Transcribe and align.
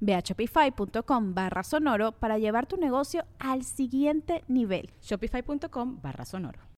Ve 0.00 0.14
a 0.14 0.20
shopify.com 0.20 1.34
barra 1.34 1.62
sonoro 1.62 2.12
para 2.12 2.38
llevar 2.38 2.66
tu 2.66 2.76
negocio 2.76 3.24
al 3.38 3.64
siguiente 3.64 4.44
nivel. 4.48 4.90
Shopify.com 5.02 6.00
barra 6.02 6.24
sonoro. 6.24 6.68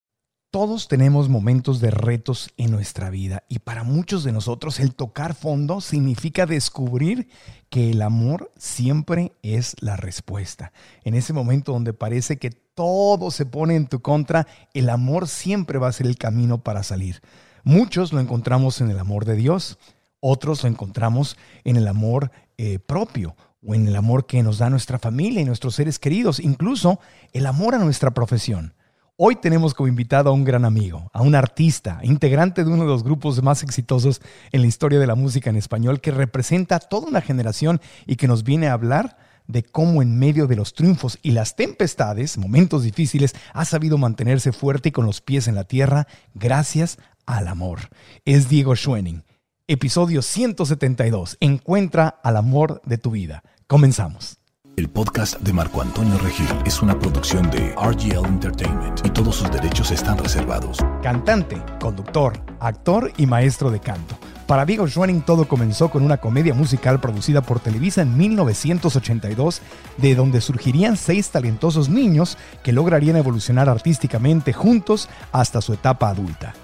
Todos 0.53 0.89
tenemos 0.89 1.29
momentos 1.29 1.81
de 1.81 1.93
retos 1.93 2.51
en 2.57 2.73
nuestra 2.73 3.09
vida 3.09 3.45
y 3.49 3.61
para 3.61 3.85
muchos 3.85 4.25
de 4.25 4.33
nosotros 4.33 4.81
el 4.81 4.97
tocar 4.97 5.35
fondo 5.35 5.81
significa 5.81 6.45
descubrir 6.45 7.29
que 7.69 7.93
el 7.93 8.03
amor 8.03 8.51
siempre 8.57 9.31
es 9.43 9.77
la 9.79 9.95
respuesta. 9.95 10.73
En 11.05 11.15
ese 11.15 11.33
momento 11.33 11.71
donde 11.71 11.93
parece 11.93 12.39
que 12.39 12.51
todo 12.51 13.31
se 13.31 13.47
pone 13.47 13.77
en 13.77 13.87
tu 13.87 14.01
contra, 14.01 14.49
el 14.75 14.91
amor 14.91 15.29
siempre 15.29 15.79
va 15.79 15.87
a 15.87 15.93
ser 15.93 16.09
el 16.09 16.19
camino 16.19 16.65
para 16.65 16.83
salir. 16.83 17.23
Muchos 17.63 18.13
lo 18.13 18.19
encontramos 18.19 18.81
en 18.81 18.91
el 18.91 18.99
amor 18.99 19.27
de 19.27 19.37
Dios, 19.37 19.79
otros 20.21 20.63
lo 20.63 20.69
encontramos 20.69 21.37
en 21.65 21.77
el 21.77 21.89
amor 21.89 22.31
eh, 22.59 22.79
propio 22.79 23.37
o 23.67 23.75
en 23.75 23.89
el 23.89 23.97
amor 23.97 24.27
que 24.27 24.43
nos 24.43 24.59
da 24.59 24.71
nuestra 24.71 24.99
familia 24.99 25.41
y 25.41 25.45
nuestros 25.45 25.75
seres 25.75 25.99
queridos, 25.99 26.41
incluso 26.41 27.01
el 27.33 27.47
amor 27.47 27.75
a 27.75 27.79
nuestra 27.79 28.13
profesión. 28.13 28.75
Hoy 29.17 29.37
tenemos 29.37 29.75
como 29.75 29.87
invitado 29.87 30.31
a 30.31 30.33
un 30.33 30.45
gran 30.45 30.65
amigo, 30.65 31.11
a 31.13 31.21
un 31.21 31.35
artista, 31.35 32.01
integrante 32.03 32.65
de 32.65 32.71
uno 32.71 32.85
de 32.85 32.89
los 32.89 33.05
grupos 33.05 33.43
más 33.43 33.63
exitosos 33.63 34.23
en 34.51 34.63
la 34.63 34.67
historia 34.67 34.99
de 34.99 35.07
la 35.07 35.15
música 35.15 35.51
en 35.51 35.57
español, 35.57 36.01
que 36.01 36.11
representa 36.11 36.77
a 36.77 36.81
toda 36.81 37.09
una 37.09 37.21
generación 37.21 37.83
y 38.07 38.17
que 38.17 38.29
nos 38.29 38.45
viene 38.45 38.69
a 38.69 38.73
hablar 38.73 39.19
de 39.47 39.63
cómo 39.63 40.01
en 40.01 40.19
medio 40.19 40.47
de 40.47 40.57
los 40.57 40.73
triunfos 40.73 41.19
y 41.23 41.33
las 41.33 41.55
tempestades, 41.55 42.39
momentos 42.39 42.83
difíciles, 42.83 43.35
ha 43.53 43.67
sabido 43.67 43.99
mantenerse 43.99 44.53
fuerte 44.53 44.89
y 44.89 44.93
con 44.93 45.05
los 45.05 45.21
pies 45.21 45.49
en 45.49 45.55
la 45.55 45.65
tierra 45.65 46.07
gracias 46.33 46.97
al 47.27 47.49
amor. 47.49 47.91
Es 48.25 48.49
Diego 48.49 48.75
Schwenning 48.75 49.23
episodio 49.71 50.21
172. 50.21 51.37
Encuentra 51.39 52.09
al 52.25 52.37
amor 52.37 52.83
de 52.85 52.99
tu 52.99 53.13
vida. 53.13 53.45
Comenzamos. 53.69 54.39
El 54.77 54.89
podcast 54.89 55.39
de 55.41 55.53
Marco 55.53 55.81
Antonio 55.81 56.19
Regil 56.19 56.49
es 56.65 56.83
una 56.83 56.99
producción 56.99 57.49
de 57.53 57.73
RGL 57.77 58.27
Entertainment 58.27 59.07
y 59.07 59.11
todos 59.11 59.37
sus 59.37 59.51
derechos 59.53 59.93
están 59.93 60.19
reservados. 60.19 60.79
Cantante, 61.05 61.63
conductor, 61.81 62.43
actor 62.59 63.13
y 63.17 63.27
maestro 63.27 63.71
de 63.71 63.79
canto. 63.79 64.19
Para 64.49 64.65
Diego 64.65 64.89
Schwenning 64.89 65.23
todo 65.23 65.47
comenzó 65.47 65.89
con 65.89 66.03
una 66.03 66.17
comedia 66.17 66.53
musical 66.53 67.01
producida 67.01 67.41
por 67.41 67.61
Televisa 67.61 68.03
en 68.03 68.17
1982, 68.17 69.63
de 69.99 70.17
donde 70.17 70.41
surgirían 70.41 70.97
seis 70.97 71.31
talentosos 71.31 71.89
niños 71.89 72.39
que 72.65 72.73
lograrían 72.73 73.19
evolucionar 73.19 73.69
artísticamente 73.69 74.53
juntos 74.53 75.09
hasta 75.31 75.61
su 75.61 75.75
etapa 75.75 76.09
adulta. 76.09 76.55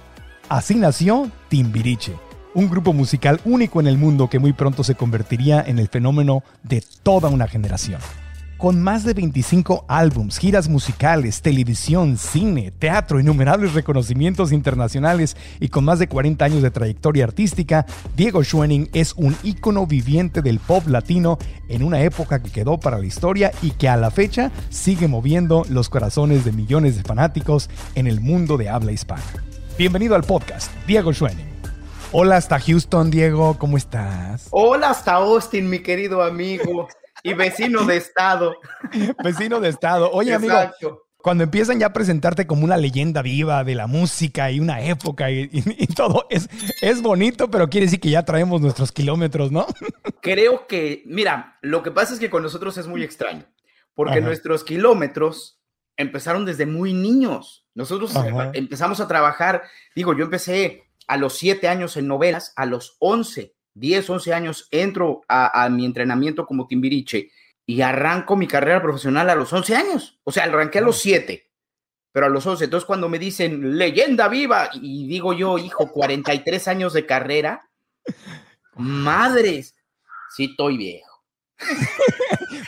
Así 0.49 0.75
nació 0.75 1.31
Timbiriche 1.49 2.26
un 2.56 2.71
grupo 2.71 2.94
musical 2.94 3.39
único 3.44 3.81
en 3.81 3.87
el 3.87 3.99
mundo 3.99 4.31
que 4.31 4.39
muy 4.39 4.55
pronto 4.55 4.83
se 4.83 4.94
convertiría 4.94 5.62
en 5.65 5.78
el 5.78 5.89
fenómeno 5.89 6.43
de 6.62 6.83
toda 7.03 7.28
una 7.28 7.47
generación. 7.49 8.00
Con 8.56 8.83
más 8.83 9.05
de 9.05 9.12
25 9.12 9.84
álbums, 9.87 10.39
giras 10.39 10.66
musicales, 10.66 11.43
televisión, 11.43 12.16
cine, 12.16 12.71
teatro, 12.71 13.21
innumerables 13.21 13.75
reconocimientos 13.75 14.53
internacionales 14.53 15.37
y 15.61 15.69
con 15.69 15.84
más 15.84 15.99
de 15.99 16.09
40 16.09 16.43
años 16.47 16.62
de 16.62 16.71
trayectoria 16.71 17.25
artística, 17.25 17.84
Diego 18.16 18.43
Schwenning 18.43 18.89
es 18.95 19.12
un 19.16 19.37
ícono 19.43 19.87
viviente 19.87 20.41
del 20.41 20.59
pop 20.59 20.87
latino 20.87 21.37
en 21.69 21.83
una 21.83 22.00
época 22.00 22.43
que 22.43 22.50
quedó 22.50 22.81
para 22.81 22.99
la 22.99 23.05
historia 23.05 23.53
y 23.61 23.72
que 23.72 23.91
a 23.91 23.99
la 23.99 24.11
fecha 24.11 24.50
sigue 24.71 25.09
moviendo 25.09 25.66
los 25.69 25.91
corazones 25.91 26.47
de 26.47 26.53
millones 26.53 26.97
de 26.97 27.03
fanáticos 27.03 27.69
en 27.95 28.06
el 28.06 28.22
mundo 28.22 28.56
de 28.56 28.71
habla 28.71 28.93
hispana. 28.93 29.22
Bienvenido 29.77 30.15
al 30.15 30.22
podcast, 30.22 30.72
Diego 30.87 31.12
Schwenning. 31.12 31.56
Hola 32.12 32.37
hasta 32.37 32.61
Houston, 32.61 33.11
Diego, 33.11 33.59
¿cómo 33.59 33.77
estás? 33.77 34.47
Hola 34.53 34.91
hasta 34.91 35.15
Austin, 35.15 35.69
mi 35.69 35.81
querido 35.81 36.22
amigo 36.22 36.89
y 37.22 37.34
vecino 37.34 37.84
de 37.84 37.97
estado. 37.97 38.56
vecino 39.25 39.61
de 39.61 39.71
estado. 39.71 40.11
Oye, 40.12 40.33
amigo, 40.33 40.55
cuando 41.16 41.43
empiezan 41.43 41.81
ya 41.81 41.87
a 41.87 41.93
presentarte 41.93 42.47
como 42.47 42.65
una 42.65 42.77
leyenda 42.77 43.22
viva 43.22 43.65
de 43.65 43.75
la 43.75 43.89
música 43.89 44.53
y 44.53 44.61
una 44.61 44.83
época 44.83 45.33
y, 45.33 45.49
todo, 45.97 46.27
es, 46.31 46.49
es 46.81 47.03
bonito, 47.03 47.50
pero 47.50 47.69
quiere 47.69 47.87
decir 47.87 47.99
que 47.99 48.11
ya 48.11 48.25
traemos 48.25 48.61
nuestros 48.61 48.93
kilómetros, 48.93 49.50
¿no? 49.50 49.66
Creo 50.22 50.69
que, 50.69 51.03
mira, 51.06 51.59
lo 51.61 51.83
que 51.83 51.91
pasa 51.91 52.15
es 52.15 52.21
que 52.21 52.31
con 52.31 52.45
nosotros 52.45 52.78
es 52.78 52.87
muy 52.87 53.03
extraño, 53.03 53.47
porque 53.95 54.21
nuestros 54.21 54.62
kilómetros 54.62 55.61
empezaron 55.97 56.45
desde 56.45 56.66
muy 56.66 56.95
niños. 56.95 57.66
Nosotros 57.75 58.15
empezamos 58.53 59.00
a 59.00 59.09
trabajar, 59.09 59.65
digo, 59.97 60.16
yo 60.16 60.25
empecé 60.25 60.86
a 61.06 61.17
los 61.17 61.39
siete 61.39 61.69
años 61.69 61.97
en 61.97 62.09
novelas, 62.09 62.53
a 62.56 62.67
los 62.67 62.97
11, 62.99 63.55
10, 63.75 64.11
11 64.11 64.34
años 64.34 64.69
entro 64.71 65.22
a, 65.28 65.69
mi 65.71 65.84
entrenamiento 65.84 66.47
como 66.47 66.67
timbiriche 66.67 67.31
y 67.67 67.83
arranco 67.83 68.37
mi 68.37 68.47
carrera 68.47 68.81
profesional 68.83 69.28
a 69.31 69.34
los 69.34 69.53
11 69.53 69.77
años. 69.77 70.19
O 70.25 70.33
sea, 70.33 70.45
arranqué 70.45 70.78
a 70.78 70.83
los 70.83 70.99
7, 70.99 71.50
pero 72.12 72.27
a 72.27 72.28
los 72.28 72.47
11. 72.47 72.65
Entonces, 72.65 72.87
cuando 72.87 73.09
me 73.09 73.19
dicen 73.19 73.77
leyenda 73.77 74.28
viva, 74.28 74.71
y 74.75 75.06
digo 75.06 75.33
yo, 75.33 75.59
hijo, 75.59 75.93
43 75.93 76.69
años 76.69 76.93
de 76.93 77.06
carrera, 77.06 77.69
madres, 78.75 79.75
sí 80.34 80.47
estoy 80.47 80.77
viejo. 80.78 81.25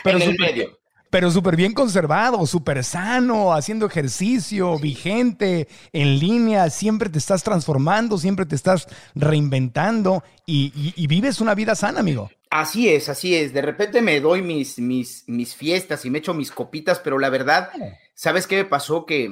pero 0.02 0.18
en 0.18 0.30
el 0.30 0.38
medio 0.38 0.78
pero 1.10 1.30
súper 1.30 1.56
bien 1.56 1.72
conservado, 1.72 2.46
súper 2.46 2.84
sano, 2.84 3.54
haciendo 3.54 3.86
ejercicio, 3.86 4.78
vigente, 4.78 5.68
en 5.92 6.18
línea, 6.18 6.70
siempre 6.70 7.08
te 7.08 7.18
estás 7.18 7.42
transformando, 7.42 8.18
siempre 8.18 8.46
te 8.46 8.54
estás 8.54 8.86
reinventando 9.14 10.22
y, 10.46 11.06
vives 11.06 11.40
una 11.40 11.54
vida 11.54 11.74
sana, 11.74 12.00
amigo. 12.00 12.30
Así 12.50 12.88
es, 12.88 13.08
así 13.08 13.34
es. 13.34 13.52
De 13.52 13.62
repente 13.62 14.00
me 14.02 14.20
doy 14.20 14.42
mis, 14.42 14.78
mis, 14.78 15.24
mis 15.26 15.54
fiestas 15.54 16.04
y 16.04 16.10
me 16.10 16.18
echo 16.18 16.34
mis 16.34 16.50
copitas, 16.50 16.98
pero 16.98 17.18
la 17.18 17.30
verdad, 17.30 17.70
¿sabes 18.14 18.46
qué 18.46 18.56
me 18.56 18.64
pasó? 18.64 19.06
Que 19.06 19.30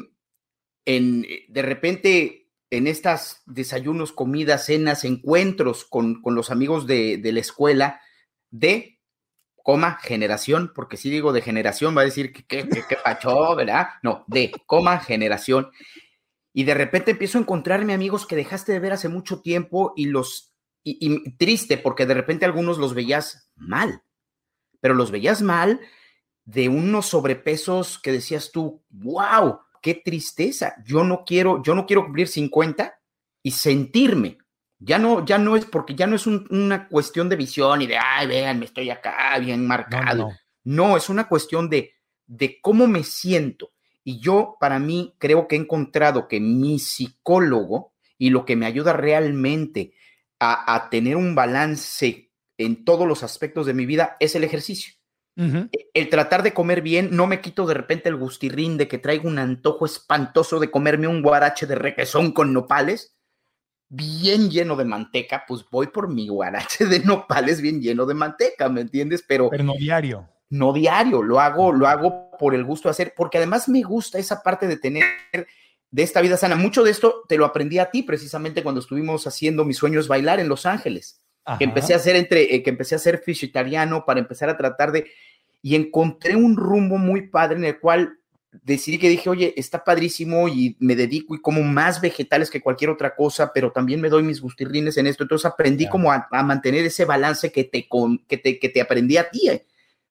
en, 0.84 1.26
de 1.48 1.62
repente 1.62 2.50
en 2.70 2.86
estas 2.86 3.42
desayunos, 3.46 4.12
comidas, 4.12 4.66
cenas, 4.66 5.04
encuentros 5.04 5.84
con, 5.84 6.20
con 6.20 6.34
los 6.34 6.50
amigos 6.50 6.86
de, 6.86 7.16
de 7.18 7.32
la 7.32 7.40
escuela, 7.40 8.00
de 8.50 8.95
coma, 9.66 9.98
generación, 10.00 10.70
porque 10.72 10.96
si 10.96 11.10
digo 11.10 11.32
de 11.32 11.42
generación 11.42 11.96
va 11.96 12.02
a 12.02 12.04
decir 12.04 12.32
que 12.32 12.44
qué 12.44 12.68
¿verdad? 13.56 13.88
No, 14.00 14.22
de 14.28 14.52
coma, 14.64 15.00
generación. 15.00 15.72
Y 16.52 16.62
de 16.62 16.74
repente 16.74 17.10
empiezo 17.10 17.36
a 17.36 17.40
encontrarme 17.40 17.92
amigos 17.92 18.26
que 18.26 18.36
dejaste 18.36 18.70
de 18.70 18.78
ver 18.78 18.92
hace 18.92 19.08
mucho 19.08 19.40
tiempo 19.40 19.92
y 19.96 20.04
los, 20.04 20.54
y, 20.84 21.32
triste, 21.32 21.78
porque 21.78 22.06
de 22.06 22.14
repente 22.14 22.44
algunos 22.44 22.78
los 22.78 22.94
veías 22.94 23.50
mal, 23.56 24.04
pero 24.78 24.94
los 24.94 25.10
veías 25.10 25.42
mal 25.42 25.80
de 26.44 26.68
unos 26.68 27.06
sobrepesos 27.06 27.98
que 27.98 28.12
decías 28.12 28.52
tú, 28.52 28.84
wow, 28.90 29.58
qué 29.82 29.94
tristeza, 29.94 30.76
yo 30.86 31.02
no 31.02 31.24
quiero, 31.26 31.60
yo 31.64 31.74
no 31.74 31.86
quiero 31.86 32.04
cumplir 32.04 32.28
50 32.28 33.00
y 33.42 33.50
sentirme 33.50 34.38
ya 34.78 34.98
no, 34.98 35.24
ya 35.24 35.38
no 35.38 35.56
es 35.56 35.64
porque 35.64 35.94
ya 35.94 36.06
no 36.06 36.16
es 36.16 36.26
una 36.26 36.88
cuestión 36.88 37.28
de 37.28 37.36
visión 37.36 37.82
y 37.82 37.86
de, 37.86 37.96
ay, 37.96 38.26
vean, 38.26 38.58
me 38.58 38.66
estoy 38.66 38.90
acá 38.90 39.38
bien 39.38 39.66
marcado. 39.66 40.30
No, 40.64 40.96
es 40.96 41.08
una 41.08 41.28
cuestión 41.28 41.70
de, 41.70 41.94
de 42.26 42.60
cómo 42.60 42.86
me 42.86 43.02
siento. 43.04 43.72
Y 44.04 44.20
yo, 44.20 44.56
para 44.60 44.78
mí, 44.78 45.14
creo 45.18 45.48
que 45.48 45.56
he 45.56 45.58
encontrado 45.58 46.28
que 46.28 46.40
mi 46.40 46.78
psicólogo 46.78 47.94
y 48.18 48.30
lo 48.30 48.44
que 48.44 48.56
me 48.56 48.66
ayuda 48.66 48.92
realmente 48.92 49.94
a, 50.38 50.74
a 50.74 50.90
tener 50.90 51.16
un 51.16 51.34
balance 51.34 52.30
en 52.58 52.84
todos 52.84 53.06
los 53.06 53.22
aspectos 53.22 53.66
de 53.66 53.74
mi 53.74 53.86
vida 53.86 54.16
es 54.20 54.34
el 54.34 54.44
ejercicio. 54.44 54.94
El 55.92 56.08
tratar 56.08 56.42
de 56.42 56.54
comer 56.54 56.80
bien, 56.80 57.10
no 57.12 57.26
me 57.26 57.42
quito 57.42 57.66
de 57.66 57.74
repente 57.74 58.08
el 58.08 58.16
gustirrín 58.16 58.78
de 58.78 58.88
que 58.88 58.96
traigo 58.96 59.28
un 59.28 59.38
antojo 59.38 59.84
espantoso 59.84 60.58
de 60.58 60.70
comerme 60.70 61.08
un 61.08 61.20
guarache 61.20 61.66
de 61.66 61.74
requesón 61.74 62.32
con 62.32 62.54
nopales, 62.54 63.15
bien 63.88 64.50
lleno 64.50 64.76
de 64.76 64.84
manteca, 64.84 65.44
pues 65.46 65.64
voy 65.70 65.88
por 65.88 66.08
mi 66.08 66.28
guarache 66.28 66.86
de 66.86 67.00
nopales 67.00 67.60
bien 67.60 67.80
lleno 67.80 68.06
de 68.06 68.14
manteca, 68.14 68.68
¿me 68.68 68.80
entiendes? 68.80 69.24
Pero, 69.26 69.50
Pero 69.50 69.64
no 69.64 69.74
diario. 69.74 70.28
No 70.48 70.72
diario, 70.72 71.22
lo 71.22 71.40
hago, 71.40 71.72
lo 71.72 71.88
hago 71.88 72.30
por 72.38 72.54
el 72.54 72.64
gusto 72.64 72.88
de 72.88 72.92
hacer, 72.92 73.14
porque 73.16 73.38
además 73.38 73.68
me 73.68 73.82
gusta 73.82 74.18
esa 74.18 74.42
parte 74.42 74.68
de 74.68 74.76
tener 74.76 75.04
de 75.90 76.02
esta 76.02 76.20
vida 76.20 76.36
sana. 76.36 76.54
Mucho 76.54 76.84
de 76.84 76.90
esto 76.90 77.24
te 77.28 77.36
lo 77.36 77.44
aprendí 77.44 77.78
a 77.78 77.90
ti 77.90 78.02
precisamente 78.02 78.62
cuando 78.62 78.80
estuvimos 78.80 79.26
haciendo 79.26 79.64
mis 79.64 79.76
sueños 79.76 80.06
bailar 80.06 80.38
en 80.38 80.48
Los 80.48 80.66
Ángeles 80.66 81.20
que 81.58 81.64
empecé 81.64 81.92
a 81.92 81.96
hacer 81.96 82.16
entre, 82.16 82.54
eh, 82.54 82.62
que 82.62 82.70
empecé 82.70 82.96
a 82.96 82.98
ser 82.98 83.22
vegetariano 83.24 84.04
para 84.04 84.18
empezar 84.18 84.48
a 84.48 84.56
tratar 84.56 84.90
de, 84.90 85.06
y 85.62 85.76
encontré 85.76 86.34
un 86.34 86.56
rumbo 86.56 86.98
muy 86.98 87.28
padre 87.28 87.56
en 87.56 87.64
el 87.64 87.78
cual 87.78 88.18
decidí 88.64 88.98
que 88.98 89.08
dije, 89.08 89.28
oye, 89.28 89.54
está 89.56 89.84
padrísimo 89.84 90.48
y 90.48 90.76
me 90.78 90.96
dedico 90.96 91.34
y 91.34 91.40
como 91.40 91.62
más 91.62 92.00
vegetales 92.00 92.50
que 92.50 92.60
cualquier 92.60 92.90
otra 92.90 93.14
cosa, 93.14 93.52
pero 93.52 93.72
también 93.72 94.00
me 94.00 94.08
doy 94.08 94.22
mis 94.22 94.40
gustirrines 94.40 94.96
en 94.96 95.06
esto. 95.06 95.24
Entonces 95.24 95.46
aprendí 95.46 95.88
como 95.88 96.12
a, 96.12 96.28
mantener 96.30 96.84
ese 96.84 97.04
balance 97.04 97.50
que 97.52 97.64
te, 97.64 97.88
que 98.28 98.36
te, 98.38 98.58
que 98.58 98.68
te 98.68 98.80
aprendí 98.80 99.16
a 99.16 99.28
ti. 99.28 99.48
Eh. 99.48 99.64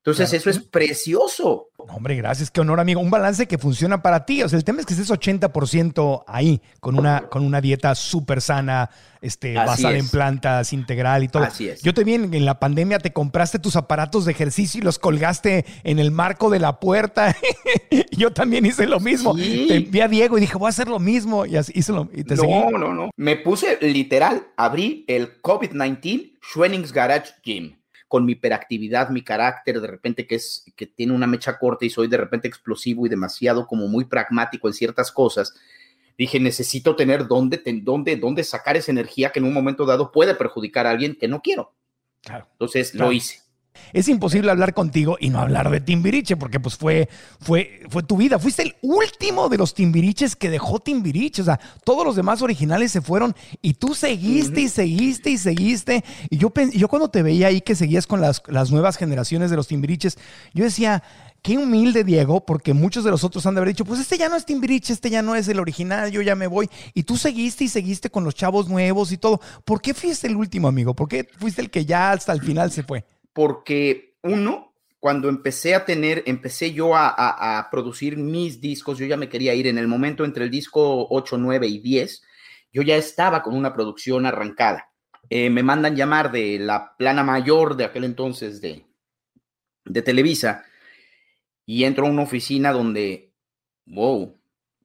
Entonces, 0.06 0.34
eso 0.34 0.52
es 0.52 0.60
precioso. 0.60 1.70
hombre, 1.78 2.16
gracias, 2.16 2.52
qué 2.52 2.62
honor, 2.62 2.80
amigo. 2.80 3.02
Un 3.02 3.10
balance 3.10 3.48
que 3.48 3.58
funciona 3.58 4.04
para 4.04 4.24
ti. 4.24 4.44
O 4.44 4.50
sea, 4.50 4.58
el 4.58 4.64
tema 4.64 4.80
es 4.80 4.86
que 4.86 4.94
estés 4.94 5.10
80% 5.10 6.26
ahí, 6.28 6.62
con 6.80 7.00
una, 7.00 7.22
con 7.22 7.44
una 7.44 7.60
dieta 7.60 7.96
súper 7.96 8.40
sana, 8.40 8.92
este, 9.20 9.56
basada 9.56 9.98
en 9.98 10.08
plantas, 10.08 10.74
integral 10.74 11.24
y 11.24 11.28
todo. 11.28 11.42
Así 11.42 11.70
es. 11.70 11.82
Yo 11.82 11.96
te 11.96 12.04
vi 12.04 12.14
en, 12.14 12.46
la 12.46 12.60
pandemia, 12.60 13.00
te 13.00 13.14
compraste 13.14 13.58
tus 13.58 13.76
aparatos 13.78 14.26
de 14.26 14.34
ejercicio 14.34 14.80
y 14.80 14.84
los 14.84 15.00
colgaste 15.00 15.66
en 15.84 15.98
el 15.98 16.12
marco 16.12 16.52
de 16.52 16.60
la 16.60 16.80
puerta. 16.80 17.36
Yo 18.12 18.32
también 18.32 18.64
hice 18.68 18.86
lo 18.86 19.00
mismo. 19.00 19.34
Te 19.36 19.80
vi 19.80 20.02
a 20.02 20.08
Diego 20.08 20.38
y 20.38 20.42
dije, 20.42 20.56
voy 20.56 20.68
a 20.68 20.70
hacer 20.70 20.88
lo 20.88 21.00
mismo. 21.00 21.48
Y 21.48 21.56
así 21.56 21.72
hice 21.74 21.94
lo 21.94 22.12
y 22.14 22.24
te 22.24 22.36
No, 22.36 22.70
no, 22.70 22.94
no. 22.94 23.10
Me 23.18 23.38
puse 23.38 23.80
literal, 23.82 24.50
abrí 24.56 25.04
el 25.08 25.42
COVID-19 25.42 26.38
Schwennings 26.44 26.92
Garage 26.92 27.32
Gym 27.44 27.76
con 28.08 28.26
mi 28.26 28.34
hiperactividad, 28.34 29.10
mi 29.10 29.24
carácter, 29.24 29.82
de 29.82 29.88
repente 29.88 30.28
que 30.28 30.36
es 30.36 30.66
que 30.76 30.86
tiene 30.86 31.14
una 31.14 31.28
mecha 31.28 31.58
corta 31.58 31.86
y 31.86 31.90
soy 31.90 32.08
de 32.08 32.18
repente 32.18 32.48
explosivo 32.48 33.06
y 33.06 33.10
demasiado 33.10 33.68
como 33.68 33.88
muy 33.88 34.06
pragmático 34.06 34.68
en 34.68 34.74
ciertas 34.74 35.12
cosas, 35.12 35.54
dije, 36.18 36.40
necesito 36.40 36.96
tener 36.96 37.28
dónde, 37.28 37.62
dónde, 37.82 38.16
dónde 38.16 38.44
sacar 38.44 38.78
esa 38.78 38.92
energía 38.92 39.32
que 39.32 39.40
en 39.40 39.46
un 39.46 39.54
momento 39.54 39.86
dado 39.86 40.12
puede 40.12 40.36
perjudicar 40.36 40.86
a 40.88 40.92
alguien 40.92 41.16
que 41.16 41.28
no 41.28 41.42
quiero. 41.42 41.74
Claro. 42.22 42.48
Entonces 42.52 42.94
lo 42.96 43.12
hice 43.12 43.45
es 43.94 44.08
imposible 44.08 44.52
hablar 44.52 44.74
contigo 44.74 45.18
y 45.20 45.30
no 45.30 45.40
hablar 45.40 45.70
de 45.70 45.82
Timbiriche, 45.82 46.38
porque 46.38 46.60
pues 46.60 46.76
fue, 46.76 47.10
fue, 47.40 47.82
fue 47.90 48.04
tu 48.04 48.18
vida. 48.18 48.40
Fuiste 48.40 48.64
el 48.64 48.76
último 48.82 49.50
de 49.50 49.58
los 49.58 49.74
Timbiriches 49.74 50.36
que 50.36 50.50
dejó 50.50 50.80
Timbiriche. 50.80 51.42
O 51.42 51.46
sea, 51.46 51.60
todos 51.84 52.06
los 52.06 52.16
demás 52.16 52.42
originales 52.42 52.92
se 52.92 53.02
fueron 53.02 53.36
y 53.62 53.74
tú 53.74 53.94
seguiste 53.94 54.62
y 54.62 54.70
seguiste 54.70 55.30
y 55.30 55.38
seguiste. 55.38 56.04
Y 56.30 56.38
yo, 56.38 56.52
yo 56.74 56.88
cuando 56.88 57.10
te 57.10 57.24
veía 57.24 57.48
ahí 57.48 57.62
que 57.62 57.76
seguías 57.76 58.08
con 58.08 58.22
las, 58.22 58.42
las 58.48 58.72
nuevas 58.72 58.98
generaciones 58.98 59.50
de 59.50 59.56
los 59.56 59.68
Timbiriches, 59.68 60.18
yo 60.54 60.64
decía, 60.64 61.04
qué 61.46 61.60
humilde 61.60 62.04
Diego, 62.04 62.44
porque 62.44 62.74
muchos 62.74 63.04
de 63.04 63.12
los 63.12 63.24
otros 63.24 63.46
han 63.46 63.54
de 63.54 63.60
haber 63.60 63.70
dicho, 63.70 63.86
pues 63.86 64.00
este 64.00 64.18
ya 64.18 64.30
no 64.30 64.36
es 64.36 64.46
Timbiriche, 64.46 64.94
este 64.94 65.12
ya 65.12 65.22
no 65.22 65.36
es 65.36 65.48
el 65.48 65.60
original, 65.60 66.10
yo 66.10 66.24
ya 66.24 66.36
me 66.36 66.48
voy. 66.48 66.68
Y 66.96 67.04
tú 67.04 67.18
seguiste 67.18 67.64
y 67.66 67.68
seguiste 67.68 68.10
con 68.10 68.24
los 68.24 68.34
chavos 68.34 68.68
nuevos 68.68 69.12
y 69.12 69.18
todo. 69.18 69.40
¿Por 69.64 69.80
qué 69.80 69.94
fuiste 69.94 70.26
el 70.26 70.36
último, 70.38 70.68
amigo? 70.68 70.96
¿Por 70.96 71.08
qué 71.08 71.30
fuiste 71.38 71.62
el 71.62 71.70
que 71.70 71.86
ya 71.86 72.12
hasta 72.12 72.34
el 72.34 72.42
final 72.42 72.72
se 72.72 72.82
fue? 72.82 73.06
Porque 73.36 74.16
uno, 74.24 74.74
cuando 74.98 75.28
empecé 75.28 75.76
a 75.76 75.84
tener, 75.84 76.24
empecé 76.26 76.72
yo 76.72 76.96
a, 76.96 77.68
producir 77.70 78.16
mis 78.16 78.62
discos, 78.62 78.98
yo 78.98 79.06
ya 79.06 79.18
me 79.18 79.28
quería 79.28 79.54
ir 79.54 79.68
en 79.68 79.78
el 79.78 79.90
momento 79.90 80.24
entre 80.24 80.46
el 80.46 80.50
disco 80.50 81.06
8, 81.10 81.38
9 81.38 81.68
y 81.68 81.80
10, 81.80 82.24
yo 82.72 82.82
ya 82.82 82.96
estaba 82.96 83.44
con 83.44 83.54
una 83.54 83.74
producción 83.74 84.26
arrancada. 84.26 84.90
Eh, 85.30 85.50
me 85.50 85.64
mandan 85.64 85.98
llamar 85.98 86.32
de 86.32 86.60
la 86.60 86.96
plana 86.98 87.24
mayor 87.24 87.76
de 87.76 87.84
aquel 87.84 88.06
entonces 88.06 88.62
de, 88.62 88.86
de 89.84 90.02
Televisa 90.02 90.64
y 91.66 91.84
entro 91.84 92.08
a 92.08 92.10
una 92.10 92.24
oficina 92.24 92.72
donde, 92.72 93.34
wow, 93.86 94.40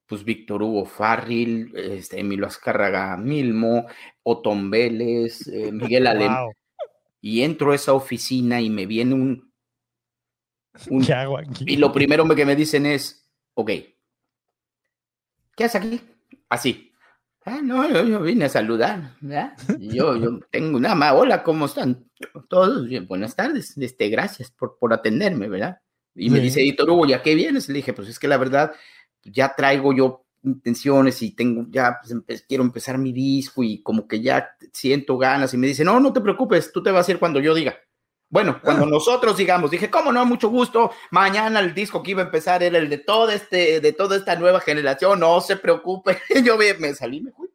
pues 0.06 0.24
Víctor 0.24 0.64
Hugo 0.64 0.86
Farril, 0.86 1.72
este, 1.76 2.18
Emilio 2.18 2.46
Azcárraga 2.46 3.16
Milmo, 3.16 3.86
Otón 4.24 4.70
Vélez, 4.72 5.46
eh, 5.46 5.70
Miguel 5.70 6.06
Alem 6.08 6.32
y 7.20 7.42
entro 7.42 7.72
a 7.72 7.74
esa 7.74 7.92
oficina 7.92 8.60
y 8.60 8.70
me 8.70 8.86
viene 8.86 9.14
un... 9.14 9.50
¿Qué 11.04 11.12
hago 11.12 11.38
aquí? 11.38 11.64
Y 11.66 11.76
lo 11.76 11.92
primero 11.92 12.26
que 12.34 12.46
me 12.46 12.56
dicen 12.56 12.86
es, 12.86 13.28
ok, 13.54 13.70
¿qué 15.56 15.64
haces 15.64 15.82
aquí? 15.82 16.00
Así. 16.48 16.92
Ah, 17.44 17.60
no, 17.62 18.04
yo, 18.04 18.20
vine 18.20 18.44
a 18.44 18.48
saludar, 18.48 19.16
¿verdad? 19.20 19.56
Yo, 19.78 20.14
yo 20.16 20.38
tengo 20.50 20.78
nada 20.78 20.94
más, 20.94 21.14
hola, 21.14 21.42
¿cómo 21.42 21.66
están? 21.66 22.08
Todos, 22.48 22.86
bien, 22.86 23.06
buenas 23.06 23.34
tardes, 23.34 23.76
este, 23.78 24.08
gracias 24.10 24.50
por, 24.50 24.76
por 24.78 24.92
atenderme, 24.92 25.48
¿verdad? 25.48 25.80
Y 26.14 26.28
me 26.28 26.38
dice, 26.38 26.60
editor 26.60 26.90
Hugo, 26.90 27.06
¿ya 27.06 27.22
qué 27.22 27.34
vienes? 27.34 27.68
Le 27.68 27.76
dije, 27.76 27.92
pues 27.94 28.08
es 28.08 28.18
que 28.18 28.28
la 28.28 28.36
verdad, 28.36 28.72
ya 29.22 29.54
traigo 29.56 29.92
yo 29.92 30.26
intenciones 30.42 31.20
y 31.22 31.32
tengo 31.32 31.66
ya 31.68 32.00
pues, 32.26 32.42
quiero 32.42 32.62
empezar 32.62 32.98
mi 32.98 33.12
disco 33.12 33.62
y 33.62 33.82
como 33.82 34.08
que 34.08 34.20
ya 34.20 34.56
siento 34.72 35.18
ganas 35.18 35.52
y 35.52 35.56
me 35.56 35.66
dice, 35.66 35.84
no, 35.84 36.00
no 36.00 36.12
te 36.12 36.20
preocupes, 36.20 36.72
tú 36.72 36.82
te 36.82 36.90
vas 36.90 37.08
a 37.08 37.12
ir 37.12 37.18
cuando 37.18 37.40
yo 37.40 37.54
diga. 37.54 37.78
Bueno, 38.28 38.60
cuando 38.62 38.84
ah. 38.84 38.88
nosotros 38.88 39.36
digamos, 39.36 39.72
dije, 39.72 39.90
¿cómo 39.90 40.12
no? 40.12 40.24
Mucho 40.24 40.48
gusto. 40.48 40.92
Mañana 41.10 41.58
el 41.58 41.74
disco 41.74 42.00
que 42.00 42.12
iba 42.12 42.22
a 42.22 42.26
empezar 42.26 42.62
era 42.62 42.78
el 42.78 42.88
de 42.88 42.98
todo 42.98 43.28
este, 43.30 43.80
de 43.80 43.92
toda 43.92 44.16
esta 44.16 44.36
nueva 44.36 44.60
generación. 44.60 45.18
No 45.18 45.40
se 45.40 45.56
preocupe. 45.56 46.20
Yo 46.44 46.56
me 46.56 46.94
salí, 46.94 47.20
me 47.20 47.32
fui. 47.32 47.48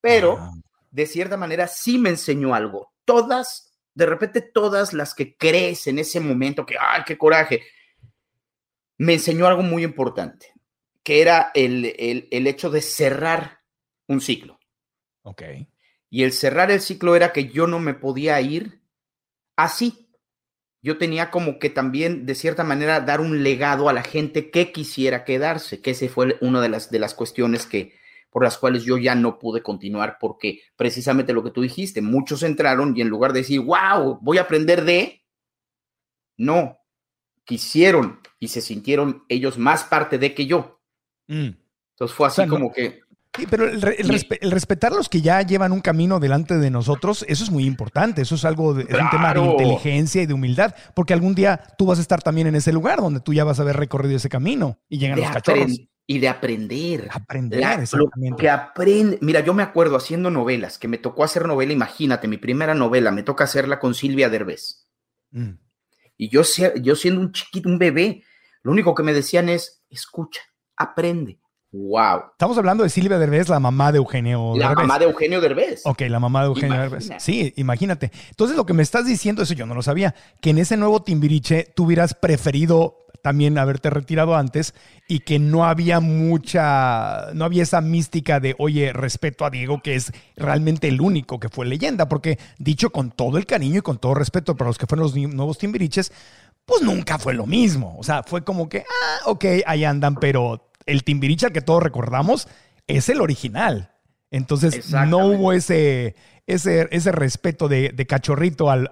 Pero, 0.00 0.36
ah. 0.40 0.50
de 0.90 1.06
cierta 1.06 1.36
manera, 1.36 1.68
sí 1.68 1.96
me 1.96 2.10
enseñó 2.10 2.56
algo. 2.56 2.92
Todas, 3.04 3.72
de 3.94 4.06
repente, 4.06 4.40
todas 4.40 4.92
las 4.92 5.14
que 5.14 5.36
crees 5.36 5.86
en 5.86 6.00
ese 6.00 6.18
momento, 6.18 6.66
que, 6.66 6.74
¡ay, 6.78 7.02
qué 7.06 7.16
coraje! 7.16 7.62
Me 8.96 9.14
enseñó 9.14 9.46
algo 9.46 9.62
muy 9.62 9.84
importante 9.84 10.57
que 11.08 11.22
era 11.22 11.52
el, 11.54 12.26
el, 12.30 12.46
hecho 12.46 12.68
de 12.68 12.82
cerrar 12.82 13.62
un 14.08 14.20
ciclo. 14.20 14.60
Ok. 15.22 15.42
Y 16.10 16.22
el 16.22 16.32
cerrar 16.32 16.70
el 16.70 16.82
ciclo 16.82 17.16
era 17.16 17.32
que 17.32 17.48
yo 17.48 17.66
no 17.66 17.78
me 17.78 17.94
podía 17.94 18.38
ir 18.42 18.82
así. 19.56 20.10
Yo 20.82 20.98
tenía 20.98 21.30
como 21.30 21.58
que 21.58 21.70
también, 21.70 22.26
de 22.26 22.34
cierta 22.34 22.62
manera, 22.62 23.00
dar 23.00 23.22
un 23.22 23.42
legado 23.42 23.88
a 23.88 23.94
la 23.94 24.02
gente 24.02 24.50
que 24.50 24.70
quisiera 24.70 25.24
quedarse, 25.24 25.80
que 25.80 25.92
ese 25.92 26.10
fue 26.10 26.36
una 26.42 26.60
de 26.60 26.68
las, 26.68 26.90
de 26.90 26.98
las 26.98 27.14
cuestiones 27.14 27.64
que, 27.64 27.94
por 28.28 28.44
las 28.44 28.58
cuales 28.58 28.84
yo 28.84 28.98
ya 28.98 29.14
no 29.14 29.38
pude 29.38 29.62
continuar, 29.62 30.18
porque 30.20 30.60
precisamente 30.76 31.32
lo 31.32 31.42
que 31.42 31.52
tú 31.52 31.62
dijiste, 31.62 32.02
muchos 32.02 32.42
entraron 32.42 32.94
y 32.94 33.00
en 33.00 33.08
lugar 33.08 33.32
de 33.32 33.40
decir, 33.40 33.60
wow, 33.60 34.18
voy 34.20 34.36
a 34.36 34.42
aprender 34.42 34.84
de, 34.84 35.24
no, 36.36 36.80
quisieron 37.46 38.20
y 38.38 38.48
se 38.48 38.60
sintieron 38.60 39.24
ellos 39.30 39.56
más 39.56 39.84
parte 39.84 40.18
de 40.18 40.34
que 40.34 40.44
yo. 40.44 40.77
Mm. 41.28 41.50
Entonces 41.92 42.16
fue 42.16 42.26
así 42.26 42.46
como 42.46 42.72
que... 42.72 43.00
Sí, 43.36 43.46
pero 43.48 43.68
el, 43.68 43.80
respetar 44.50 44.92
a 44.92 44.96
los 44.96 45.08
que 45.08 45.20
ya 45.20 45.42
llevan 45.42 45.70
un 45.70 45.80
camino 45.80 46.18
delante 46.18 46.58
de 46.58 46.70
nosotros, 46.70 47.24
eso 47.28 47.44
es 47.44 47.50
muy 47.50 47.66
importante. 47.66 48.22
Eso 48.22 48.34
es 48.34 48.44
algo 48.44 48.74
de, 48.74 48.84
un 48.84 49.10
tema 49.10 49.32
de 49.32 49.40
inteligencia 49.40 50.22
y 50.22 50.26
de 50.26 50.34
humildad, 50.34 50.74
porque 50.94 51.12
algún 51.12 51.36
día 51.36 51.62
tú 51.76 51.86
vas 51.86 51.98
a 51.98 52.02
estar 52.02 52.20
también 52.20 52.48
en 52.48 52.56
ese 52.56 52.72
lugar 52.72 53.00
donde 53.00 53.20
tú 53.20 53.32
ya 53.32 53.44
vas 53.44 53.60
a 53.60 53.62
haber 53.62 53.76
recorrido 53.76 54.16
ese 54.16 54.28
camino 54.28 54.80
y 54.88 54.98
llegan 54.98 55.20
los 55.20 55.30
cachorros. 55.30 55.78
Y 56.10 56.20
de 56.20 56.28
aprender. 56.28 57.06
Aprender, 57.12 57.60
que 58.38 58.48
aprende. 58.48 59.18
Mira, 59.20 59.40
yo 59.40 59.52
me 59.52 59.62
acuerdo 59.62 59.94
haciendo 59.94 60.30
novelas, 60.30 60.78
que 60.78 60.88
me 60.88 60.96
tocó 60.96 61.22
hacer 61.22 61.46
novela, 61.46 61.74
imagínate, 61.74 62.26
mi 62.28 62.38
primera 62.38 62.74
novela, 62.74 63.10
me 63.10 63.22
toca 63.22 63.44
hacerla 63.44 63.78
con 63.78 63.94
Silvia 63.94 64.30
Derbez. 64.30 64.88
Mm. 65.32 65.58
Y 66.16 66.30
yo, 66.30 66.40
yo 66.80 66.96
siendo 66.96 67.20
un 67.20 67.32
chiquito, 67.32 67.68
un 67.68 67.78
bebé, 67.78 68.24
lo 68.62 68.72
único 68.72 68.94
que 68.94 69.02
me 69.02 69.12
decían 69.12 69.50
es, 69.50 69.84
escucha, 69.90 70.40
aprende. 70.78 71.38
Wow. 71.70 72.30
Estamos 72.32 72.56
hablando 72.56 72.82
de 72.82 72.88
Silvia 72.88 73.18
Derbez, 73.18 73.50
la 73.50 73.60
mamá 73.60 73.92
de 73.92 73.98
Eugenio 73.98 74.54
La 74.56 74.72
mamá 74.74 74.98
de 74.98 75.04
Eugenio 75.04 75.38
Derbez. 75.38 75.82
Ok, 75.84 76.00
la 76.08 76.18
mamá 76.18 76.40
de 76.40 76.46
Eugenio 76.46 76.80
Derbez. 76.80 77.10
Sí, 77.18 77.52
imagínate. 77.56 78.10
Entonces 78.30 78.56
lo 78.56 78.64
que 78.64 78.72
me 78.72 78.82
estás 78.82 79.04
diciendo, 79.04 79.42
eso 79.42 79.52
yo 79.52 79.66
no 79.66 79.74
lo 79.74 79.82
sabía, 79.82 80.14
que 80.40 80.50
en 80.50 80.58
ese 80.58 80.78
nuevo 80.78 81.02
Timbiriche 81.02 81.70
tú 81.76 81.84
hubieras 81.84 82.14
preferido 82.14 83.04
también 83.22 83.58
haberte 83.58 83.90
retirado 83.90 84.36
antes 84.36 84.74
y 85.08 85.20
que 85.20 85.38
no 85.38 85.64
había 85.64 86.00
mucha, 86.00 87.32
no 87.34 87.44
había 87.44 87.64
esa 87.64 87.82
mística 87.82 88.40
de, 88.40 88.54
oye, 88.58 88.92
respeto 88.94 89.44
a 89.44 89.50
Diego, 89.50 89.82
que 89.82 89.96
es 89.96 90.12
realmente 90.36 90.88
el 90.88 91.00
único 91.00 91.38
que 91.38 91.50
fue 91.50 91.66
leyenda, 91.66 92.08
porque 92.08 92.38
dicho 92.58 92.90
con 92.90 93.10
todo 93.10 93.36
el 93.36 93.44
cariño 93.44 93.80
y 93.80 93.82
con 93.82 93.98
todo 93.98 94.14
respeto 94.14 94.56
para 94.56 94.68
los 94.68 94.78
que 94.78 94.86
fueron 94.86 95.04
los 95.04 95.16
nuevos 95.16 95.58
Timbiriches, 95.58 96.12
pues 96.64 96.82
nunca 96.82 97.18
fue 97.18 97.34
lo 97.34 97.46
mismo. 97.46 97.96
O 97.98 98.02
sea, 98.02 98.22
fue 98.22 98.44
como 98.44 98.68
que, 98.68 98.80
ah, 98.80 99.30
ok, 99.30 99.44
ahí 99.66 99.84
andan, 99.84 100.14
pero 100.16 100.67
el 100.88 101.04
Timbiriche 101.04 101.46
al 101.46 101.52
que 101.52 101.60
todos 101.60 101.82
recordamos 101.82 102.48
es 102.86 103.08
el 103.08 103.20
original. 103.20 103.92
Entonces 104.30 104.90
no 104.90 105.26
hubo 105.26 105.52
ese, 105.52 106.14
ese, 106.46 106.86
ese 106.90 107.12
respeto 107.12 107.68
de, 107.68 107.94
cachorrito 108.06 108.70
al, 108.70 108.88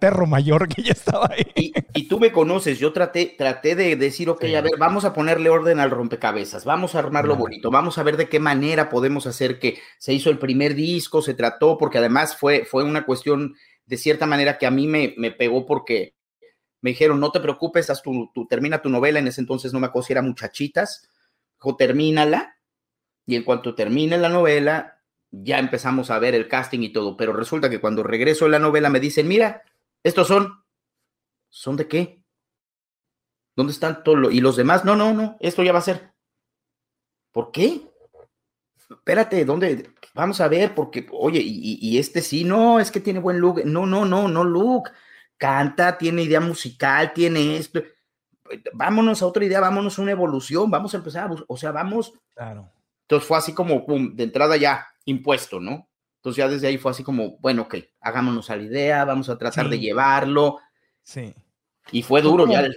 perro 0.00 0.26
mayor 0.26 0.68
que 0.68 0.82
ya 0.82 0.92
estaba 0.92 1.30
ahí. 1.30 1.72
Y, 1.94 2.08
tú 2.08 2.18
me 2.18 2.32
conoces, 2.32 2.78
yo 2.78 2.92
traté, 2.92 3.34
traté 3.38 3.76
de 3.76 3.94
decir, 3.94 4.28
ok, 4.30 4.44
a 4.56 4.60
ver, 4.62 4.72
vamos 4.78 5.04
a 5.04 5.12
ponerle 5.12 5.48
orden 5.48 5.78
al 5.78 5.90
rompecabezas, 5.90 6.64
vamos 6.64 6.94
a 6.94 7.00
armarlo 7.00 7.36
bonito, 7.36 7.70
vamos 7.70 7.98
a 7.98 8.02
ver 8.02 8.16
de 8.16 8.28
qué 8.28 8.40
manera 8.40 8.88
podemos 8.88 9.26
hacer 9.26 9.60
que 9.60 9.78
se 9.98 10.12
hizo 10.12 10.30
el 10.30 10.38
primer 10.38 10.74
disco, 10.74 11.22
se 11.22 11.34
trató, 11.34 11.78
porque 11.78 11.98
además 11.98 12.36
fue, 12.36 12.64
fue 12.64 12.82
una 12.82 13.04
cuestión 13.04 13.54
de 13.86 13.96
cierta 13.96 14.26
manera 14.26 14.58
que 14.58 14.66
a 14.66 14.70
mí 14.72 14.88
me, 14.88 15.14
me 15.18 15.30
pegó 15.30 15.66
porque 15.66 16.14
me 16.80 16.90
dijeron, 16.90 17.20
no 17.20 17.30
te 17.30 17.40
preocupes, 17.40 17.90
haz 17.90 18.02
tu, 18.02 18.30
termina 18.48 18.80
tu 18.80 18.88
novela, 18.88 19.18
en 19.18 19.28
ese 19.28 19.40
entonces 19.40 19.72
no 19.72 19.80
me 19.80 19.86
acuerdo 19.86 20.06
si 20.06 20.12
era 20.12 20.22
Muchachitas, 20.22 21.08
termínala, 21.78 22.56
y 23.26 23.36
en 23.36 23.44
cuanto 23.44 23.74
termine 23.74 24.18
la 24.18 24.28
novela, 24.28 25.02
ya 25.30 25.58
empezamos 25.58 26.10
a 26.10 26.18
ver 26.18 26.34
el 26.34 26.48
casting 26.48 26.80
y 26.80 26.92
todo, 26.92 27.16
pero 27.16 27.32
resulta 27.32 27.70
que 27.70 27.80
cuando 27.80 28.02
regreso 28.02 28.46
a 28.46 28.48
la 28.48 28.58
novela 28.58 28.90
me 28.90 29.00
dicen, 29.00 29.28
mira, 29.28 29.62
estos 30.02 30.26
son, 30.26 30.64
¿son 31.48 31.76
de 31.76 31.86
qué? 31.86 32.24
¿Dónde 33.54 33.72
están 33.72 34.02
todos? 34.02 34.32
Y 34.32 34.40
los 34.40 34.56
demás, 34.56 34.84
no, 34.84 34.96
no, 34.96 35.12
no, 35.12 35.36
esto 35.40 35.62
ya 35.62 35.72
va 35.72 35.78
a 35.78 35.82
ser. 35.82 36.12
¿Por 37.32 37.52
qué? 37.52 37.82
Espérate, 38.90 39.44
¿dónde? 39.44 39.90
Vamos 40.14 40.40
a 40.40 40.48
ver, 40.48 40.74
porque, 40.74 41.06
oye, 41.12 41.40
y, 41.40 41.78
y 41.80 41.98
este 41.98 42.22
sí, 42.22 42.42
no, 42.42 42.80
es 42.80 42.90
que 42.90 43.00
tiene 43.00 43.20
buen 43.20 43.38
look. 43.38 43.64
No, 43.64 43.86
no, 43.86 44.04
no, 44.04 44.26
no 44.28 44.42
look. 44.42 44.90
Canta, 45.36 45.96
tiene 45.96 46.22
idea 46.22 46.40
musical, 46.40 47.12
tiene 47.12 47.56
esto. 47.56 47.82
Vámonos 48.72 49.22
a 49.22 49.26
otra 49.26 49.44
idea, 49.44 49.60
vámonos 49.60 49.98
a 49.98 50.02
una 50.02 50.10
evolución, 50.12 50.70
vamos 50.70 50.94
a 50.94 50.98
empezar, 50.98 51.30
o 51.46 51.56
sea, 51.56 51.72
vamos. 51.72 52.12
Claro. 52.34 52.70
Entonces 53.02 53.26
fue 53.26 53.38
así 53.38 53.52
como, 53.52 53.84
pum, 53.84 54.14
de 54.14 54.24
entrada 54.24 54.56
ya, 54.56 54.86
impuesto, 55.04 55.58
¿no? 55.58 55.88
Entonces 56.20 56.36
ya 56.36 56.48
desde 56.48 56.68
ahí 56.68 56.78
fue 56.78 56.90
así 56.90 57.02
como, 57.02 57.38
bueno, 57.38 57.62
ok, 57.62 57.76
hagámonos 58.00 58.50
a 58.50 58.56
la 58.56 58.62
idea, 58.62 59.04
vamos 59.04 59.28
a 59.30 59.38
tratar 59.38 59.68
de 59.68 59.78
llevarlo. 59.78 60.58
Sí. 61.02 61.34
Y 61.92 62.02
fue 62.02 62.20
duro 62.20 62.46
ya. 62.46 62.68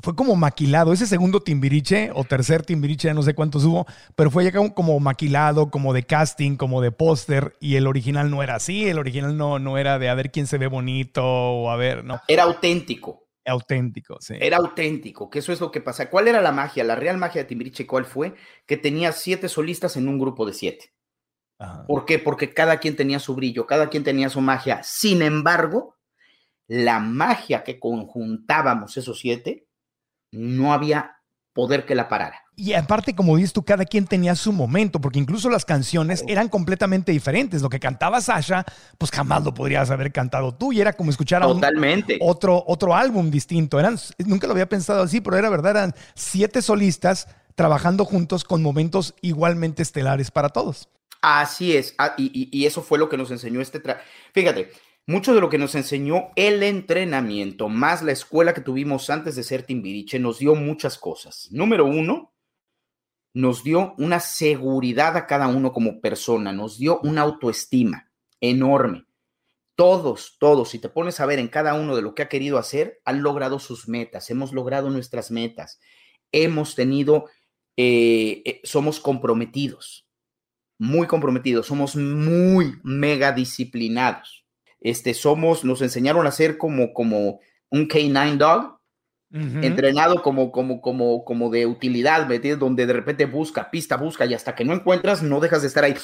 Fue 0.00 0.14
como 0.14 0.36
maquilado, 0.36 0.92
ese 0.92 1.06
segundo 1.06 1.40
Timbiriche 1.40 2.10
o 2.14 2.22
tercer 2.22 2.64
Timbiriche, 2.64 3.08
ya 3.08 3.14
no 3.14 3.22
sé 3.22 3.34
cuántos 3.34 3.64
hubo, 3.64 3.86
pero 4.14 4.30
fue 4.30 4.44
ya 4.44 4.52
como, 4.52 5.00
maquilado, 5.00 5.70
como 5.70 5.92
de 5.92 6.04
casting, 6.04 6.56
como 6.56 6.80
de 6.80 6.92
póster, 6.92 7.56
y 7.58 7.74
el 7.74 7.88
original 7.88 8.30
no 8.30 8.42
era 8.42 8.54
así, 8.54 8.88
el 8.88 8.98
original 8.98 9.36
no, 9.36 9.58
no 9.58 9.76
era 9.76 9.98
de 9.98 10.08
a 10.08 10.14
ver 10.14 10.30
quién 10.30 10.46
se 10.46 10.58
ve 10.58 10.68
bonito 10.68 11.24
o 11.24 11.70
a 11.70 11.76
ver, 11.76 12.04
no. 12.04 12.20
Era 12.28 12.44
auténtico. 12.44 13.27
Auténtico, 13.48 14.18
sí. 14.20 14.34
Era 14.40 14.58
auténtico, 14.58 15.30
que 15.30 15.38
eso 15.38 15.52
es 15.52 15.60
lo 15.60 15.70
que 15.70 15.80
pasa. 15.80 16.10
¿Cuál 16.10 16.28
era 16.28 16.42
la 16.42 16.52
magia? 16.52 16.84
La 16.84 16.96
real 16.96 17.16
magia 17.16 17.42
de 17.42 17.48
Timbiriche, 17.48 17.86
¿cuál 17.86 18.04
fue? 18.04 18.34
Que 18.66 18.76
tenía 18.76 19.12
siete 19.12 19.48
solistas 19.48 19.96
en 19.96 20.08
un 20.08 20.18
grupo 20.18 20.44
de 20.44 20.52
siete. 20.52 20.92
¿Por 21.86 22.04
qué? 22.04 22.18
Porque 22.18 22.54
cada 22.54 22.78
quien 22.78 22.94
tenía 22.94 23.18
su 23.18 23.34
brillo, 23.34 23.66
cada 23.66 23.88
quien 23.88 24.04
tenía 24.04 24.28
su 24.28 24.40
magia. 24.40 24.82
Sin 24.84 25.22
embargo, 25.22 25.96
la 26.68 27.00
magia 27.00 27.64
que 27.64 27.80
conjuntábamos 27.80 28.96
esos 28.96 29.18
siete, 29.18 29.66
no 30.30 30.72
había 30.72 31.17
poder 31.58 31.84
que 31.84 31.96
la 31.96 32.08
parara. 32.08 32.44
Y 32.54 32.74
aparte, 32.74 33.16
como 33.16 33.36
dices 33.36 33.52
tú, 33.52 33.64
cada 33.64 33.84
quien 33.84 34.06
tenía 34.06 34.36
su 34.36 34.52
momento, 34.52 35.00
porque 35.00 35.18
incluso 35.18 35.50
las 35.50 35.64
canciones 35.64 36.22
eran 36.28 36.48
completamente 36.48 37.10
diferentes. 37.10 37.62
Lo 37.62 37.68
que 37.68 37.80
cantaba 37.80 38.20
Sasha, 38.20 38.64
pues 38.96 39.10
jamás 39.10 39.42
lo 39.42 39.52
podrías 39.52 39.90
haber 39.90 40.12
cantado 40.12 40.54
tú 40.54 40.72
y 40.72 40.80
era 40.80 40.92
como 40.92 41.10
escuchar 41.10 41.42
a 41.42 41.48
otro, 41.48 42.62
otro 42.64 42.94
álbum 42.94 43.32
distinto. 43.32 43.80
Eran, 43.80 43.98
nunca 44.24 44.46
lo 44.46 44.52
había 44.52 44.68
pensado 44.68 45.02
así, 45.02 45.20
pero 45.20 45.36
era 45.36 45.50
verdad, 45.50 45.72
eran 45.72 45.94
siete 46.14 46.62
solistas 46.62 47.26
trabajando 47.56 48.04
juntos 48.04 48.44
con 48.44 48.62
momentos 48.62 49.16
igualmente 49.20 49.82
estelares 49.82 50.30
para 50.30 50.50
todos. 50.50 50.88
Así 51.22 51.76
es, 51.76 51.92
ah, 51.98 52.14
y, 52.16 52.64
eso 52.66 52.82
fue 52.82 53.00
lo 53.00 53.08
que 53.08 53.16
nos 53.16 53.32
enseñó 53.32 53.60
este... 53.60 53.82
Fíjate, 54.32 54.70
mucho 55.08 55.34
de 55.34 55.40
lo 55.40 55.48
que 55.48 55.56
nos 55.56 55.74
enseñó 55.74 56.28
el 56.36 56.62
entrenamiento, 56.62 57.70
más 57.70 58.02
la 58.02 58.12
escuela 58.12 58.52
que 58.52 58.60
tuvimos 58.60 59.08
antes 59.08 59.36
de 59.36 59.42
ser 59.42 59.62
Timbiriche, 59.62 60.18
nos 60.18 60.38
dio 60.38 60.54
muchas 60.54 60.98
cosas. 60.98 61.48
Número 61.50 61.86
uno, 61.86 62.34
nos 63.32 63.64
dio 63.64 63.94
una 63.96 64.20
seguridad 64.20 65.16
a 65.16 65.26
cada 65.26 65.48
uno 65.48 65.72
como 65.72 66.02
persona, 66.02 66.52
nos 66.52 66.76
dio 66.76 67.00
una 67.00 67.22
autoestima 67.22 68.12
enorme. 68.42 69.06
Todos, 69.74 70.36
todos, 70.38 70.68
si 70.68 70.78
te 70.78 70.90
pones 70.90 71.20
a 71.20 71.26
ver 71.26 71.38
en 71.38 71.48
cada 71.48 71.72
uno 71.72 71.96
de 71.96 72.02
lo 72.02 72.14
que 72.14 72.20
ha 72.20 72.28
querido 72.28 72.58
hacer, 72.58 73.00
han 73.06 73.22
logrado 73.22 73.58
sus 73.58 73.88
metas, 73.88 74.28
hemos 74.28 74.52
logrado 74.52 74.90
nuestras 74.90 75.30
metas, 75.30 75.80
hemos 76.32 76.74
tenido, 76.74 77.30
eh, 77.78 78.42
eh, 78.44 78.60
somos 78.62 79.00
comprometidos 79.00 80.04
muy 80.78 81.08
comprometidos, 81.08 81.66
somos 81.66 81.96
muy 81.96 82.74
mega 82.84 83.32
disciplinados. 83.32 84.47
Este, 84.80 85.14
somos, 85.14 85.64
nos 85.64 85.82
enseñaron 85.82 86.26
a 86.26 86.32
ser 86.32 86.58
como, 86.58 86.92
como 86.92 87.40
un 87.70 87.88
K9 87.88 88.36
dog, 88.36 88.78
entrenado 89.30 90.22
como, 90.22 90.50
como, 90.50 90.80
como, 90.80 91.24
como 91.24 91.50
de 91.50 91.66
utilidad, 91.66 92.26
¿me 92.26 92.38
Donde 92.38 92.86
de 92.86 92.92
repente 92.92 93.26
busca, 93.26 93.70
pista, 93.70 93.96
busca 93.96 94.24
y 94.24 94.34
hasta 94.34 94.54
que 94.54 94.64
no 94.64 94.72
encuentras, 94.72 95.22
no 95.22 95.40
dejas 95.40 95.62
de 95.62 95.68
estar 95.68 95.84
ahí. 95.84 95.94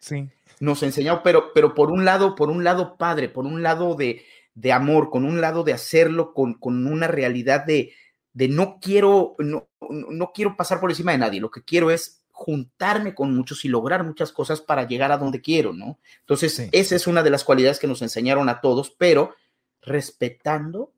Sí. 0.00 0.28
Nos 0.58 0.82
enseñó, 0.82 1.22
pero, 1.22 1.52
pero 1.54 1.74
por 1.74 1.92
un 1.92 2.04
lado, 2.04 2.34
por 2.34 2.50
un 2.50 2.64
lado 2.64 2.96
padre, 2.96 3.28
por 3.28 3.46
un 3.46 3.62
lado 3.62 3.94
de, 3.94 4.24
de 4.54 4.72
amor, 4.72 5.10
con 5.10 5.24
un 5.24 5.40
lado 5.40 5.62
de 5.62 5.72
hacerlo 5.72 6.34
con, 6.34 6.54
con 6.54 6.86
una 6.86 7.06
realidad 7.06 7.64
de, 7.64 7.92
de 8.32 8.48
no 8.48 8.78
quiero, 8.80 9.36
no, 9.38 9.68
no 9.80 10.32
quiero 10.34 10.56
pasar 10.56 10.80
por 10.80 10.90
encima 10.90 11.12
de 11.12 11.18
nadie, 11.18 11.40
lo 11.40 11.50
que 11.50 11.62
quiero 11.62 11.92
es 11.92 12.24
juntarme 12.38 13.16
con 13.16 13.34
muchos 13.34 13.64
y 13.64 13.68
lograr 13.68 14.04
muchas 14.04 14.30
cosas 14.30 14.60
para 14.60 14.86
llegar 14.86 15.10
a 15.10 15.18
donde 15.18 15.40
quiero, 15.40 15.72
¿no? 15.72 15.98
Entonces, 16.20 16.68
esa 16.70 16.94
es 16.94 17.08
una 17.08 17.24
de 17.24 17.30
las 17.30 17.42
cualidades 17.42 17.80
que 17.80 17.88
nos 17.88 18.00
enseñaron 18.00 18.48
a 18.48 18.60
todos, 18.60 18.90
pero 18.96 19.34
respetando 19.82 20.92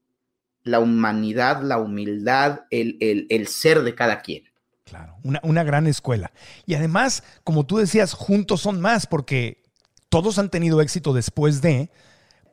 la 0.64 0.80
humanidad, 0.80 1.62
la 1.62 1.78
humildad, 1.78 2.60
el, 2.68 2.98
el, 3.00 3.46
ser 3.48 3.82
de 3.84 3.94
cada 3.94 4.20
quien. 4.20 4.50
Claro, 4.84 5.16
una, 5.22 5.40
una, 5.42 5.64
gran 5.64 5.86
escuela. 5.86 6.30
Y 6.66 6.74
además, 6.74 7.24
como 7.42 7.64
tú 7.64 7.78
decías, 7.78 8.12
juntos 8.12 8.60
son 8.60 8.78
más, 8.78 9.06
porque 9.06 9.62
todos 10.10 10.38
han 10.38 10.50
tenido 10.50 10.82
éxito 10.82 11.14
después 11.14 11.62
de, 11.62 11.90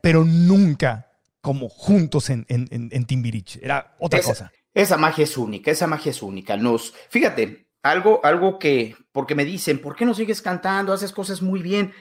pero 0.01 0.24
nunca 0.24 1.12
como 1.41 1.67
juntos 1.67 2.29
en, 2.29 2.46
en, 2.48 2.70
en, 2.72 3.06
Timbiriche. 3.06 3.60
Era 3.62 3.98
otra 4.00 4.22
cosa. 4.22 4.50
Esa 4.74 4.96
magia 4.96 5.25
es 5.25 5.38
única, 5.38 5.72
esa 5.72 5.88
magia 5.88 6.12
es 6.12 6.22
única. 6.22 6.56
Nos, 6.56 6.94
fíjate, 7.10 7.66
algo, 7.91 8.20
algo 8.24 8.60
que, 8.60 8.96
porque 9.12 9.36
me 9.36 9.46
dicen, 9.46 9.82
¿por 9.82 9.96
qué 9.96 10.06
no 10.06 10.13
sigues 10.13 10.41
cantando? 10.41 10.94
Haces 10.94 11.12
cosas 11.12 11.41
muy 11.41 11.62
bien. 11.62 11.94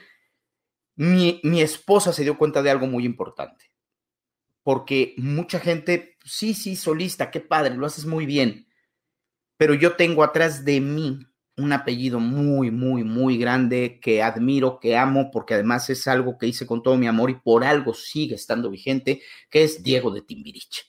Mi, 0.97 1.41
mi 1.45 1.61
esposa 1.61 2.13
se 2.13 2.23
dio 2.23 2.39
cuenta 2.39 2.63
de 2.63 2.71
algo 2.71 2.87
muy 2.87 3.05
importante, 3.05 3.71
porque 4.63 5.15
mucha 5.19 5.61
gente, 5.61 6.17
sí, 6.25 6.55
sí, 6.55 6.75
solista, 6.75 7.31
qué 7.31 7.41
padre, 7.41 7.75
lo 7.75 7.87
haces 7.87 8.07
muy 8.07 8.25
bien, 8.25 8.67
pero 9.59 9.75
yo 9.75 9.97
tengo 9.97 10.25
atrás 10.25 10.65
de 10.65 10.81
mí 10.81 11.19
un 11.59 11.73
apellido 11.73 12.21
muy, 12.21 12.71
muy, 12.71 13.05
muy 13.05 13.39
grande 13.39 13.99
que 14.01 14.23
admiro, 14.23 14.79
que 14.81 14.97
amo, 14.97 15.31
porque 15.31 15.55
además 15.55 15.89
es 15.91 16.07
algo 16.07 16.39
que 16.39 16.47
hice 16.47 16.67
con 16.67 16.83
todo 16.83 16.97
mi 16.97 17.07
amor 17.07 17.31
y 17.31 17.35
por 17.35 17.65
algo 17.65 17.95
sigue 17.95 18.35
estando 18.35 18.71
vigente, 18.71 19.23
que 19.51 19.65
es 19.65 19.83
Diego 19.83 20.11
de 20.11 20.23
Timbiriche 20.23 20.83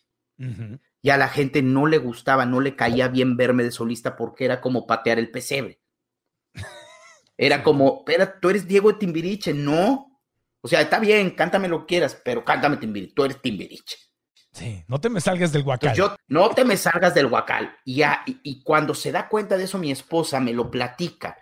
y 1.02 1.10
a 1.10 1.18
la 1.18 1.30
gente 1.30 1.62
no 1.62 1.88
le 1.88 1.98
gustaba, 1.98 2.46
no 2.46 2.60
le 2.60 2.76
caía 2.76 3.08
bien 3.08 3.38
verme 3.38 3.64
de 3.64 3.72
solista 3.72 4.16
porque 4.16 4.46
era 4.46 4.62
como 4.62 4.88
patear 4.88 5.20
el 5.20 5.32
pesebre. 5.32 5.82
Era 7.38 7.62
como, 7.64 8.00
espera, 8.00 8.40
tú 8.40 8.50
eres 8.50 8.68
Diego 8.68 8.92
de 8.92 8.98
Timbiriche, 8.98 9.54
no. 9.54 10.20
O 10.62 10.68
sea, 10.68 10.82
está 10.82 11.00
bien, 11.00 11.32
cántame 11.32 11.68
lo 11.68 11.82
que 11.82 11.86
quieras, 11.86 12.20
pero 12.26 12.44
cántame 12.44 12.78
Timbiriche, 12.78 13.14
tú 13.14 13.24
eres 13.24 13.40
Timbiriche. 13.42 13.98
Sí, 14.52 14.84
no 14.88 15.00
te 15.00 15.10
me 15.10 15.22
salgas 15.22 15.54
del 15.54 15.62
guacal. 15.62 15.96
yo, 15.96 16.16
no 16.30 16.50
te 16.50 16.66
me 16.66 16.78
salgas 16.78 17.14
del 17.14 17.28
guacal. 17.28 17.78
Y, 17.86 18.02
y, 18.26 18.64
cuando 18.64 18.96
se 18.96 19.12
da 19.12 19.30
cuenta 19.30 19.56
de 19.56 19.66
eso, 19.66 19.78
mi 19.78 19.92
esposa 19.92 20.40
me 20.40 20.52
lo 20.52 20.72
platica. 20.72 21.38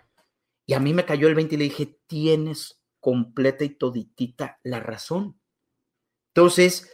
Y 0.66 0.74
a 0.74 0.80
mí 0.80 0.92
me 0.92 1.06
cayó 1.06 1.26
el 1.28 1.34
20 1.34 1.54
y 1.54 1.58
le 1.58 1.64
dije, 1.64 1.98
tienes 2.06 2.82
completa 3.00 3.64
y 3.64 3.70
toditita 3.70 4.60
la 4.64 4.80
razón. 4.80 5.40
Entonces, 6.34 6.92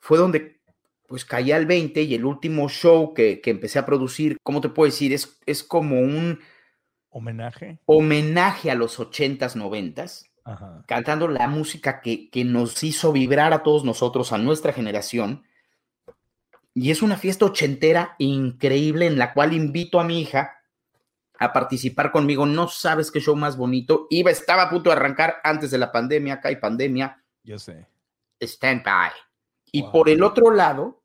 fue 0.00 0.18
donde 0.18 0.53
pues 1.14 1.24
caí 1.24 1.52
al 1.52 1.64
20 1.64 2.02
y 2.02 2.16
el 2.16 2.24
último 2.24 2.68
show 2.68 3.14
que, 3.14 3.40
empecé 3.44 3.78
a 3.78 3.86
producir, 3.86 4.36
¿cómo 4.42 4.60
te 4.60 4.68
puedo 4.68 4.90
decir? 4.90 5.12
Es, 5.12 5.38
es 5.46 5.62
como 5.62 6.00
un... 6.00 6.40
Homenaje. 7.08 7.78
Homenaje 7.86 8.68
a 8.72 8.74
los 8.74 8.98
80s, 8.98 9.54
90s, 9.54 10.26
cantando 10.88 11.28
la 11.28 11.46
música 11.46 12.00
que, 12.00 12.28
que 12.30 12.44
nos 12.44 12.82
hizo 12.82 13.12
vibrar 13.12 13.52
a 13.52 13.62
todos 13.62 13.84
nosotros, 13.84 14.32
a 14.32 14.38
nuestra 14.38 14.72
generación. 14.72 15.44
Y 16.74 16.90
es 16.90 17.00
una 17.00 17.16
fiesta 17.16 17.44
ochentera 17.44 18.16
increíble 18.18 19.06
en 19.06 19.16
la 19.16 19.34
cual 19.34 19.52
invito 19.52 20.00
a 20.00 20.04
mi 20.04 20.20
hija 20.20 20.64
a 21.38 21.52
participar 21.52 22.10
conmigo. 22.10 22.44
No 22.44 22.66
sabes 22.66 23.12
qué 23.12 23.20
show 23.20 23.36
más 23.36 23.56
bonito. 23.56 24.08
Iba, 24.10 24.32
estaba 24.32 24.62
a 24.62 24.70
punto 24.70 24.90
de 24.90 24.96
arrancar 24.96 25.36
antes 25.44 25.70
de 25.70 25.78
la 25.78 25.92
pandemia, 25.92 26.34
acá 26.34 26.48
hay 26.48 26.56
pandemia. 26.56 27.22
Yo 27.44 27.56
sé. 27.60 27.86
Stand 28.40 28.82
by. 28.82 29.12
Y 29.70 29.84
por 29.84 30.08
el 30.08 30.24
otro 30.24 30.50
lado, 30.50 31.03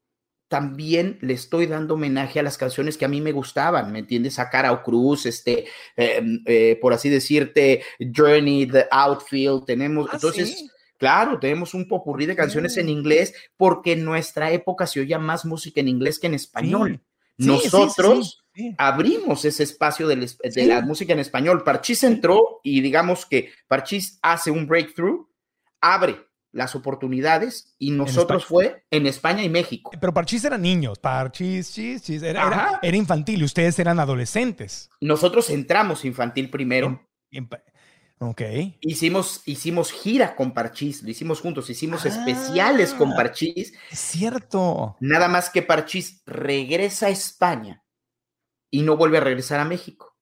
también 0.49 1.19
le 1.21 1.33
estoy 1.33 1.67
dando 1.67 1.93
homenaje 1.93 2.39
a 2.39 2.43
las 2.43 2.57
canciones 2.57 2.97
que 2.97 3.05
a 3.05 3.07
mí 3.07 3.21
me 3.21 3.31
gustaban, 3.31 3.91
¿me 3.91 3.99
entiendes? 3.99 4.39
A 4.39 4.49
Cara 4.49 4.81
Cruz, 4.83 5.27
este, 5.27 5.65
em, 5.95 6.41
eh, 6.45 6.77
por 6.81 6.91
así 6.91 7.07
decirte, 7.07 7.83
Journey, 7.99 8.65
The 8.65 8.87
Outfield, 8.91 9.65
tenemos, 9.65 10.07
Ah, 10.09 10.15
entonces, 10.15 10.57
¿sí? 10.57 10.69
claro, 10.97 11.39
tenemos 11.39 11.73
un 11.75 11.87
popurrí 11.87 12.25
de 12.25 12.35
canciones 12.35 12.75
en 12.77 12.87
Ok. 12.87 12.91
inglés 12.91 13.33
porque 13.57 13.93
en 13.93 14.03
nuestra 14.03 14.51
época 14.51 14.87
se 14.87 14.99
oía 15.01 15.19
más 15.19 15.45
música 15.45 15.79
en 15.81 15.87
inglés 15.87 16.17
que 16.19 16.27
en 16.27 16.33
español. 16.33 16.99
Sí, 17.37 17.45
Nosotros 17.45 18.43
sí, 18.53 18.75
abrimos 18.77 19.45
ese 19.45 19.63
espacio 19.63 20.07
del 20.07 20.27
de 20.43 20.65
la 20.65 20.81
música 20.81 21.13
en 21.13 21.19
español. 21.19 21.63
Parchís 21.63 22.03
entró 22.03 22.59
y 22.63 22.81
digamos 22.81 23.25
que 23.25 23.51
Parchís 23.67 24.19
hace 24.21 24.51
un 24.51 24.67
breakthrough, 24.67 25.27
abre 25.79 26.28
las 26.51 26.75
oportunidades 26.75 27.75
y 27.77 27.91
nosotros 27.91 28.45
fue 28.45 28.83
en 28.91 29.05
España 29.05 29.43
y 29.43 29.49
México. 29.49 29.91
Pero 29.99 30.13
Parchís 30.13 30.43
eran 30.45 30.61
niños, 30.63 30.97
Parchís, 30.99 31.71
chis, 31.73 32.01
chis, 32.01 32.23
era, 32.23 32.47
era, 32.47 32.65
Ajá. 32.65 32.79
era 32.81 32.97
infantil 32.97 33.41
y 33.41 33.45
ustedes 33.45 33.77
eran 33.79 33.99
adolescentes. 33.99 34.89
Nosotros 35.01 35.49
entramos 35.51 36.05
infantil 36.05 36.49
primero. 36.49 36.87
En- 37.31 37.47
en- 37.49 37.49
ok. 38.19 38.41
Hicimos, 38.81 39.43
hicimos 39.45 39.91
gira 39.91 40.35
con 40.35 40.53
Parchís, 40.53 41.03
lo 41.03 41.09
hicimos 41.11 41.39
juntos, 41.39 41.69
hicimos 41.69 42.05
Ah. 42.05 42.09
especiales 42.09 42.93
con 42.95 43.13
Parchís, 43.15 43.73
Es 43.91 43.99
cierto. 43.99 44.97
nada 44.99 45.27
más 45.27 45.49
que 45.51 45.61
Parchís 45.61 46.23
regresa 46.25 47.07
a 47.07 47.09
España 47.09 47.83
y 48.71 48.81
no 48.81 48.97
vuelve 48.97 49.17
a 49.17 49.21
regresar 49.21 49.59
a 49.59 49.65
México. 49.65 50.15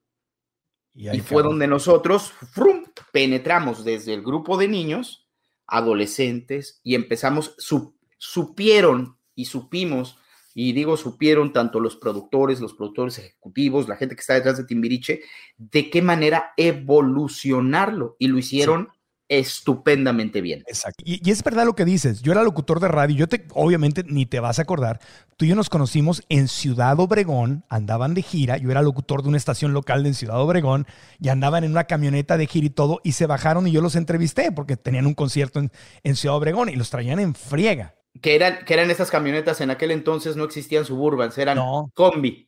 Y, 0.94 1.20
fue 1.20 1.44
donde 1.44 1.68
nosotros 1.68 2.32
frum, 2.52 2.84
penetramos 3.14 3.86
desde 3.86 4.16
el 4.16 4.24
grupo 4.24 4.58
de 4.58 4.68
niños, 4.68 5.27
adolescentes, 5.68 6.80
y 6.84 6.96
empezamos, 6.96 7.54
su- 7.58 7.94
supieron 8.18 9.18
y 9.36 9.46
supimos, 9.46 10.18
y 10.54 10.74
digo 10.74 10.98
supieron 10.98 11.54
tanto 11.54 11.80
los 11.80 11.96
productores, 11.96 12.60
los 12.60 12.74
productores 12.74 13.20
ejecutivos, 13.20 13.88
la 13.88 13.96
gente 13.96 14.16
que 14.16 14.22
está 14.22 14.34
detrás 14.34 14.58
de 14.58 14.64
Timbiriche, 14.64 15.22
de 15.58 15.90
qué 15.92 16.02
manera 16.02 16.54
evolucionarlo, 16.58 18.16
y 18.18 18.28
lo 18.28 18.38
hicieron 18.40 18.90
estupendamente 19.30 20.42
bien. 20.42 20.64
Exacto. 20.68 21.04
Y, 21.06 21.22
y 21.28 21.32
es 21.32 21.44
verdad 21.44 21.66
lo 21.66 21.76
que 21.76 21.86
dices. 21.86 22.22
Yo 22.22 22.32
era 22.32 22.44
locutor 22.44 22.80
de 22.80 22.88
radio. 22.88 23.16
Yo 23.16 23.28
te, 23.28 23.46
obviamente 23.54 24.04
ni 24.06 24.26
te 24.26 24.40
vas 24.40 24.60
a 24.60 24.64
acordar. 24.64 25.00
Tú 25.36 25.46
y 25.46 25.50
yo 25.50 25.56
nos 25.56 25.70
conocimos 25.70 26.24
en 26.30 26.48
Ciudad 26.48 27.00
Obregón. 27.00 27.64
Andaban 27.70 28.14
de 28.14 28.22
gira. 28.22 28.58
Yo 28.58 28.72
era 28.72 28.82
locutor 28.82 29.24
de 29.24 29.30
una 29.30 29.38
estación 29.38 29.74
local 29.74 30.06
en 30.06 30.14
Ciudad 30.14 30.40
Obregón 30.42 30.86
y 31.20 31.30
andaban 31.30 31.64
en 31.64 31.72
una 31.72 31.86
camioneta 31.86 32.38
de 32.38 32.48
gira 32.48 32.68
y 32.68 32.70
todo. 32.72 33.00
Y 33.04 33.14
se 33.14 33.26
bajaron 33.26 33.68
y 33.68 33.72
yo 33.72 33.82
los 33.82 33.96
entrevisté 33.96 34.52
porque 34.52 34.78
tenían 34.78 35.06
un 35.06 35.14
concierto 35.14 35.60
en, 35.60 35.72
en 36.04 36.16
Ciudad 36.16 36.38
Obregón 36.38 36.70
y 36.70 36.76
los 36.76 36.90
traían 36.90 37.20
en 37.20 37.36
friega. 37.36 37.96
Que 38.22 38.36
eran, 38.36 38.66
que 38.66 38.74
eran 38.74 38.90
estas 38.90 39.12
camionetas, 39.12 39.62
en 39.62 39.70
aquel 39.70 39.92
entonces 39.92 40.36
no 40.36 40.44
existían 40.44 40.86
suburbans, 40.86 41.38
eran 41.38 41.58
No. 41.58 41.92
combi. 41.94 42.46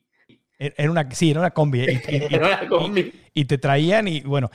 Era 0.58 0.74
era 0.76 0.90
una, 0.90 1.10
sí, 1.12 1.30
era 1.30 1.40
una 1.40 1.50
combi. 1.52 1.80
Y- 1.80 1.84
y- 1.84 2.16
y- 2.16 2.26
Era 2.34 2.46
una 2.48 2.68
combi. 2.68 3.12
y 3.32 3.44
te 3.44 3.56
traían 3.56 4.08
y 4.08 4.20
bueno, 4.22 4.50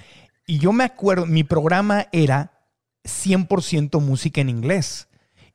y 0.46 0.60
yo 0.60 0.72
me 0.74 0.84
acuerdo, 0.84 1.26
mi 1.26 1.44
programa 1.44 2.08
era 2.12 2.52
100% 3.04 4.00
música 4.02 4.42
en 4.42 4.50
inglés. 4.50 5.08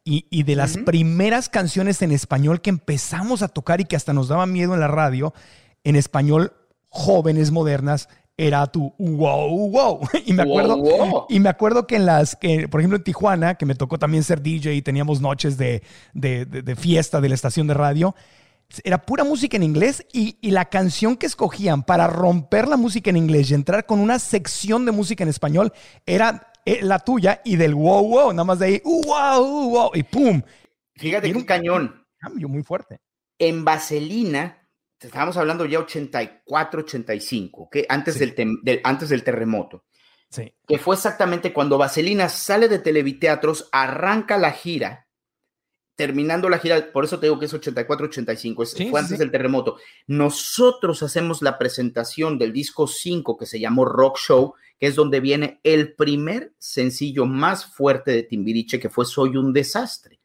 Y, 0.03 0.27
y 0.31 0.45
de 0.45 0.57
las 0.57 0.77
Ujú. 0.77 0.87
primeras 0.87 1.49
canciones 1.51 2.01
en 2.01 2.11
español 2.11 2.63
que 2.63 2.71
empezamos 2.71 3.43
a 3.43 3.49
tocar 3.49 3.81
y 3.81 3.85
que 3.85 3.97
hasta 3.97 4.15
nos 4.15 4.29
daba 4.29 4.47
miedo 4.47 4.73
en 4.75 4.81
la 4.81 4.89
radio, 4.89 5.35
en 5.85 5.95
español, 5.95 6.55
jóvenes 6.89 7.51
modernas, 7.51 8.09
era 8.39 8.67
tu 8.67 8.95
wow, 8.99 9.69
wow. 9.71 10.01
Y 10.25 10.33
me 10.33 10.43
acuerdo, 10.43 10.79
Wow, 10.79 11.07
wow. 11.11 11.27
y 11.29 11.39
me 11.39 11.51
acuerdo 11.51 11.87
que 11.87 11.97
en 11.97 12.07
las, 12.07 12.35
que, 12.35 12.67
por 12.67 12.81
ejemplo, 12.81 12.97
en 12.97 13.05
Tijuana, 13.05 13.57
que 13.57 13.67
me 13.67 13.75
tocó 13.75 13.99
también 13.99 14.25
ser 14.25 14.41
DJ 14.41 14.73
y 14.75 14.81
teníamos 14.83 15.21
noches 15.21 15.59
de, 15.59 15.83
de- 16.15 16.47
de- 16.47 16.63
de 16.63 16.77
fiesta 16.77 17.21
de 17.21 17.29
la 17.29 17.35
estación 17.35 17.67
de 17.67 17.75
radio, 17.75 18.15
era 18.85 19.03
pura 19.03 19.25
música 19.25 19.57
en 19.57 19.63
inglés 19.63 20.07
y, 20.13 20.39
y 20.41 20.51
la 20.53 20.67
canción 20.67 21.17
que 21.17 21.27
escogían 21.27 21.83
para 21.83 22.07
romper 22.07 22.69
la 22.69 22.77
música 22.77 23.11
en 23.11 23.17
inglés 23.17 23.51
y 23.51 23.55
entrar 23.55 23.87
con 23.87 24.01
una 24.01 24.19
sección 24.19 24.85
de 24.85 24.93
música 24.93 25.23
en 25.25 25.31
español 25.31 25.73
era 26.07 26.53
eh, 26.65 26.81
la 26.83 26.99
tuya 27.01 27.41
y 27.45 27.57
del 27.57 27.75
wow, 27.75 28.07
wow, 28.07 28.33
nada 28.33 28.45
más 28.45 28.59
de 28.59 28.67
ahí, 28.67 28.83
uh, 28.85 29.03
wow, 29.05 29.43
uh, 29.43 29.71
wow, 29.71 29.91
y 29.95 30.03
pum. 30.03 30.43
Fíjate 30.97 31.31
qué 31.33 31.37
un- 31.39 31.45
cañón. 31.45 32.07
Cambio 32.19 32.49
muy 32.49 32.63
fuerte. 32.63 32.99
en 33.39 33.65
Vaselina, 33.65 34.69
estábamos 35.01 35.39
hablando 35.39 35.65
ya 35.65 35.79
84, 35.79 36.83
85, 36.83 37.69
que 37.73 37.87
antes, 37.89 38.15
Sí. 38.15 38.21
del 38.21 38.35
del, 38.63 38.81
antes 38.85 39.09
del 39.09 39.25
terremoto, 39.25 39.85
Sí. 40.29 40.53
que 40.69 40.79
fue 40.79 40.95
exactamente 40.95 41.53
cuando 41.55 41.79
Vaselina 41.79 42.29
sale 42.29 42.69
de 42.69 42.79
Televiteatros, 42.79 43.69
arranca 43.73 44.37
la 44.37 44.53
gira, 44.53 45.07
terminando 46.07 46.49
la 46.49 46.59
gira, 46.59 46.91
por 46.93 47.05
eso 47.05 47.19
te 47.21 47.27
digo 47.27 47.39
que 47.39 47.45
es 47.45 47.53
84, 47.53 48.07
85, 48.07 48.63
es- 48.63 48.71
Sí, 48.71 48.89
fue 48.89 49.01
sí, 49.01 49.05
antes 49.05 49.19
sí. 49.19 49.23
del 49.23 49.31
terremoto. 49.31 49.77
Nosotros 50.07 51.03
hacemos 51.03 51.43
la 51.43 51.59
presentación 51.59 52.39
del 52.39 52.53
disco 52.55 52.87
5 52.87 53.37
que 53.37 53.45
se 53.45 53.61
llamó 53.61 53.85
Rock 53.85 54.17
Show, 54.19 54.55
que 54.79 54.87
es 54.87 54.95
donde 54.95 55.21
viene 55.21 55.61
el 55.63 55.95
primer 55.95 56.55
sencillo 56.59 57.27
más 57.27 57.67
fuerte 57.75 58.13
de 58.13 58.23
Timbiriche, 58.23 58.81
que 58.81 58.89
fue 58.89 59.05
Soy 59.05 59.37
un 59.37 59.53
desastre. 59.53 60.21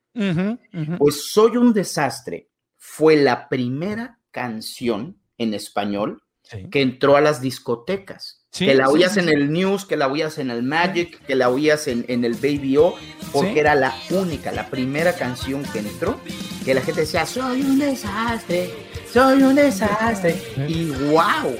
Pues 0.97 1.29
Soy 1.31 1.57
un 1.57 1.73
desastre 1.73 2.49
fue 2.77 3.17
la 3.17 3.49
primera 3.49 4.19
canción 4.31 5.17
en 5.37 5.53
español 5.53 6.21
Sí. 6.43 6.69
que 6.69 6.81
entró 6.81 7.17
a 7.17 7.21
las 7.21 7.41
discotecas. 7.41 8.44
Sí, 8.55 8.65
que 8.67 8.73
la 8.75 8.87
oías 8.89 9.13
sí, 9.15 9.19
en 9.19 9.27
el 9.27 9.51
News, 9.51 9.83
que 9.85 9.97
la 9.97 10.07
oías 10.07 10.37
en 10.37 10.49
el 10.49 10.63
Magic, 10.63 11.19
que 11.25 11.35
la 11.35 11.49
oías 11.49 11.89
en, 11.89 12.05
en 12.07 12.23
el 12.23 12.35
Baby 12.35 12.77
O, 12.77 12.95
porque 13.33 13.59
era 13.59 13.75
la 13.75 13.93
única, 14.11 14.53
la 14.53 14.67
primera 14.69 15.13
canción 15.13 15.61
que 15.73 15.79
entró, 15.79 16.21
que 16.63 16.73
la 16.73 16.79
gente 16.79 17.01
decía, 17.01 17.25
soy 17.25 17.61
un 17.63 17.77
desastre, 17.77 18.69
soy 19.11 19.43
un 19.43 19.55
desastre, 19.55 20.41
y 20.69 20.85
wow. 21.11 21.53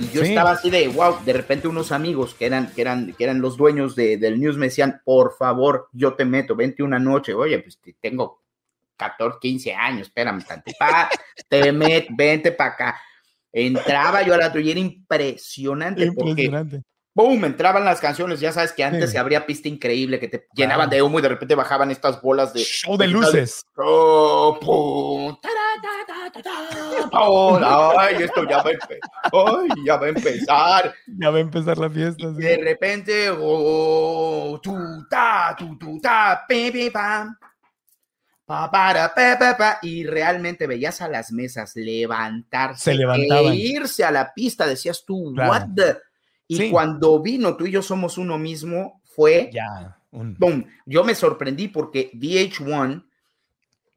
Y 0.00 0.08
yo 0.12 0.22
estaba 0.30 0.50
así 0.52 0.70
de, 0.70 0.88
wow, 0.88 1.18
de 1.24 1.32
repente 1.34 1.68
unos 1.68 1.92
amigos 1.92 2.34
que 2.34 2.46
eran, 2.46 2.72
que 2.72 2.80
eran, 2.80 3.12
que 3.12 3.22
eran 3.22 3.40
los 3.40 3.56
dueños 3.56 3.94
de- 3.94 4.16
del 4.16 4.40
News 4.40 4.56
me 4.56 4.66
decían, 4.66 5.00
por 5.04 5.36
favor, 5.36 5.88
yo 5.92 6.14
te 6.14 6.24
meto, 6.24 6.56
vente 6.56 6.82
una 6.82 6.98
noche, 6.98 7.32
oye, 7.32 7.60
pues 7.60 7.78
te- 7.78 7.94
tengo 8.00 8.42
14, 8.96 9.38
15 9.40 9.72
años, 9.72 10.08
espérame 10.08 10.42
tantito, 10.44 10.76
pa, 10.80 11.08
te 11.48 11.70
met, 11.70 12.08
vente 12.10 12.50
para 12.52 12.70
acá. 12.70 13.00
Entraba 13.52 14.22
yo 14.22 14.34
a 14.34 14.38
la 14.38 14.52
tuya 14.52 14.68
y 14.68 14.70
era 14.72 14.80
impresionante, 14.80 16.06
porque 16.12 16.30
Impresionante. 16.30 16.82
¡Boom! 17.12 17.44
Entraban 17.44 17.84
las 17.84 18.00
canciones. 18.00 18.38
Ya 18.38 18.52
sabes 18.52 18.72
que 18.72 18.84
antes 18.84 19.06
Sí. 19.06 19.12
se 19.12 19.18
abría 19.18 19.44
pista 19.44 19.68
increíble, 19.68 20.20
que 20.20 20.28
te 20.28 20.46
llenaban 20.54 20.88
de 20.88 21.02
humo 21.02 21.18
y 21.18 21.22
de 21.22 21.28
repente 21.28 21.56
bajaban 21.56 21.90
estas 21.90 22.22
bolas 22.22 22.54
de. 22.54 22.60
Show 22.60 22.96
de 22.96 23.08
luces. 23.08 23.64
Oh, 23.76 24.56
pum, 24.60 25.36
tará. 25.42 25.60
Ay, 27.98 28.22
esto 28.22 28.44
ya 28.48 28.62
va 28.62 28.70
a 28.70 28.72
empezar. 28.72 28.98
Ay, 29.32 29.68
ya 29.84 29.96
va 29.96 30.06
a 30.06 30.08
empezar. 30.08 30.94
Ya 31.18 31.30
va 31.30 31.38
a 31.38 31.40
empezar 31.40 31.78
la 31.78 31.90
fiesta. 31.90 32.32
Sí. 32.34 32.42
de 32.42 32.56
repente, 32.58 33.30
oh, 33.30 34.60
tu, 34.62 34.74
ta, 35.08 35.54
tu, 35.58 35.76
tu, 35.76 36.00
ta, 36.00 36.44
pi, 36.48 36.90
pam. 36.90 37.36
Pa, 38.50 38.68
para, 38.68 39.14
pa, 39.14 39.78
y 39.80 40.02
realmente 40.02 40.66
veías 40.66 41.00
a 41.02 41.06
las 41.08 41.30
mesas 41.30 41.76
levantarse 41.76 42.90
Se 42.90 42.94
levantaban. 42.94 43.52
e 43.52 43.56
irse 43.56 44.02
a 44.02 44.10
la 44.10 44.34
pista, 44.34 44.66
decías 44.66 45.04
tú, 45.06 45.32
Claro. 45.36 45.50
what 45.52 45.68
the? 45.76 45.98
Y 46.48 46.56
Sí. 46.56 46.70
cuando 46.70 47.22
vino 47.22 47.56
tú 47.56 47.66
y 47.66 47.70
yo 47.70 47.80
somos 47.80 48.18
uno 48.18 48.38
mismo, 48.38 49.00
fue, 49.14 49.50
Ya. 49.54 49.96
un- 50.10 50.34
boom, 50.36 50.66
yo 50.84 51.04
me 51.04 51.14
sorprendí 51.14 51.68
porque 51.68 52.10
VH1 52.12 53.04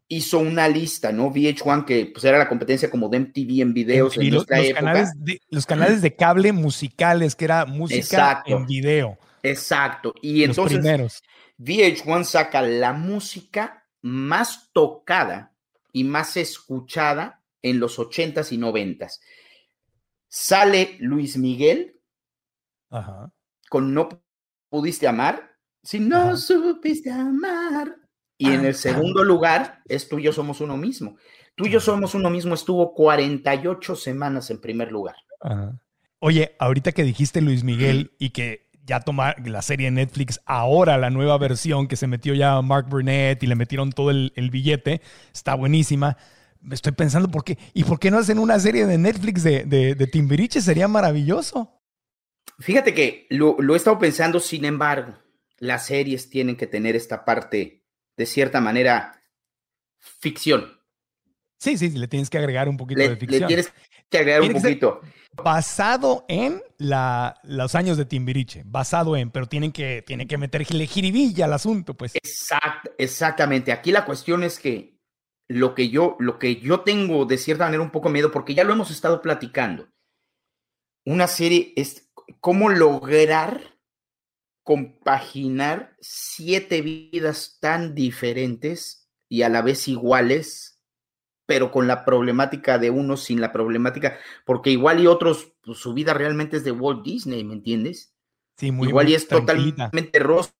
hizo 0.08 0.38
una 0.38 0.68
lista, 0.68 1.12
¿no? 1.12 1.32
VH1 1.32 1.84
que 1.84 2.12
pues 2.14 2.24
era 2.24 2.38
la 2.38 2.48
competencia 2.48 2.92
como 2.92 3.10
de 3.10 3.18
MTV 3.22 3.60
en 3.64 3.74
videos 3.74 4.16
en 4.20 4.32
los, 4.36 4.46
canales 4.46 5.10
de, 5.16 5.42
los 5.50 5.66
canales 5.66 6.04
de 6.04 6.16
cable 6.16 6.52
musicales, 6.52 7.34
que 7.36 7.46
era 7.46 7.66
música 7.66 7.98
Exacto. 8.00 8.56
en 8.56 8.68
video. 8.68 9.18
Exacto. 9.42 10.14
Y 10.22 10.42
los 10.46 10.56
entonces 10.56 10.78
primeros. 10.78 11.24
VH1 11.58 12.24
saca 12.24 12.62
la 12.62 12.94
música 12.94 13.83
más 14.04 14.72
tocada 14.74 15.56
y 15.92 16.04
más 16.04 16.38
escuchada 16.38 17.42
en 17.62 17.80
los 17.80 17.98
80s 17.98 18.52
y 18.52 18.58
90s. 18.58 19.20
Sale 20.28 20.98
Luis 21.00 21.38
Miguel 21.38 22.00
Ajá. 22.90 23.32
con 23.70 23.94
No 23.94 24.10
pudiste 24.70 25.08
amar, 25.08 25.56
si 25.82 26.00
no 26.00 26.18
Ajá. 26.30 26.38
supiste 26.38 27.12
amar. 27.12 27.96
Y 28.38 28.52
en 28.52 28.62
Ah, 28.62 28.68
el 28.70 28.76
segundo 28.76 29.24
lugar 29.24 29.82
es 29.86 30.10
Tú 30.10 30.20
y 30.20 30.24
yo 30.24 30.34
somos 30.34 30.60
uno 30.60 30.76
mismo. 30.76 31.18
Tú 31.56 31.66
y 31.68 31.70
yo 31.70 31.80
somos 31.80 32.16
uno 32.16 32.30
mismo 32.30 32.56
estuvo 32.56 32.94
48 32.94 33.96
semanas 33.96 34.50
en 34.50 34.60
primer 34.60 34.92
lugar. 34.92 35.16
Ajá. 35.40 35.80
Oye, 36.20 36.56
ahorita 36.60 36.92
que 36.94 37.04
dijiste 37.04 37.42
Luis 37.42 37.64
Miguel 37.64 38.14
y 38.18 38.32
que 38.32 38.70
ya 38.86 39.00
toma 39.00 39.36
la 39.46 39.62
serie 39.62 39.86
de 39.88 39.92
Netflix, 39.92 40.40
ahora 40.46 40.98
la 40.98 41.10
nueva 41.10 41.38
versión 41.38 41.88
que 41.88 41.96
se 41.96 42.08
metió 42.08 42.34
ya 42.34 42.62
Mark 42.62 42.88
Burnett 42.90 43.42
y 43.44 43.48
le 43.48 43.56
metieron 43.56 43.92
todo 43.92 44.12
el, 44.12 44.34
el 44.36 44.50
billete, 44.50 45.02
está 45.34 45.56
buenísima. 45.56 46.18
Me 46.62 46.76
estoy 46.76 46.94
pensando, 46.94 47.30
¿por 47.30 47.44
qué? 47.44 47.58
¿Y 47.74 47.84
por 47.84 48.00
qué 48.00 48.10
no 48.12 48.20
hacen 48.20 48.40
una 48.40 48.60
serie 48.60 48.86
de 48.86 48.98
Netflix 48.98 49.44
de, 49.44 49.66
de, 49.66 49.96
de 49.96 50.08
Timbiriche? 50.08 50.62
Sería 50.62 50.88
maravilloso. 50.88 51.82
Fíjate 52.60 52.94
que 52.94 53.28
lo, 53.30 53.58
lo 53.60 53.74
he 53.74 53.78
estado 53.78 54.00
pensando, 54.00 54.40
sin 54.40 54.64
embargo, 54.66 55.18
las 55.58 55.86
series 55.88 56.30
tienen 56.30 56.56
que 56.56 56.68
tener 56.68 56.96
esta 56.96 57.26
parte, 57.26 57.84
de 58.16 58.26
cierta 58.26 58.62
manera, 58.62 59.22
ficción. 60.00 60.80
Sí, 61.60 61.78
sí, 61.78 61.90
le 61.92 62.08
tienes 62.08 62.30
que 62.30 62.38
agregar 62.38 62.68
un 62.68 62.78
poquito 62.78 63.00
Le, 63.00 63.10
de 63.10 63.16
le 63.16 63.20
ficción. 63.20 63.48
tienes 63.48 63.74
que 64.14 64.20
agregar 64.20 64.42
Tiene 64.42 64.56
un 64.56 64.62
que 64.62 64.68
poquito. 64.70 65.02
Basado 65.44 66.26
en 66.28 66.62
la- 66.78 67.36
los 67.44 67.74
años 67.76 67.98
de 67.98 68.06
Timbiriche. 68.06 68.62
Basado 68.66 69.18
en, 69.18 69.32
pero 69.32 69.48
tienen 69.48 69.72
que, 69.72 70.04
tienen 70.06 70.28
que 70.28 70.38
meterle 70.38 70.86
jiribilla 70.88 71.46
al 71.46 71.54
asunto, 71.54 71.96
pues. 71.96 72.14
Exact- 72.14 72.92
exactamente. 72.98 73.72
Aquí 73.72 73.92
la 73.92 74.06
cuestión 74.06 74.44
es 74.44 74.60
que 74.60 75.00
lo 75.50 75.74
que 75.76 75.90
yo, 75.90 76.16
lo 76.20 76.38
que 76.40 76.58
yo 76.58 76.82
tengo 76.82 77.26
de 77.26 77.38
cierta 77.38 77.66
manera 77.66 77.82
un 77.84 77.92
poco 77.92 78.10
miedo, 78.10 78.32
porque 78.32 78.54
ya 78.54 78.64
lo 78.64 78.74
hemos 78.74 78.92
estado 78.92 79.22
platicando. 79.22 79.90
Una 81.06 81.28
serie 81.28 81.74
es 81.76 82.12
cómo 82.40 82.70
lograr 82.70 83.78
compaginar 84.64 85.96
siete 86.00 86.82
vidas 86.82 87.58
tan 87.60 87.94
diferentes 87.96 89.10
y 89.30 89.42
a 89.42 89.50
la 89.50 89.62
vez 89.62 89.88
iguales, 89.88 90.73
pero 91.46 91.72
con 91.72 91.88
la 91.88 92.06
problemática 92.06 92.78
de 92.78 92.90
uno 92.90 93.18
sin 93.18 93.42
la 93.42 93.52
problemática, 93.52 94.18
porque 94.46 94.70
igual 94.72 95.02
y 95.02 95.08
otros, 95.08 95.54
pues, 95.64 95.78
su 95.78 95.94
vida 95.94 96.14
realmente 96.14 96.58
es 96.58 96.64
de 96.64 96.72
Walt 96.72 97.04
Disney, 97.04 97.44
¿me 97.44 97.54
entiendes? 97.54 98.14
Sí, 98.58 98.72
muy 98.72 98.88
igual 98.90 99.06
muy 99.06 99.14
y 99.14 99.16
es 99.16 99.28
tranquilita. 99.28 99.86
totalmente 99.86 100.20
rosa. 100.20 100.54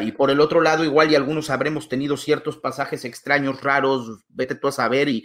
Y 0.00 0.12
por 0.12 0.30
el 0.30 0.40
otro 0.40 0.60
lado, 0.60 0.84
igual 0.84 1.10
y 1.10 1.16
algunos 1.16 1.50
habremos 1.50 1.88
tenido 1.88 2.16
ciertos 2.16 2.56
pasajes 2.56 3.04
extraños, 3.04 3.62
raros, 3.62 4.24
vete 4.28 4.54
tú 4.54 4.68
a 4.68 4.72
saber, 4.72 5.08
y 5.08 5.24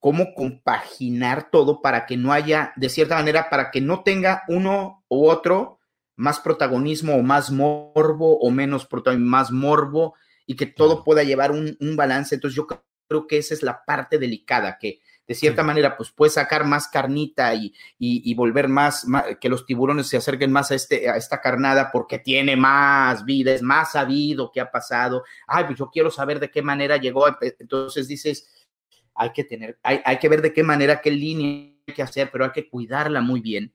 cómo 0.00 0.34
compaginar 0.34 1.50
todo 1.50 1.80
para 1.80 2.04
que 2.06 2.16
no 2.16 2.32
haya, 2.32 2.72
de 2.76 2.88
cierta 2.88 3.16
manera, 3.16 3.48
para 3.48 3.70
que 3.70 3.80
no 3.80 4.02
tenga 4.02 4.42
uno 4.48 5.04
u 5.08 5.28
otro 5.28 5.78
más 6.16 6.40
protagonismo 6.40 7.14
o 7.14 7.22
más 7.22 7.50
morbo 7.50 8.38
o 8.38 8.50
menos 8.50 8.86
protagonismo, 8.86 9.30
más 9.30 9.52
morbo 9.52 10.14
y 10.46 10.56
que 10.56 10.66
todo 10.66 11.04
pueda 11.04 11.22
llevar 11.22 11.52
un, 11.52 11.76
un 11.80 11.96
balance. 11.96 12.34
Entonces 12.34 12.56
yo 12.56 12.66
creo 13.08 13.26
que 13.26 13.38
esa 13.38 13.54
es 13.54 13.62
la 13.62 13.84
parte 13.84 14.18
delicada, 14.18 14.78
que 14.78 15.00
de 15.26 15.34
cierta 15.34 15.62
Sí. 15.62 15.66
manera 15.66 15.96
pues 15.96 16.10
puede 16.12 16.30
sacar 16.30 16.64
más 16.64 16.86
carnita 16.86 17.52
y, 17.54 17.74
y, 17.98 18.30
y 18.30 18.34
volver 18.34 18.68
más, 18.68 19.04
más- 19.06 19.24
que 19.40 19.48
los 19.48 19.66
tiburones 19.66 20.06
se 20.06 20.16
acerquen 20.16 20.52
más 20.52 20.70
a, 20.70 20.76
este, 20.76 21.08
a 21.10 21.16
esta 21.16 21.40
carnada 21.40 21.90
porque 21.90 22.20
tiene 22.20 22.54
más 22.56 23.24
vida, 23.24 23.52
es 23.52 23.62
más 23.62 23.92
sabido 23.92 24.52
qué 24.52 24.60
ha 24.60 24.70
pasado. 24.70 25.24
Ay, 25.48 25.64
pues 25.64 25.78
yo 25.78 25.90
quiero 25.90 26.10
saber 26.12 26.38
de 26.38 26.50
qué 26.50 26.62
manera 26.62 26.96
llegó. 26.96 27.26
Entonces 27.58 28.06
dices, 28.06 28.68
hay 29.16 29.32
que 29.32 29.42
tener, 29.42 29.78
hay, 29.82 30.00
hay 30.04 30.18
que 30.18 30.28
ver 30.28 30.42
de 30.42 30.52
qué 30.52 30.62
manera, 30.62 31.00
qué 31.00 31.10
línea 31.10 31.72
hay 31.88 31.94
que 31.94 32.02
hacer, 32.02 32.30
pero 32.30 32.44
hay 32.44 32.52
que 32.52 32.68
cuidarla 32.68 33.20
muy 33.20 33.40
bien 33.40 33.72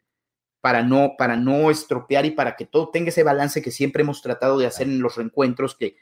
para 0.62 0.84
no, 0.84 1.16
para 1.18 1.36
no 1.36 1.70
estropear 1.72 2.26
y 2.26 2.32
para 2.32 2.56
que 2.56 2.66
todo 2.66 2.92
tenga 2.92 3.10
ese 3.10 3.24
balance 3.24 3.62
que 3.62 3.72
siempre 3.72 4.04
hemos 4.04 4.22
tratado 4.22 4.58
de 4.58 4.68
hacer 4.68 4.88
en 4.88 5.02
los 5.02 5.16
reencuentros, 5.18 5.76
que 5.76 5.98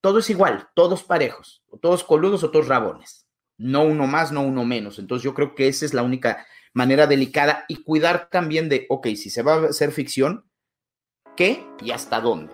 todo 0.00 0.20
es 0.20 0.30
igual, 0.30 0.68
todos 0.74 1.02
parejos, 1.02 1.62
todos 1.80 2.04
coludos 2.04 2.44
o 2.44 2.50
todos 2.50 2.68
rabones, 2.68 3.26
no 3.56 3.82
uno 3.82 4.06
más, 4.06 4.32
no 4.32 4.42
uno 4.42 4.64
menos. 4.64 4.98
Entonces 4.98 5.24
yo 5.24 5.34
creo 5.34 5.54
que 5.54 5.68
esa 5.68 5.84
es 5.84 5.94
la 5.94 6.02
única 6.02 6.46
manera 6.72 7.06
delicada 7.06 7.64
y 7.68 7.82
cuidar 7.82 8.28
también 8.30 8.68
de, 8.68 8.86
ok, 8.88 9.08
si 9.08 9.30
se 9.30 9.42
va 9.42 9.54
a 9.54 9.66
hacer 9.66 9.90
ficción, 9.90 10.44
¿qué 11.36 11.66
y 11.82 11.90
hasta 11.90 12.20
dónde? 12.20 12.52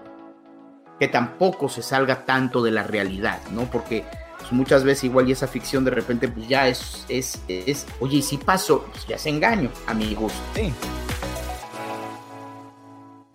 Que 0.98 1.08
tampoco 1.08 1.68
se 1.68 1.82
salga 1.82 2.24
tanto 2.24 2.62
de 2.62 2.70
la 2.70 2.84
realidad, 2.84 3.40
¿no? 3.50 3.70
Porque 3.70 4.04
pues, 4.38 4.52
muchas 4.52 4.84
veces 4.84 5.04
igual 5.04 5.28
y 5.28 5.32
esa 5.32 5.48
ficción 5.48 5.84
de 5.84 5.90
repente 5.90 6.28
pues 6.28 6.48
ya 6.48 6.68
es, 6.68 7.04
es, 7.08 7.42
es 7.48 7.86
oye, 8.00 8.18
y 8.18 8.22
si 8.22 8.38
pasó, 8.38 8.84
pues 8.92 9.06
ya 9.06 9.18
se 9.18 9.28
engaño 9.28 9.70
a 9.86 9.94
mi 9.94 10.14
gusto. 10.14 10.38
Sí. 10.54 10.72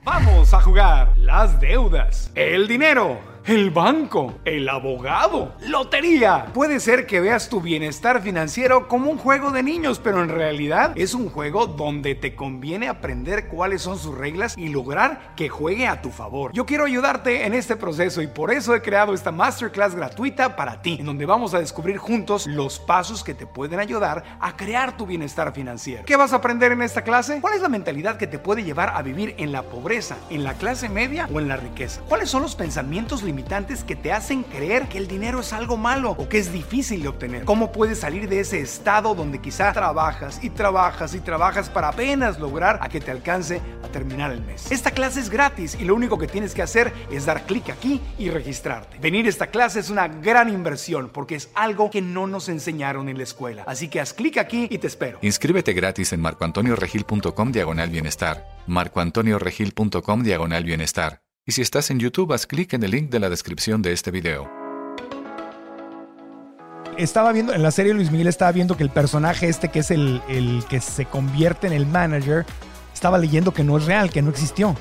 Vamos 0.03 0.53
a 0.53 0.61
jugar 0.61 1.15
las 1.17 1.59
deudas, 1.59 2.31
el 2.33 2.67
dinero, 2.67 3.19
el 3.45 3.71
banco, 3.71 4.39
el 4.45 4.69
abogado, 4.69 5.53
lotería. 5.67 6.45
Puede 6.53 6.79
ser 6.79 7.05
que 7.05 7.19
veas 7.19 7.49
tu 7.49 7.61
bienestar 7.61 8.21
financiero 8.21 8.87
como 8.87 9.09
un 9.09 9.17
juego 9.17 9.51
de 9.51 9.63
niños, 9.63 9.99
pero 10.03 10.21
en 10.21 10.29
realidad 10.29 10.93
es 10.95 11.13
un 11.13 11.29
juego 11.29 11.67
donde 11.67 12.15
te 12.15 12.35
conviene 12.35 12.87
aprender 12.87 13.47
cuáles 13.47 13.81
son 13.81 13.97
sus 13.97 14.15
reglas 14.15 14.57
y 14.57 14.69
lograr 14.69 15.33
que 15.35 15.49
juegue 15.49 15.87
a 15.87 16.01
tu 16.01 16.09
favor. 16.09 16.51
Yo 16.53 16.65
quiero 16.65 16.85
ayudarte 16.85 17.45
en 17.45 17.53
este 17.53 17.75
proceso 17.75 18.21
y 18.21 18.27
por 18.27 18.51
eso 18.51 18.75
he 18.75 18.81
creado 18.81 19.13
esta 19.13 19.31
masterclass 19.31 19.95
gratuita 19.95 20.55
para 20.55 20.81
ti, 20.81 20.97
en 20.99 21.05
donde 21.05 21.25
vamos 21.25 21.53
a 21.53 21.59
descubrir 21.59 21.97
juntos 21.97 22.47
los 22.47 22.79
pasos 22.79 23.23
que 23.23 23.33
te 23.33 23.47
pueden 23.47 23.79
ayudar 23.79 24.37
a 24.39 24.55
crear 24.55 24.97
tu 24.97 25.05
bienestar 25.05 25.53
financiero. 25.53 26.03
¿Qué 26.05 26.15
vas 26.15 26.33
a 26.33 26.37
aprender 26.37 26.71
en 26.71 26.81
esta 26.81 27.03
clase? 27.03 27.39
¿Cuál 27.41 27.55
es 27.55 27.61
la 27.61 27.69
mentalidad 27.69 28.17
que 28.17 28.27
te 28.27 28.39
puede 28.39 28.63
llevar 28.63 28.93
a 28.95 29.01
vivir 29.01 29.35
en 29.37 29.51
la 29.51 29.63
pobreza, 29.63 30.17
en 30.29 30.43
la 30.43 30.53
clase 30.53 30.89
media 30.89 31.27
o 31.33 31.39
en 31.39 31.47
la 31.47 31.57
riqueza? 31.57 32.01
¿Cuáles 32.07 32.29
son 32.29 32.41
los 32.41 32.55
pensamientos 32.55 33.23
que 33.85 33.95
te 33.95 34.11
hacen 34.11 34.43
creer 34.43 34.87
que 34.87 34.97
el 34.97 35.07
dinero 35.07 35.39
es 35.39 35.53
algo 35.53 35.77
malo 35.77 36.11
o 36.11 36.29
que 36.29 36.37
es 36.37 36.51
difícil 36.51 37.01
de 37.01 37.09
obtener? 37.09 37.45
¿Cómo 37.45 37.71
puedes 37.71 37.99
salir 37.99 38.29
de 38.29 38.39
ese 38.39 38.59
estado 38.59 39.15
donde 39.15 39.39
quizá 39.39 39.71
trabajas 39.73 40.39
y 40.43 40.49
trabajas 40.49 41.13
y 41.13 41.19
trabajas 41.19 41.69
para 41.69 41.89
apenas 41.89 42.39
lograr 42.39 42.79
a 42.81 42.89
que 42.89 42.99
te 42.99 43.11
alcance 43.11 43.61
a 43.83 43.87
terminar 43.87 44.31
el 44.31 44.41
mes? 44.41 44.71
Esta 44.71 44.91
clase 44.91 45.19
es 45.19 45.29
gratis 45.29 45.77
y 45.79 45.85
lo 45.85 45.95
único 45.95 46.17
que 46.17 46.27
tienes 46.27 46.53
que 46.53 46.61
hacer 46.61 46.93
es 47.11 47.25
dar 47.25 47.45
clic 47.45 47.69
aquí 47.69 48.01
y 48.17 48.29
registrarte. 48.29 48.97
Venir 48.99 49.25
a 49.25 49.29
esta 49.29 49.47
clase 49.47 49.79
es 49.79 49.89
una 49.89 50.07
gran 50.07 50.49
inversión 50.49 51.09
porque 51.09 51.35
es 51.35 51.49
algo 51.55 51.89
que 51.89 52.01
no 52.01 52.27
nos 52.27 52.49
enseñaron 52.49 53.09
en 53.09 53.17
la 53.17 53.23
escuela. 53.23 53.63
Así 53.65 53.87
que 53.87 53.99
haz 53.99 54.13
clic 54.13 54.37
aquí 54.37 54.67
y 54.69 54.77
te 54.77 54.87
espero. 54.87 55.19
Inscríbete 55.21 55.73
gratis 55.73 56.13
en 56.13 56.21
marcoantonioregil.com 56.21 57.51
diagonal 57.51 57.89
bienestar. 57.89 58.45
marcoantonioregil.com 58.67 60.23
diagonal 60.23 60.63
bienestar. 60.63 61.28
Y 61.49 61.51
si 61.51 61.63
estás 61.63 61.89
en 61.89 61.97
YouTube, 61.97 62.31
haz 62.31 62.45
clic 62.45 62.73
en 62.73 62.83
el 62.83 62.91
link 62.91 63.09
de 63.09 63.19
la 63.19 63.27
descripción 63.27 63.81
de 63.81 63.91
este 63.91 64.11
video. 64.11 64.47
Estaba 66.95 67.31
viendo, 67.31 67.53
en 67.55 67.63
la 67.63 67.71
serie 67.71 67.91
Luis 67.95 68.11
Miguel 68.11 68.27
estaba 68.27 68.51
viendo 68.51 68.77
que 68.77 68.83
el 68.83 68.91
personaje 68.91 69.49
este, 69.49 69.69
que 69.69 69.79
es 69.79 69.89
el, 69.89 70.21
el 70.29 70.63
que 70.69 70.79
se 70.79 71.05
convierte 71.05 71.65
en 71.65 71.73
el 71.73 71.87
manager, 71.87 72.45
estaba 72.93 73.17
leyendo 73.17 73.51
que 73.51 73.63
no 73.63 73.79
es 73.79 73.85
real, 73.87 74.11
que 74.11 74.21
no 74.21 74.29
existió. 74.29 74.75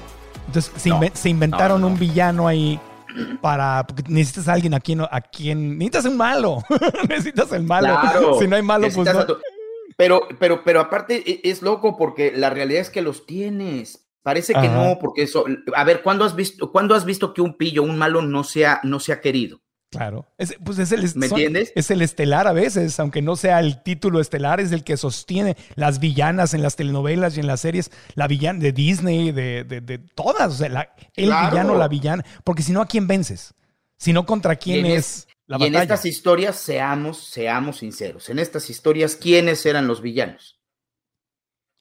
Entonces 0.47 0.71
se, 0.77 0.91
No. 0.91 1.01
inven- 1.01 1.15
se 1.15 1.31
inventaron 1.31 1.81
No, 1.81 1.87
no, 1.87 1.89
no. 1.89 1.95
un 1.95 1.99
villano 1.99 2.47
ahí 2.47 2.79
para. 3.41 3.87
Porque 3.87 4.03
necesitas 4.07 4.49
a 4.49 4.53
alguien 4.53 4.75
a 4.75 4.81
quien. 4.81 5.01
A 5.01 5.23
quien 5.23 5.79
necesitas 5.79 6.05
un 6.05 6.19
malo. 6.19 6.63
necesitas 7.09 7.51
el 7.53 7.63
malo. 7.63 7.99
Claro, 7.99 8.39
si 8.39 8.47
no 8.47 8.57
hay 8.57 8.63
malo, 8.63 8.89
pues 8.95 9.09
tu- 9.27 9.39
Pero, 9.97 10.29
pero, 10.39 10.63
pero 10.65 10.81
aparte 10.81 11.23
e- 11.31 11.41
es 11.49 11.63
loco 11.63 11.97
porque 11.97 12.31
la 12.37 12.51
realidad 12.51 12.83
es 12.83 12.91
que 12.91 13.01
los 13.01 13.25
tienes. 13.25 14.05
Parece 14.29 14.53
que 14.53 14.59
Ajá. 14.59 14.75
no, 14.75 14.99
porque 14.99 15.23
eso. 15.23 15.47
A 15.75 15.85
ver, 15.85 16.03
¿cuándo 16.03 16.23
has 16.27 16.37
visto, 16.37 16.71
¿cuándo 16.71 16.95
has 16.95 17.07
visto 17.07 17.33
que 17.33 17.41
un 17.41 17.57
pillo, 17.57 17.83
un 17.83 17.97
malo, 17.97 18.21
no 18.21 18.45
sea, 18.45 18.79
no 18.83 19.01
sea 19.01 19.23
querido? 19.23 19.63
Claro. 19.91 20.27
Es, 20.37 20.55
pues 20.63 20.79
es 20.79 20.93
el, 20.93 21.01
¿Me 21.01 21.09
son- 21.09 21.39
entiendes? 21.39 21.73
Es 21.75 21.91
el 21.91 22.03
estelar 22.03 22.47
a 22.47 22.53
veces, 22.53 23.01
aunque 23.01 23.23
no 23.23 23.37
sea 23.37 23.59
el 23.61 23.83
título 23.83 24.21
estelar, 24.21 24.61
es 24.61 24.71
el 24.73 24.85
que 24.85 24.99
sostiene 24.99 25.57
las 25.77 25.99
villanas 25.99 26.53
en 26.53 26.61
las 26.63 26.77
telenovelas 26.77 27.39
y 27.39 27.41
en 27.41 27.47
las 27.47 27.63
series, 27.63 27.91
la 28.15 28.29
villana 28.29 28.59
de 28.59 28.73
Disney, 28.73 29.33
de, 29.33 29.65
de- 29.65 29.81
de 29.81 29.97
todas, 29.97 30.53
o 30.53 30.57
sea, 30.57 30.69
la- 30.69 30.95
el 31.17 31.29
Claro. 31.29 31.51
villano, 31.51 31.75
la 31.75 31.89
villana, 31.89 32.23
porque 32.45 32.63
si 32.63 32.73
no, 32.73 32.83
¿a 32.83 32.87
quién 32.87 33.07
vences? 33.07 33.55
Si 33.97 34.13
no, 34.13 34.27
¿contra 34.27 34.57
quién 34.57 34.85
es 34.85 35.27
la 35.47 35.57
y 35.59 35.65
en 35.65 35.75
estas 35.77 36.05
historias, 36.05 36.57
seamos, 36.57 37.17
seamos 37.25 37.79
sinceros. 37.79 38.29
En 38.29 38.39
estas 38.39 38.69
historias, 38.69 39.17
¿quiénes 39.17 39.65
eran 39.65 39.87
los 39.87 40.03
villanos? 40.03 40.58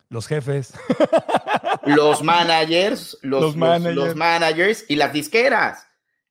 Los 0.09 0.27
jefes. 0.27 0.73
Los 1.85 2.21
managers, 2.23 3.17
los, 3.21 3.55
managers. 3.55 3.95
los 3.95 4.15
managers 4.15 4.85
y 4.89 4.95
las 4.97 5.13
disqueras. 5.13 5.87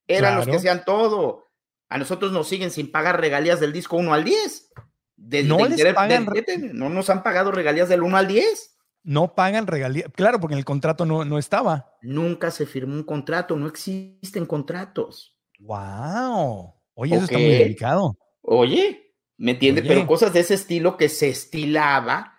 Eran 0.06 0.36
los 0.36 0.46
que 0.46 0.56
hacían 0.56 0.84
todo. 0.84 1.44
A 1.88 1.98
nosotros 1.98 2.30
nos 2.32 2.48
siguen 2.48 2.70
sin 2.70 2.90
pagar 2.90 3.20
regalías 3.20 3.58
del 3.60 3.72
disco 3.72 3.96
1 3.96 4.12
al 4.12 4.24
10. 4.24 4.70
De- 5.16 5.42
No 5.44 5.56
de 5.58 5.62
les 5.70 5.78
interés- 5.78 5.94
pagan 5.94 6.26
de- 6.26 6.70
no 6.74 6.88
nos 6.90 7.08
han 7.10 7.22
pagado 7.22 7.52
regalías 7.52 7.88
del 7.88 8.02
1 8.02 8.16
al 8.16 8.26
10. 8.28 8.76
No 9.02 9.34
pagan 9.34 9.66
regalías. 9.66 10.10
Claro, 10.14 10.40
porque 10.40 10.54
en 10.54 10.58
el 10.58 10.64
contrato 10.64 11.06
no, 11.06 11.24
no 11.24 11.38
estaba. 11.38 11.92
Nunca 12.02 12.50
se 12.50 12.66
firmó 12.66 12.94
un 12.94 13.04
contrato, 13.04 13.56
no 13.56 13.66
existen 13.68 14.46
contratos. 14.46 15.38
¡Wow! 15.60 16.74
Oye, 16.94 17.14
eso 17.14 17.24
está 17.24 17.38
muy 17.38 17.48
delicado. 17.48 18.16
Oye, 18.42 19.14
¿me 19.38 19.52
entiendes? 19.52 19.84
Oye. 19.84 19.94
Pero 19.94 20.06
cosas 20.06 20.32
de 20.32 20.40
ese 20.40 20.54
estilo 20.54 20.96
que 20.96 21.08
se 21.08 21.28
estilaba 21.28 22.35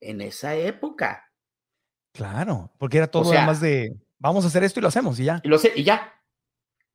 en 0.00 0.20
esa 0.20 0.54
época. 0.54 1.30
Claro, 2.12 2.72
porque 2.78 2.98
era 2.98 3.06
todo 3.08 3.24
sea- 3.24 3.38
además 3.40 3.60
de 3.60 3.90
vamos 4.18 4.44
a 4.44 4.48
hacer 4.48 4.64
esto 4.64 4.80
y 4.80 4.82
lo 4.82 4.88
hacemos 4.88 5.18
y 5.20 5.24
ya. 5.24 5.40
Y 5.44 5.48
lo 5.48 5.58
sé, 5.58 5.72
y 5.76 5.84
ya. 5.84 6.12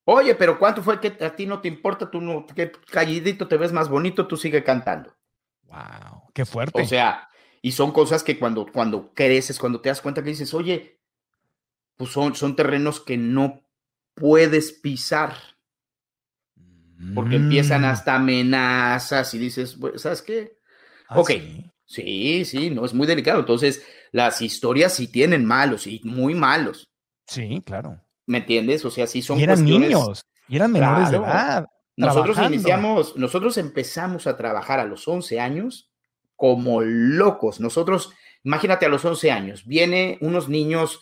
Oye, 0.05 0.33
pero 0.35 0.57
¿cuánto 0.57 0.81
fue 0.81 0.99
que 0.99 1.23
a 1.23 1.35
ti 1.35 1.45
no 1.45 1.61
te 1.61 1.67
importa? 1.67 2.09
Tú 2.09 2.19
no, 2.21 2.45
que 2.47 2.71
calladito 2.91 3.47
te 3.47 3.57
ves 3.57 3.71
más 3.71 3.87
bonito, 3.87 4.27
tú 4.27 4.35
sigue 4.35 4.63
cantando. 4.63 5.15
¡Wow! 5.63 6.23
¡Qué 6.33 6.43
fuerte! 6.45 6.81
O 6.81 6.85
sea, 6.85 7.29
y 7.61 7.71
son 7.71 7.91
cosas 7.91 8.23
que 8.23 8.39
cuando, 8.39 8.65
cuando 8.65 9.13
creces, 9.13 9.59
cuando 9.59 9.79
te 9.79 9.89
das 9.89 10.01
cuenta 10.01 10.23
que 10.23 10.29
dices, 10.31 10.53
oye, 10.55 10.99
pues 11.97 12.09
son, 12.11 12.35
son 12.35 12.55
terrenos 12.55 12.99
que 12.99 13.15
no 13.17 13.61
puedes 14.15 14.71
pisar, 14.73 15.35
porque 17.13 17.35
empiezan 17.35 17.81
Mm. 17.81 17.85
hasta 17.85 18.15
amenazas 18.15 19.33
y 19.33 19.37
dices, 19.37 19.77
"Bueno, 19.77 19.97
¿sabes 19.97 20.21
qué? 20.21 20.57
Ah, 21.09 21.19
ok. 21.19 21.27
sí. 21.29 21.71
Sí, 21.91 22.45
sí, 22.45 22.69
no, 22.69 22.85
es 22.85 22.93
muy 22.93 23.05
delicado. 23.05 23.39
Entonces, 23.39 23.83
las 24.11 24.41
historias 24.41 24.93
sí 24.93 25.07
tienen 25.07 25.43
malos 25.45 25.87
y 25.87 25.99
muy 26.03 26.33
malos, 26.35 26.89
Sí, 27.27 27.61
claro. 27.65 27.99
¿me 28.25 28.39
entiendes? 28.39 28.83
O 28.85 28.91
sea, 28.91 29.07
sí 29.07 29.21
son 29.21 29.39
y 29.39 29.43
eran 29.43 29.57
cuestiones- 29.57 29.89
niños, 29.89 30.25
y 30.47 30.55
eran 30.55 30.71
menores 30.71 31.11
de 31.11 31.17
edad. 31.17 31.65
nosotros 31.97 32.37
iniciamos, 32.47 33.15
nosotros 33.17 33.57
empezamos 33.57 34.25
a 34.27 34.37
trabajar 34.37 34.79
a 34.79 34.85
los 34.85 35.07
11 35.07 35.39
años 35.39 35.89
como 36.35 36.81
locos. 36.81 37.59
Nosotros, 37.59 38.13
imagínate 38.43 38.85
a 38.85 38.89
los 38.89 39.03
11 39.05 39.31
años, 39.31 39.65
viene 39.65 40.17
unos 40.21 40.47
niños 40.49 40.99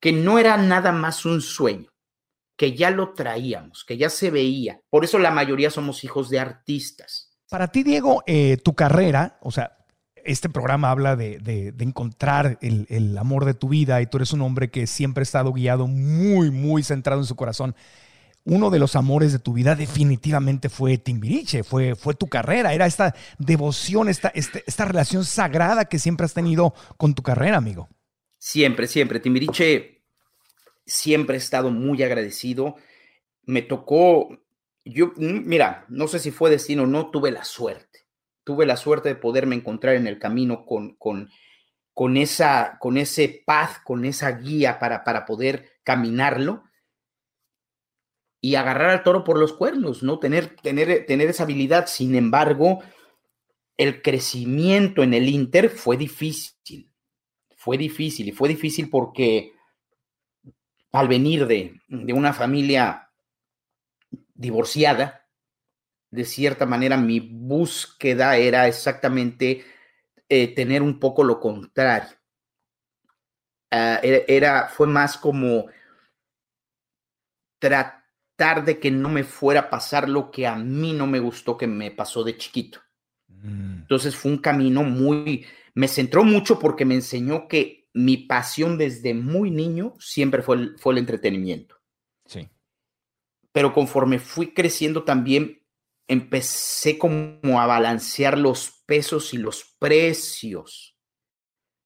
que 0.00 0.12
no 0.12 0.38
era 0.38 0.56
nada 0.56 0.92
más 0.92 1.24
un 1.26 1.40
sueño, 1.42 1.90
que 2.56 2.74
ya 2.74 2.90
lo 2.90 3.12
traíamos, 3.12 3.84
que 3.84 3.96
ya 3.96 4.08
se 4.10 4.30
veía. 4.30 4.80
Por 4.90 5.04
eso 5.04 5.18
la 5.18 5.30
mayoría 5.30 5.70
somos 5.70 6.04
hijos 6.04 6.28
de 6.30 6.38
artistas. 6.40 7.32
Para 7.48 7.68
ti, 7.68 7.82
Diego, 7.84 8.22
eh, 8.26 8.56
tu 8.56 8.74
carrera, 8.74 9.38
o 9.42 9.50
sea, 9.52 9.75
este 10.26 10.48
programa 10.48 10.90
habla 10.90 11.16
de, 11.16 11.74
encontrar 11.78 12.58
el, 12.60 12.86
el, 12.88 13.16
amor 13.18 13.44
de 13.44 13.54
tu 13.54 13.68
vida 13.68 14.00
y 14.02 14.06
tú 14.06 14.18
eres 14.18 14.32
un 14.32 14.42
hombre 14.42 14.70
que 14.70 14.86
siempre 14.86 15.22
ha 15.22 15.24
estado 15.24 15.52
guiado 15.52 15.86
muy, 15.86 16.50
muy 16.50 16.82
centrado 16.82 17.20
en 17.20 17.26
su 17.26 17.36
corazón 17.36 17.74
uno 18.46 18.70
de 18.70 18.78
los 18.78 18.94
amores 18.94 19.32
de 19.32 19.40
tu 19.40 19.52
vida 19.52 19.74
definitivamente 19.74 20.68
fue 20.68 20.98
Timbiriche, 20.98 21.64
fue, 21.64 21.96
fue 21.96 22.14
tu 22.14 22.28
carrera, 22.28 22.72
era 22.72 22.86
esta 22.86 23.14
devoción, 23.38 24.08
esta, 24.08 24.28
este, 24.28 24.62
esta, 24.66 24.84
relación 24.84 25.24
sagrada 25.24 25.86
que 25.86 25.98
siempre 25.98 26.24
has 26.24 26.32
tenido 26.32 26.72
con 26.96 27.14
tu 27.14 27.22
carrera, 27.22 27.56
amigo. 27.56 27.88
Siempre, 28.38 28.86
siempre. 28.86 29.18
Timbiriche 29.18 30.04
siempre 30.86 31.34
he 31.34 31.38
estado 31.38 31.70
muy 31.70 32.04
agradecido. 32.04 32.76
Me 33.42 33.62
tocó, 33.62 34.28
yo, 34.84 35.12
mira, 35.16 35.84
no 35.88 36.06
sé 36.06 36.20
si 36.20 36.30
fue 36.30 36.48
destino 36.48 36.86
no, 36.86 37.10
tuve 37.10 37.32
la 37.32 37.44
suerte. 37.44 37.85
Tuve 38.46 38.64
la 38.64 38.76
suerte 38.76 39.08
de 39.08 39.16
poderme 39.16 39.56
encontrar 39.56 39.96
en 39.96 40.06
el 40.06 40.20
camino 40.20 40.64
con, 40.64 40.94
con, 40.94 41.30
con, 41.92 42.16
esa, 42.16 42.78
con 42.78 42.96
ese 42.96 43.42
paz, 43.44 43.80
con 43.80 44.04
esa 44.04 44.30
guía 44.38 44.78
para, 44.78 45.02
para 45.02 45.26
poder 45.26 45.72
caminarlo 45.82 46.62
y 48.40 48.54
agarrar 48.54 48.90
al 48.90 49.02
toro 49.02 49.24
por 49.24 49.36
los 49.36 49.52
cuernos, 49.52 50.04
¿no? 50.04 50.20
Tener, 50.20 50.54
tener, 50.62 51.06
tener 51.06 51.28
esa 51.28 51.42
habilidad. 51.42 51.88
Sin 51.88 52.14
embargo, 52.14 52.84
el 53.76 54.00
crecimiento 54.00 55.02
en 55.02 55.12
el 55.12 55.28
Inter 55.28 55.68
fue 55.68 55.96
difícil. 55.96 56.92
Fue 57.56 57.76
difícil 57.76 58.28
y 58.28 58.32
fue 58.32 58.48
difícil 58.48 58.88
porque 58.88 59.54
al 60.92 61.08
venir 61.08 61.48
de, 61.48 61.80
de 61.88 62.12
una 62.12 62.32
familia 62.32 63.10
divorciada, 64.34 65.25
de 66.16 66.24
cierta 66.24 66.66
manera 66.66 66.96
mi 66.96 67.20
búsqueda 67.20 68.36
era 68.36 68.66
exactamente 68.66 69.64
eh, 70.28 70.54
tener 70.54 70.82
un 70.82 70.98
poco 70.98 71.22
lo 71.22 71.38
contrario. 71.38 72.16
Ah, 73.70 74.00
era, 74.02 74.68
fue 74.68 74.86
más 74.86 75.16
como 75.16 75.66
tratar 77.58 78.06
tarde 78.36 78.78
que 78.78 78.90
no 78.90 79.08
me 79.08 79.24
fuera 79.24 79.60
a 79.60 79.70
pasar 79.70 80.08
lo 80.08 80.30
que 80.30 80.46
a 80.46 80.54
mí 80.54 80.92
no 80.92 81.06
me 81.06 81.18
gustó 81.18 81.56
que 81.56 81.66
me 81.66 81.90
pasó 81.90 82.22
de 82.22 82.36
chiquito. 82.36 82.80
Mm. 83.28 83.80
Entonces 83.80 84.14
fue 84.14 84.30
un 84.30 84.38
camino 84.38 84.84
muy, 84.84 85.46
me 85.74 85.88
centró 85.88 86.22
mucho 86.22 86.58
porque 86.58 86.84
me 86.84 86.94
enseñó 86.94 87.48
que 87.48 87.88
mi 87.94 88.18
pasión 88.18 88.76
desde 88.76 89.14
muy 89.14 89.50
niño 89.50 89.94
siempre 89.98 90.42
fue 90.42 90.56
el, 90.56 90.78
fue 90.78 90.92
el 90.92 90.98
entretenimiento. 90.98 91.76
Sí. 92.26 92.48
Pero 93.52 93.72
conforme 93.72 94.18
fui 94.18 94.52
creciendo 94.52 95.04
también 95.04 95.62
empecé 96.08 96.98
como 96.98 97.60
a 97.60 97.66
balancear 97.66 98.38
los 98.38 98.82
pesos 98.86 99.34
y 99.34 99.38
los 99.38 99.76
precios. 99.78 100.96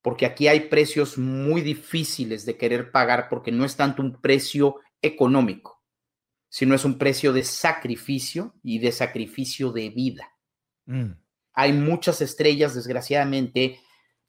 Porque 0.02 0.26
aquí 0.26 0.48
hay 0.48 0.60
precios 0.68 1.18
muy 1.18 1.60
difíciles 1.60 2.46
de 2.46 2.56
querer 2.56 2.90
pagar 2.90 3.28
porque 3.28 3.52
no 3.52 3.64
es 3.64 3.76
tanto 3.76 4.02
un 4.02 4.20
precio 4.20 4.76
económico 5.02 5.80
sino 6.50 6.74
es 6.74 6.84
un 6.84 6.98
precio 6.98 7.32
de 7.32 7.44
sacrificio 7.44 8.54
y 8.62 8.80
de 8.80 8.92
sacrificio 8.92 9.70
de 9.70 9.88
vida. 9.88 10.36
Mm. 10.84 11.12
Hay 11.52 11.72
muchas 11.72 12.20
estrellas, 12.20 12.74
desgraciadamente, 12.74 13.80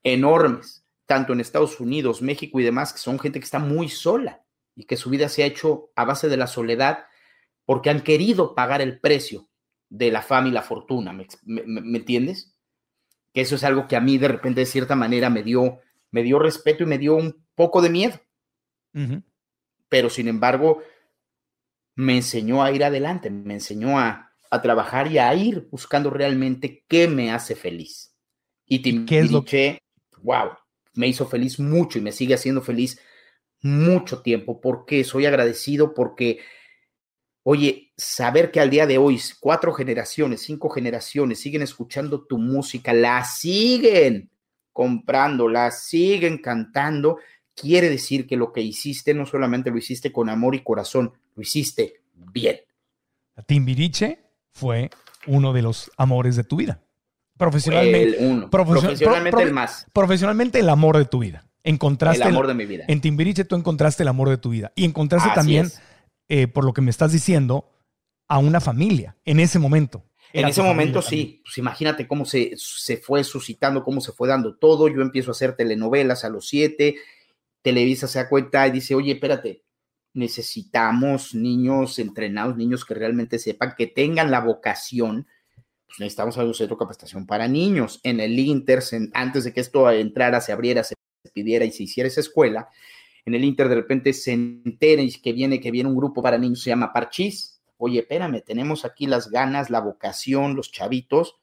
enormes, 0.03 0.85
tanto 1.07 1.33
en 1.33 1.41
Estados 1.41 1.79
Unidos, 1.79 2.21
México 2.21 2.59
y 2.59 2.63
demás, 2.63 2.93
que 2.93 2.99
son 2.99 3.19
gente 3.19 3.39
que 3.39 3.45
está 3.45 3.59
muy 3.59 3.89
sola 3.89 4.45
y 4.75 4.85
que 4.85 4.97
su 4.97 5.09
vida 5.09 5.29
se 5.29 5.43
ha 5.43 5.47
hecho 5.47 5.91
a 5.95 6.05
base 6.05 6.29
de 6.29 6.37
la 6.37 6.47
soledad 6.47 7.05
porque 7.65 7.89
han 7.89 8.01
querido 8.01 8.53
pagar 8.55 8.81
el 8.81 8.99
precio 8.99 9.49
de 9.91 10.09
la 10.09 10.21
fama 10.21 10.47
y 10.47 10.51
la 10.51 10.63
fortuna. 10.63 11.13
¿Me, 11.13 11.27
entiendes? 11.97 12.55
Que 13.33 13.41
eso 13.41 13.55
es 13.55 13.63
algo 13.63 13.87
que 13.87 13.97
a 13.97 14.01
mí 14.01 14.17
de 14.17 14.29
repente, 14.29 14.61
de 14.61 14.65
cierta 14.65 14.95
manera, 14.95 15.29
me 15.29 15.43
dio, 15.43 15.79
me 16.09 16.23
dio 16.23 16.39
respeto 16.39 16.83
y 16.83 16.87
me 16.87 16.97
dio 16.97 17.15
un 17.15 17.45
poco 17.53 17.81
de 17.81 17.89
miedo. 17.89 18.19
Pero 19.89 20.09
sin 20.09 20.29
embargo, 20.29 20.81
me 21.95 22.15
enseñó 22.15 22.63
a 22.63 22.71
ir 22.71 22.83
adelante, 22.83 23.29
me 23.29 23.53
enseñó 23.53 23.99
a, 23.99 24.29
trabajar 24.63 25.09
y 25.09 25.17
a 25.17 25.33
ir 25.33 25.69
buscando 25.71 26.09
realmente 26.09 26.83
qué 26.89 27.07
me 27.07 27.31
hace 27.31 27.55
feliz. 27.55 28.13
Y 28.65 28.79
Timbiriche, 28.79 29.79
wow, 30.23 30.49
me 30.93 31.07
hizo 31.07 31.25
feliz 31.25 31.57
mucho 31.57 31.99
y 31.99 32.01
me 32.01 32.11
sigue 32.11 32.33
haciendo 32.33 32.61
feliz 32.61 32.99
mucho 33.61 34.21
tiempo. 34.21 34.59
porque 34.59 35.05
Soy 35.05 35.25
agradecido 35.25 35.93
porque, 35.93 36.39
oye, 37.43 37.90
saber 38.01 38.51
que 38.51 38.59
al 38.59 38.69
día 38.69 38.87
de 38.87 38.97
hoy 38.97 39.19
cuatro 39.39 39.73
generaciones, 39.73 40.41
cinco 40.41 40.69
generaciones 40.69 41.39
siguen 41.39 41.61
escuchando 41.61 42.23
tu 42.23 42.37
música, 42.37 42.93
la 42.93 43.23
siguen 43.23 44.29
comprando, 44.73 45.47
la 45.47 45.71
siguen 45.71 46.39
cantando, 46.39 47.17
quiere 47.55 47.89
decir 47.89 48.25
que 48.25 48.37
lo 48.37 48.51
que 48.51 48.61
hiciste 48.61 49.13
no 49.13 49.25
solamente 49.25 49.69
lo 49.69 49.77
hiciste 49.77 50.11
con 50.11 50.29
amor 50.29 50.55
y 50.55 50.63
corazón, 50.63 51.13
lo 51.35 51.41
hiciste 51.41 52.01
bien. 52.13 52.61
Timbiriche 53.45 54.19
fue 54.51 54.89
uno 55.27 55.53
de 55.53 55.61
los 55.61 55.91
amores 55.97 56.35
de 56.35 56.43
tu 56.43 56.57
vida. 56.57 56.81
Profesionalmente, 57.37 58.23
el 58.23 58.49
profesionalmente 58.49 59.43
el 59.43 59.53
más. 59.53 59.87
Profesionalmente 59.93 60.59
el 60.59 60.69
amor 60.69 60.97
de 60.97 61.05
tu 61.05 61.19
vida. 61.19 61.45
Encontraste 61.63 62.23
el 62.23 62.29
amor 62.29 62.47
de 62.47 62.53
mi 62.53 62.65
vida. 62.65 62.85
En 62.87 63.01
Timbiriche 63.01 63.45
tú 63.45 63.55
encontraste 63.55 64.03
el 64.03 64.09
amor 64.09 64.29
de 64.29 64.37
tu 64.37 64.49
vida. 64.49 64.71
Y 64.75 64.85
encontraste 64.85 65.29
también, 65.33 65.69
eh, 66.29 66.47
por 66.47 66.65
lo 66.65 66.73
que 66.73 66.81
me 66.81 66.89
estás 66.91 67.11
diciendo, 67.11 67.71
a 68.31 68.37
una 68.37 68.61
familia 68.61 69.17
en 69.25 69.41
ese 69.41 69.59
momento. 69.59 70.05
En 70.31 70.47
ese 70.47 70.61
momento 70.61 71.01
sí, 71.01 71.41
pues 71.43 71.57
imagínate 71.57 72.07
cómo 72.07 72.23
se, 72.23 72.53
se 72.55 72.95
fue 72.95 73.25
suscitando, 73.25 73.83
cómo 73.83 73.99
se 73.99 74.13
fue 74.13 74.29
dando 74.29 74.55
todo. 74.55 74.87
Yo 74.87 75.01
empiezo 75.01 75.31
a 75.31 75.33
hacer 75.33 75.57
telenovelas 75.57 76.23
a 76.23 76.29
los 76.29 76.47
siete, 76.47 76.95
Televisa 77.61 78.07
se 78.07 78.19
da 78.19 78.29
cuenta 78.29 78.65
y 78.65 78.71
dice, 78.71 78.95
oye, 78.95 79.11
espérate, 79.11 79.63
necesitamos 80.13 81.35
niños 81.35 81.99
entrenados, 81.99 82.55
niños 82.55 82.85
que 82.85 82.93
realmente 82.93 83.37
sepan, 83.37 83.73
que 83.77 83.87
tengan 83.87 84.31
la 84.31 84.39
vocación. 84.39 85.27
Pues 85.87 85.99
necesitamos 85.99 86.37
algo 86.37 86.53
centro 86.53 86.77
de 86.77 86.79
capacitación 86.79 87.27
para 87.27 87.49
niños. 87.49 87.99
En 88.01 88.21
el 88.21 88.39
Inter, 88.39 88.81
antes 89.13 89.43
de 89.43 89.51
que 89.51 89.59
esto 89.59 89.91
entrara, 89.91 90.39
se 90.39 90.53
abriera, 90.53 90.85
se 90.85 90.95
pidiera 91.33 91.65
y 91.65 91.73
se 91.73 91.83
hiciera 91.83 92.07
esa 92.07 92.21
escuela, 92.21 92.69
en 93.25 93.35
el 93.35 93.43
Inter 93.43 93.67
de 93.67 93.75
repente 93.75 94.13
se 94.13 94.31
enteren 94.31 95.09
que 95.21 95.33
viene, 95.33 95.59
que 95.59 95.69
viene 95.69 95.89
un 95.89 95.97
grupo 95.97 96.23
para 96.23 96.37
niños, 96.37 96.61
se 96.61 96.69
llama 96.69 96.93
Parchís. 96.93 97.50
Oye, 97.81 97.99
espérame, 97.99 98.41
tenemos 98.41 98.85
aquí 98.85 99.07
las 99.07 99.29
ganas, 99.29 99.69
la 99.69 99.79
vocación, 99.79 100.55
los 100.55 100.71
chavitos. 100.71 101.37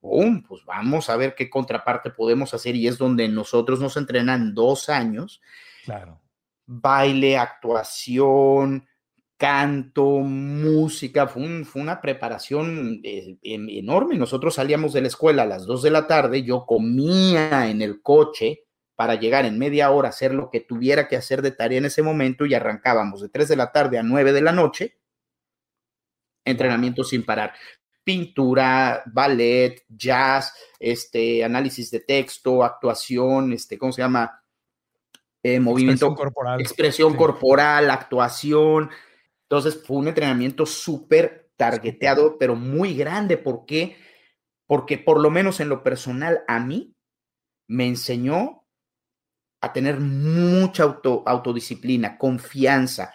Pues 0.00 0.64
vamos 0.64 1.10
a 1.10 1.16
ver 1.16 1.34
qué 1.34 1.50
contraparte 1.50 2.10
podemos 2.10 2.54
hacer 2.54 2.76
y 2.76 2.86
es 2.86 2.98
donde 2.98 3.28
nosotros 3.28 3.80
nos 3.80 3.96
entrenan 3.96 4.54
dos 4.54 4.88
años. 4.88 5.40
Claro 5.84 6.20
baile, 6.68 7.38
actuación, 7.38 8.86
canto, 9.38 10.04
música, 10.20 11.26
fue, 11.26 11.42
una 11.74 12.00
preparación 12.00 13.00
eh, 13.02 13.38
enorme. 13.42 14.16
Nosotros 14.16 14.54
salíamos 14.54 14.92
de 14.92 15.00
la 15.00 15.08
escuela 15.08 15.42
a 15.42 15.46
las 15.46 15.64
2 15.64 15.82
de 15.82 15.90
la 15.90 16.06
tarde, 16.06 16.42
yo 16.42 16.66
comía 16.66 17.70
en 17.70 17.80
el 17.80 18.02
coche 18.02 18.64
para 18.94 19.14
llegar 19.14 19.46
en 19.46 19.58
media 19.58 19.90
hora 19.90 20.08
a 20.08 20.10
hacer 20.10 20.34
lo 20.34 20.50
que 20.50 20.60
tuviera 20.60 21.08
que 21.08 21.16
hacer 21.16 21.40
de 21.40 21.52
tarea 21.52 21.78
en 21.78 21.86
ese 21.86 22.02
momento 22.02 22.44
y 22.44 22.54
arrancábamos 22.54 23.22
de 23.22 23.28
3 23.30 23.48
de 23.48 23.56
la 23.56 23.72
tarde 23.72 23.98
a 23.98 24.02
9 24.02 24.32
de 24.32 24.42
la 24.42 24.52
noche, 24.52 24.97
entrenamiento 26.44 27.04
sin 27.04 27.24
parar. 27.24 27.54
Pintura, 28.04 29.02
ballet, 29.06 29.84
jazz, 29.88 30.54
este, 30.78 31.44
análisis 31.44 31.90
de 31.90 32.00
texto, 32.00 32.64
actuación, 32.64 33.52
este, 33.52 33.78
¿cómo 33.78 33.92
se 33.92 34.02
llama? 34.02 34.42
Eh, 35.42 35.60
movimiento, 35.60 36.06
expresión 36.06 36.14
corporal, 36.14 36.60
expresión 36.60 37.16
corporal, 37.16 37.90
actuación. 37.90 38.90
Entonces 39.42 39.82
fue 39.86 39.98
un 39.98 40.08
entrenamiento 40.08 40.66
súper 40.66 41.50
targeteado, 41.56 42.38
pero 42.38 42.54
muy 42.54 42.94
grande. 42.94 43.36
¿Por 43.36 43.66
qué? 43.66 43.96
Porque 44.66 44.98
por 44.98 45.20
lo 45.20 45.30
menos 45.30 45.60
en 45.60 45.68
lo 45.68 45.82
personal 45.82 46.42
a 46.48 46.60
mí 46.60 46.94
me 47.68 47.86
enseñó 47.86 48.64
a 49.60 49.72
tener 49.72 50.00
mucha 50.00 50.84
auto, 50.84 51.22
autodisciplina, 51.26 52.18
confianza. 52.18 53.14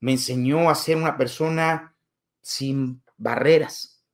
Me 0.00 0.12
enseñó 0.12 0.70
a 0.70 0.74
ser 0.74 0.96
una 0.96 1.16
persona 1.16 1.95
sin 2.46 3.02
barreras. 3.16 4.04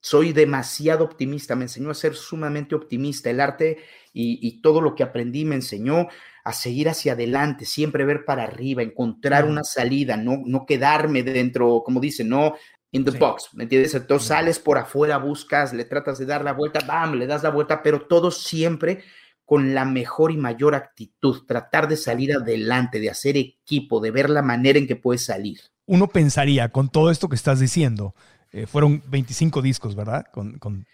Soy 0.00 0.34
demasiado 0.34 1.02
optimista, 1.02 1.56
me 1.56 1.64
enseñó 1.64 1.90
a 1.90 1.94
ser 1.94 2.14
sumamente 2.14 2.74
optimista. 2.74 3.30
El 3.30 3.40
arte 3.40 3.78
y 4.12 4.60
todo 4.60 4.82
lo 4.82 4.94
que 4.94 5.02
aprendí 5.02 5.46
me 5.46 5.54
enseñó 5.54 6.08
a 6.44 6.52
seguir 6.52 6.90
hacia 6.90 7.14
adelante, 7.14 7.64
siempre 7.64 8.04
ver 8.04 8.26
para 8.26 8.44
arriba, 8.44 8.82
encontrar 8.82 9.46
una 9.46 9.64
salida, 9.64 10.18
no, 10.18 10.42
no 10.44 10.66
quedarme 10.66 11.22
dentro, 11.22 11.82
como 11.82 12.00
dicen, 12.00 12.28
no 12.28 12.54
in 12.90 13.02
the 13.02 13.12
box, 13.12 13.48
¿me 13.54 13.62
entiendes? 13.64 13.94
Entonces 13.94 14.28
sales 14.28 14.58
por 14.58 14.76
afuera, 14.76 15.16
buscas, 15.16 15.72
le 15.72 15.86
tratas 15.86 16.18
de 16.18 16.26
dar 16.26 16.44
la 16.44 16.52
vuelta, 16.52 16.80
bam, 16.86 17.14
le 17.14 17.26
das 17.26 17.42
la 17.42 17.48
vuelta, 17.48 17.82
pero 17.82 18.02
todo 18.06 18.30
siempre 18.30 19.02
con 19.46 19.74
la 19.74 19.86
mejor 19.86 20.32
y 20.32 20.36
mayor 20.36 20.74
actitud, 20.74 21.46
tratar 21.46 21.88
de 21.88 21.96
salir 21.96 22.34
adelante, 22.34 23.00
de 23.00 23.08
hacer 23.08 23.38
equipo, 23.38 24.00
de 24.00 24.10
ver 24.10 24.28
la 24.28 24.42
manera 24.42 24.78
en 24.78 24.86
que 24.86 24.96
puedes 24.96 25.24
salir. 25.24 25.60
Uno 25.86 26.08
pensaría, 26.08 26.70
con 26.70 26.88
todo 26.88 27.10
esto 27.10 27.28
que 27.28 27.36
estás 27.36 27.60
diciendo, 27.60 28.14
eh, 28.52 28.66
fueron 28.66 29.02
25 29.08 29.62
discos, 29.62 29.94
¿verdad? 29.94 30.26
Con, 30.32 30.58
con, 30.58 30.86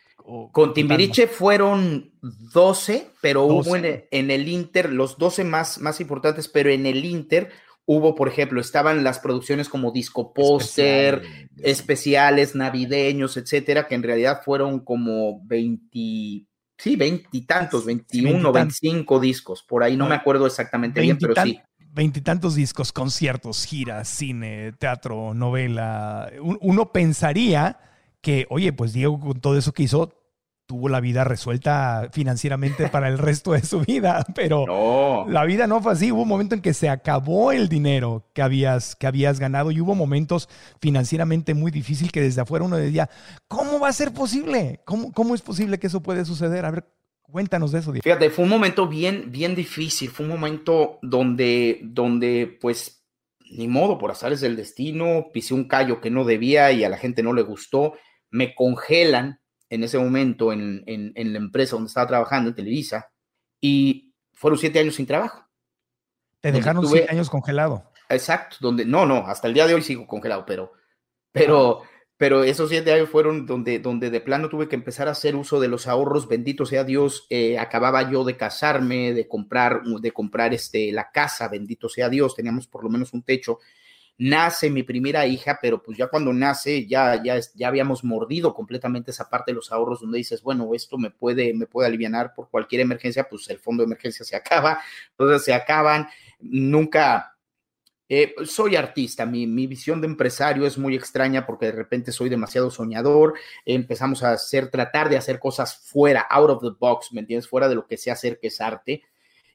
con 0.52 0.74
Timbiriche 0.74 1.26
fueron 1.26 2.12
12, 2.20 3.10
pero 3.20 3.44
hubo 3.44 3.76
en, 3.76 4.04
en, 4.10 4.30
el 4.30 4.48
Inter, 4.48 4.92
los 4.92 5.18
12 5.18 5.44
más, 5.44 5.80
más 5.80 6.00
importantes, 6.00 6.48
pero 6.48 6.70
en 6.70 6.86
el 6.86 7.04
Inter 7.04 7.50
hubo, 7.86 8.14
por 8.14 8.28
ejemplo, 8.28 8.60
estaban 8.60 9.02
las 9.02 9.18
producciones 9.18 9.68
como 9.68 9.90
disco 9.90 10.32
póster, 10.32 11.22
especiales, 11.58 12.54
navideños, 12.54 13.36
etcétera, 13.36 13.88
que 13.88 13.96
en 13.96 14.02
realidad 14.02 14.42
fueron 14.44 14.80
como 14.80 15.40
20 15.44 16.46
sí, 16.80 16.96
veintitantos, 16.96 17.84
21, 17.84 18.52
25 18.52 19.20
discos, 19.20 19.62
por 19.62 19.82
ahí 19.82 19.96
no 19.96 20.06
me 20.06 20.14
acuerdo 20.14 20.46
exactamente 20.46 21.00
bien, 21.00 21.18
pero 21.18 21.34
sí. 21.42 21.60
Veintitantos 21.92 22.54
discos, 22.54 22.92
conciertos, 22.92 23.64
giras, 23.64 24.08
cine, 24.08 24.72
teatro, 24.72 25.34
novela. 25.34 26.30
Uno 26.60 26.92
pensaría 26.92 27.78
que, 28.20 28.46
oye, 28.50 28.72
pues 28.72 28.92
Diego 28.92 29.18
con 29.18 29.40
todo 29.40 29.58
eso 29.58 29.72
que 29.72 29.82
hizo, 29.84 30.20
tuvo 30.70 30.88
la 30.88 31.00
vida 31.00 31.24
resuelta 31.24 32.10
financieramente 32.12 32.88
para 32.88 33.08
el 33.08 33.18
resto 33.18 33.54
de 33.54 33.62
su 33.64 33.80
vida, 33.80 34.24
pero 34.36 35.26
la 35.26 35.44
vida 35.44 35.66
no 35.66 35.82
fue 35.82 35.94
así. 35.94 36.12
Hubo 36.12 36.22
un 36.22 36.28
momento 36.28 36.54
en 36.54 36.60
que 36.60 36.74
se 36.74 36.88
acabó 36.88 37.50
el 37.50 37.68
dinero 37.68 38.22
que 38.34 38.40
habías, 38.40 38.94
que 38.94 39.08
habías 39.08 39.40
ganado 39.40 39.72
y 39.72 39.80
hubo 39.80 39.96
momentos 39.96 40.48
financieramente 40.80 41.54
muy 41.54 41.72
difíciles 41.72 42.12
que 42.12 42.20
desde 42.20 42.42
afuera 42.42 42.64
uno 42.64 42.76
decía, 42.76 43.10
¿cómo 43.48 43.80
va 43.80 43.88
a 43.88 43.92
ser 43.92 44.12
posible? 44.12 44.80
¿Cómo, 44.84 45.10
cómo 45.10 45.34
es 45.34 45.42
posible 45.42 45.80
que 45.80 45.88
eso 45.88 46.04
puede 46.04 46.24
suceder? 46.24 46.64
A 46.64 46.70
ver, 46.70 46.84
cuéntanos 47.30 47.72
de 47.72 47.78
eso. 47.78 47.92
Fíjate, 47.92 48.30
fue 48.30 48.44
un 48.44 48.50
momento 48.50 48.86
bien, 48.86 49.30
bien 49.30 49.54
difícil, 49.54 50.10
fue 50.10 50.26
un 50.26 50.32
momento 50.32 50.98
donde, 51.02 51.80
donde 51.82 52.58
pues, 52.60 53.04
ni 53.50 53.68
modo, 53.68 53.98
por 53.98 54.10
azares 54.10 54.40
del 54.40 54.56
destino, 54.56 55.26
pisé 55.32 55.54
un 55.54 55.66
callo 55.66 56.00
que 56.00 56.10
no 56.10 56.24
debía 56.24 56.72
y 56.72 56.84
a 56.84 56.88
la 56.88 56.98
gente 56.98 57.22
no 57.22 57.32
le 57.32 57.42
gustó, 57.42 57.94
me 58.30 58.54
congelan 58.54 59.40
en 59.68 59.84
ese 59.84 59.98
momento 59.98 60.52
en, 60.52 60.84
la 60.86 61.38
empresa 61.38 61.76
donde 61.76 61.88
estaba 61.88 62.06
trabajando, 62.06 62.50
en 62.50 62.56
Televisa, 62.56 63.10
y 63.60 64.12
fueron 64.32 64.58
siete 64.58 64.80
años 64.80 64.96
sin 64.96 65.06
trabajo. 65.06 65.46
Te 66.40 66.50
dejaron 66.50 66.86
siete 66.86 67.10
años 67.10 67.30
congelado. 67.30 67.90
Exacto, 68.08 68.56
donde, 68.60 68.84
no, 68.84 69.06
no, 69.06 69.26
hasta 69.26 69.46
el 69.46 69.54
día 69.54 69.66
de 69.66 69.74
hoy 69.74 69.82
sigo 69.82 70.06
congelado, 70.06 70.44
pero, 70.44 70.72
pero, 71.30 71.82
pero 72.20 72.44
esos 72.44 72.68
siete 72.68 72.92
años 72.92 73.08
fueron 73.08 73.46
donde, 73.46 73.78
donde 73.78 74.10
de 74.10 74.20
plano 74.20 74.50
tuve 74.50 74.68
que 74.68 74.76
empezar 74.76 75.08
a 75.08 75.12
hacer 75.12 75.34
uso 75.34 75.58
de 75.58 75.68
los 75.68 75.86
ahorros, 75.86 76.28
bendito 76.28 76.66
sea 76.66 76.84
Dios, 76.84 77.26
eh, 77.30 77.58
acababa 77.58 78.10
yo 78.10 78.24
de 78.24 78.36
casarme, 78.36 79.14
de 79.14 79.26
comprar, 79.26 79.82
de 79.84 80.12
comprar 80.12 80.52
este, 80.52 80.92
la 80.92 81.10
casa, 81.10 81.48
bendito 81.48 81.88
sea 81.88 82.10
Dios, 82.10 82.36
teníamos 82.36 82.66
por 82.66 82.84
lo 82.84 82.90
menos 82.90 83.14
un 83.14 83.22
techo, 83.22 83.60
nace 84.18 84.68
mi 84.68 84.82
primera 84.82 85.26
hija, 85.26 85.58
pero 85.62 85.82
pues 85.82 85.96
ya 85.96 86.08
cuando 86.08 86.30
nace 86.34 86.86
ya, 86.86 87.22
ya, 87.24 87.40
ya 87.54 87.68
habíamos 87.68 88.04
mordido 88.04 88.52
completamente 88.52 89.12
esa 89.12 89.30
parte 89.30 89.52
de 89.52 89.56
los 89.56 89.72
ahorros 89.72 90.02
donde 90.02 90.18
dices, 90.18 90.42
bueno, 90.42 90.74
esto 90.74 90.98
me 90.98 91.08
puede, 91.10 91.54
me 91.54 91.64
puede 91.64 91.88
aliviar 91.88 92.34
por 92.34 92.50
cualquier 92.50 92.82
emergencia, 92.82 93.26
pues 93.30 93.48
el 93.48 93.60
fondo 93.60 93.82
de 93.82 93.86
emergencia 93.86 94.26
se 94.26 94.36
acaba, 94.36 94.78
entonces 95.12 95.42
se 95.42 95.54
acaban, 95.54 96.06
nunca... 96.38 97.34
Eh, 98.12 98.34
soy 98.44 98.74
artista, 98.74 99.24
mi, 99.24 99.46
mi, 99.46 99.68
visión 99.68 100.00
de 100.00 100.08
empresario 100.08 100.66
es 100.66 100.76
muy 100.76 100.96
extraña 100.96 101.46
porque 101.46 101.66
de 101.66 101.72
repente 101.72 102.10
soy 102.10 102.28
demasiado 102.28 102.68
soñador, 102.68 103.34
empezamos 103.64 104.24
a 104.24 104.32
hacer, 104.32 104.68
tratar 104.68 105.08
de 105.08 105.16
hacer 105.16 105.38
cosas 105.38 105.78
fuera, 105.78 106.22
out 106.22 106.50
of 106.50 106.60
the 106.60 106.76
box, 106.76 107.12
¿me 107.12 107.20
entiendes? 107.20 107.48
Fuera 107.48 107.68
de 107.68 107.76
lo 107.76 107.86
que 107.86 107.96
sé 107.96 108.10
hacer, 108.10 108.40
que 108.40 108.48
es 108.48 108.60
arte, 108.60 109.04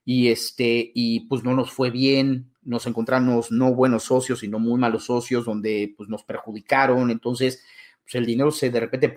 y 0.05 0.29
este, 0.29 0.89
y 0.95 1.27
pues 1.27 1.43
no 1.43 1.53
nos 1.53 1.69
fue 1.69 1.89
bien, 1.89 2.49
nos 2.63 2.87
encontramos 2.87 3.51
no 3.51 3.73
buenos 3.73 4.03
socios, 4.03 4.39
sino 4.39 4.57
muy 4.57 4.79
malos 4.79 5.03
socios, 5.03 5.43
donde 5.43 5.93
pues 5.97 6.07
nos 6.07 6.23
perjudicaron, 6.23 7.11
entonces 7.11 7.61
pues 8.03 8.15
el 8.15 8.25
dinero 8.25 8.51
se 8.51 8.69
de 8.69 8.79
repente 8.79 9.13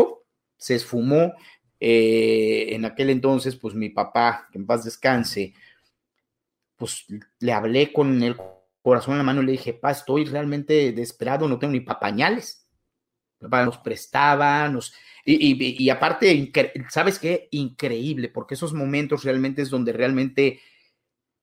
se 0.56 0.74
esfumó. 0.74 1.34
Eh, 1.78 2.74
en 2.74 2.84
aquel 2.84 3.10
entonces, 3.10 3.54
pues 3.54 3.74
mi 3.74 3.90
papá, 3.90 4.48
que 4.50 4.58
en 4.58 4.66
paz 4.66 4.84
descanse, 4.84 5.54
pues 6.76 7.06
le 7.38 7.52
hablé 7.52 7.92
con 7.92 8.20
el 8.20 8.34
corazón 8.82 9.12
en 9.12 9.18
la 9.18 9.24
mano 9.24 9.42
y 9.42 9.46
le 9.46 9.52
dije, 9.52 9.74
pa, 9.74 9.90
estoy 9.90 10.24
realmente 10.24 10.92
desesperado, 10.92 11.48
no 11.48 11.58
tengo 11.58 11.72
ni 11.72 11.80
papañales. 11.80 12.66
papá 13.38 13.64
nos 13.64 13.78
prestaba, 13.78 14.68
nos... 14.68 14.94
Y, 15.24 15.84
y 15.84 15.90
aparte, 15.90 16.50
¿sabes 16.88 17.18
qué? 17.18 17.48
Increíble, 17.50 18.30
porque 18.30 18.54
esos 18.54 18.72
momentos 18.72 19.24
realmente 19.24 19.60
es 19.60 19.68
donde 19.68 19.92
realmente 19.92 20.60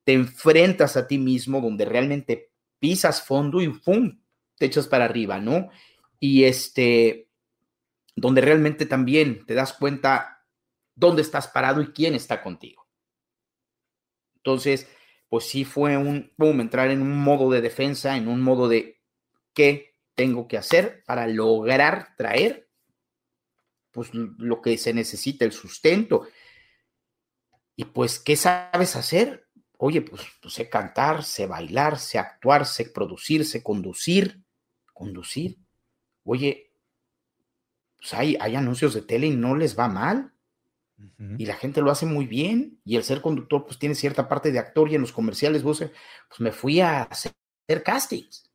te 0.04 0.14
enfrentas 0.14 0.98
a 0.98 1.08
ti 1.08 1.20
mismo, 1.20 1.62
donde 1.62 1.86
realmente 1.86 2.52
pisas 2.80 3.22
fondo 3.22 3.62
y 3.62 3.68
¡pum! 3.70 4.20
te 4.58 4.66
echas 4.66 4.88
para 4.88 5.06
arriba, 5.06 5.40
¿no? 5.40 5.70
Y 6.20 6.46
este, 6.46 7.30
donde 8.16 8.42
realmente 8.42 8.86
también 8.86 9.46
te 9.46 9.54
das 9.54 9.74
cuenta 9.74 10.46
dónde 10.96 11.22
estás 11.22 11.48
parado 11.48 11.82
y 11.82 11.88
quién 11.88 12.16
está 12.16 12.42
contigo. 12.42 12.88
Entonces, 14.38 14.88
pues 15.30 15.46
sí 15.46 15.66
fue 15.66 15.98
un, 15.98 16.32
boom, 16.38 16.62
entrar 16.62 16.92
en 16.92 17.02
un 17.02 17.18
modo 17.18 17.50
de 17.50 17.62
defensa, 17.62 18.18
en 18.18 18.28
un 18.28 18.42
modo 18.42 18.68
de 18.68 19.02
qué 19.54 19.96
tengo 20.16 20.48
que 20.48 20.58
hacer 20.58 21.04
para 21.06 21.28
lograr 21.28 22.16
traer, 22.18 22.70
pues 23.92 24.14
lo 24.14 24.62
que 24.62 24.78
se 24.78 24.94
necesita, 24.94 25.46
el 25.46 25.52
sustento. 25.52 26.28
Y 27.76 27.86
pues, 27.86 28.20
¿qué 28.20 28.36
sabes 28.36 28.96
hacer? 28.96 29.48
Oye, 29.78 30.02
pues, 30.02 30.22
pues, 30.42 30.54
sé 30.54 30.70
cantar, 30.70 31.24
sé 31.24 31.48
bailar, 31.48 31.98
sé 31.98 32.18
actuar, 32.18 32.66
sé 32.66 32.86
producir, 32.86 33.46
sé 33.46 33.64
conducir, 33.64 34.42
conducir. 34.94 35.58
Oye, 36.24 36.72
pues 37.98 38.14
hay, 38.14 38.38
hay 38.40 38.56
anuncios 38.56 38.94
de 38.94 39.02
tele 39.02 39.28
y 39.28 39.36
no 39.36 39.56
les 39.56 39.78
va 39.78 39.88
mal. 39.88 40.35
Y 41.38 41.46
la 41.46 41.56
gente 41.56 41.82
lo 41.82 41.92
hace 41.92 42.06
muy 42.06 42.26
bien. 42.26 42.80
Y 42.86 42.96
el 42.96 43.04
ser 43.04 43.22
conductor, 43.22 43.66
pues 43.66 43.78
tiene 43.78 43.96
cierta 43.96 44.28
parte 44.28 44.52
de 44.52 44.60
actor. 44.60 44.90
Y 44.90 44.96
en 44.96 45.02
los 45.02 45.12
comerciales, 45.12 45.64
pues 45.64 45.90
me 46.40 46.52
fui 46.52 46.82
a 46.82 47.04
hacer 47.04 47.34
castings. 47.84 48.50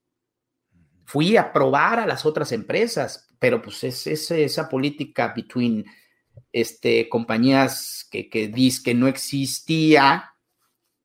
Fui 1.04 1.36
a 1.36 1.52
probar 1.52 2.00
a 2.00 2.06
las 2.06 2.24
otras 2.24 2.52
empresas. 2.52 3.28
Pero 3.38 3.60
pues 3.60 3.84
es, 3.84 4.06
esa 4.30 4.68
política 4.68 5.32
between 5.34 5.84
este, 6.52 7.08
compañías 7.08 8.06
que, 8.10 8.28
que 8.28 8.48
dice 8.48 8.82
que 8.82 8.94
no 8.94 9.08
existía 9.08 10.30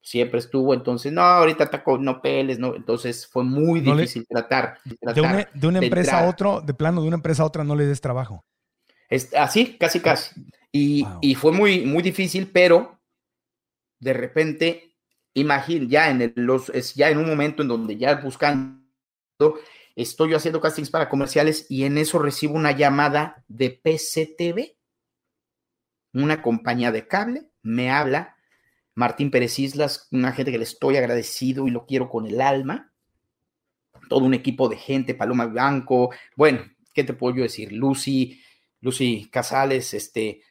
siempre 0.05 0.37
estuvo, 0.37 0.75
entonces, 0.75 1.11
no, 1.11 1.21
ahorita 1.21 1.63
atacó, 1.63 1.97
no 1.97 2.21
peles, 2.21 2.59
no, 2.59 2.75
entonces 2.75 3.25
fue 3.25 3.43
muy 3.43 3.81
difícil 3.81 4.27
tratar, 4.27 4.77
de 4.83 5.67
una, 5.67 5.79
empresa 5.79 6.19
a 6.19 6.29
otro, 6.29 6.61
de 6.61 6.75
plano, 6.75 7.01
de 7.01 7.07
una 7.07 7.15
empresa 7.15 7.41
a 7.41 7.47
otra 7.47 7.63
no 7.63 7.75
le 7.75 7.87
des 7.87 8.01
trabajo. 8.01 8.45
Es, 9.09 9.33
así, 9.33 9.77
casi, 9.79 9.99
casi. 10.01 10.45
Y, 10.77 11.35
fue 11.35 11.53
muy, 11.53 11.85
muy 11.85 12.03
difícil, 12.03 12.51
pero 12.51 12.99
de 14.01 14.11
repente, 14.11 14.93
imagín, 15.33 15.87
ya 15.87 16.09
en 16.09 16.33
los, 16.35 16.67
es 16.67 16.95
ya 16.95 17.09
en 17.09 17.17
un 17.17 17.27
momento 17.27 17.61
en 17.61 17.69
donde 17.69 17.95
ya 17.95 18.15
buscando, 18.15 18.83
estoy 19.95 20.31
yo 20.31 20.35
haciendo 20.35 20.59
castings 20.59 20.89
para 20.89 21.07
comerciales 21.07 21.65
y 21.69 21.85
en 21.85 21.97
eso 21.97 22.19
recibo 22.19 22.55
una 22.55 22.73
llamada 22.73 23.45
de 23.47 23.69
PCTV, 23.69 24.75
una 26.11 26.41
compañía 26.41 26.91
de 26.91 27.07
cable, 27.07 27.49
me 27.61 27.89
habla 27.89 28.35
Martín 28.95 29.31
Pérez 29.31 29.57
Islas, 29.59 30.09
una 30.11 30.33
gente 30.33 30.51
que 30.51 30.57
le 30.57 30.65
estoy 30.65 30.97
agradecido 30.97 31.69
y 31.69 31.71
lo 31.71 31.85
quiero 31.85 32.09
con 32.09 32.25
el 32.25 32.41
alma. 32.41 32.91
Todo 34.09 34.25
un 34.25 34.33
equipo 34.33 34.67
de 34.67 34.75
gente, 34.75 35.15
Paloma 35.15 35.45
Blanco, 35.45 36.09
bueno, 36.35 36.65
¿qué 36.93 37.05
te 37.05 37.13
puedo 37.13 37.37
yo 37.37 37.43
decir? 37.43 37.71
Lucy, 37.71 38.41
Lucy 38.81 39.29
Casales, 39.31 39.93
este, 39.93 40.41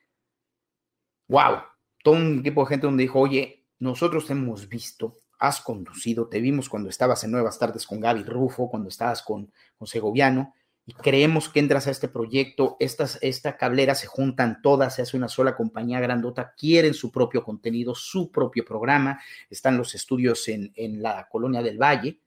wow, 1.29 1.59
todo 2.03 2.15
un 2.15 2.41
equipo 2.41 2.63
de 2.63 2.69
gente 2.69 2.87
donde 2.87 3.03
dijo, 3.03 3.21
oye, 3.21 3.67
nosotros 3.79 4.27
te 4.27 4.33
hemos 4.33 4.69
visto, 4.69 5.19
has 5.39 5.61
conducido, 5.61 6.29
te 6.29 6.41
vimos 6.41 6.69
cuando 6.69 6.89
estabas 6.89 7.25
en 7.25 7.31
Nuevas 7.31 7.59
Tardes 7.59 7.87
con 7.87 8.01
Gaby 8.01 8.23
Rufo, 8.25 8.69
cuando 8.69 8.89
estabas 8.89 9.23
con, 9.23 9.53
con 9.77 9.87
Segoviano, 9.87 10.55
y 10.87 10.93
creemos 10.93 11.49
que 11.49 11.61
entras 11.61 11.87
a 11.87 11.91
este 11.91 12.09
proyecto, 12.09 12.77
estas, 12.79 13.19
esta 13.23 13.57
cablera 13.57 13.95
se 13.95 14.07
juntan 14.07 14.61
todas, 14.61 14.95
se 14.95 15.03
hace 15.03 15.17
una 15.17 15.29
sola 15.29 15.57
compañía 15.57 15.99
grandota, 15.99 16.55
quieren 16.57 16.93
su 16.93 17.11
propio 17.11 17.43
contenido, 17.43 17.95
su 17.95 18.31
propio 18.31 18.65
programa, 18.65 19.21
están 19.49 19.79
los 19.79 19.95
estudios 19.95 20.47
en, 20.49 20.73
en 20.77 21.03
la 21.03 21.27
colonia 21.31 21.63
del 21.63 21.79
Valle, 21.79 22.21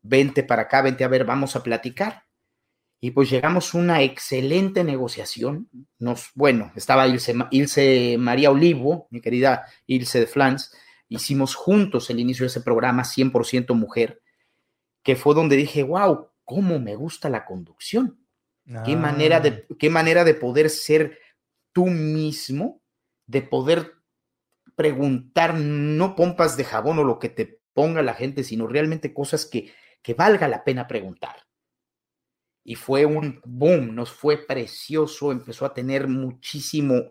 vente 0.00 0.42
para 0.44 0.62
acá, 0.62 0.80
vente 0.80 1.04
a 1.04 1.08
ver, 1.08 1.24
vamos 1.24 1.56
a 1.56 1.62
platicar. 1.62 2.27
Y 3.00 3.12
pues 3.12 3.30
llegamos 3.30 3.74
a 3.74 3.78
una 3.78 4.02
excelente 4.02 4.82
negociación. 4.82 5.68
Nos, 5.98 6.30
bueno, 6.34 6.72
estaba 6.74 7.06
Ilse, 7.06 7.34
Ilse 7.50 8.16
María 8.18 8.50
Olivo, 8.50 9.06
mi 9.10 9.20
querida 9.20 9.66
Ilse 9.86 10.20
de 10.20 10.26
Flans, 10.26 10.72
hicimos 11.08 11.54
juntos 11.54 12.10
el 12.10 12.18
inicio 12.18 12.44
de 12.44 12.48
ese 12.48 12.60
programa 12.60 13.04
100% 13.04 13.74
mujer, 13.74 14.20
que 15.02 15.16
fue 15.16 15.34
donde 15.34 15.56
dije, 15.56 15.82
wow, 15.82 16.28
cómo 16.44 16.80
me 16.80 16.96
gusta 16.96 17.28
la 17.28 17.44
conducción. 17.44 18.18
Qué 18.84 18.96
manera 18.96 19.40
de, 19.40 19.48
Ah. 19.50 19.74
qué 19.78 19.88
manera 19.88 20.24
de 20.24 20.34
poder 20.34 20.68
ser 20.68 21.18
tú 21.72 21.86
mismo, 21.86 22.82
de 23.26 23.40
poder 23.40 23.94
preguntar 24.76 25.54
no 25.54 26.14
pompas 26.14 26.56
de 26.58 26.64
jabón 26.64 26.98
o 26.98 27.04
lo 27.04 27.18
que 27.18 27.30
te 27.30 27.60
ponga 27.72 28.02
la 28.02 28.12
gente, 28.12 28.44
sino 28.44 28.66
realmente 28.66 29.14
cosas 29.14 29.46
que, 29.46 29.72
que 30.02 30.12
valga 30.12 30.48
la 30.48 30.64
pena 30.64 30.86
preguntar. 30.86 31.47
Y 32.68 32.74
fue 32.74 33.06
un 33.06 33.40
boom, 33.46 33.94
nos 33.94 34.12
fue 34.12 34.36
precioso, 34.36 35.32
empezó 35.32 35.64
a 35.64 35.72
tener 35.72 36.06
muchísimo 36.06 37.04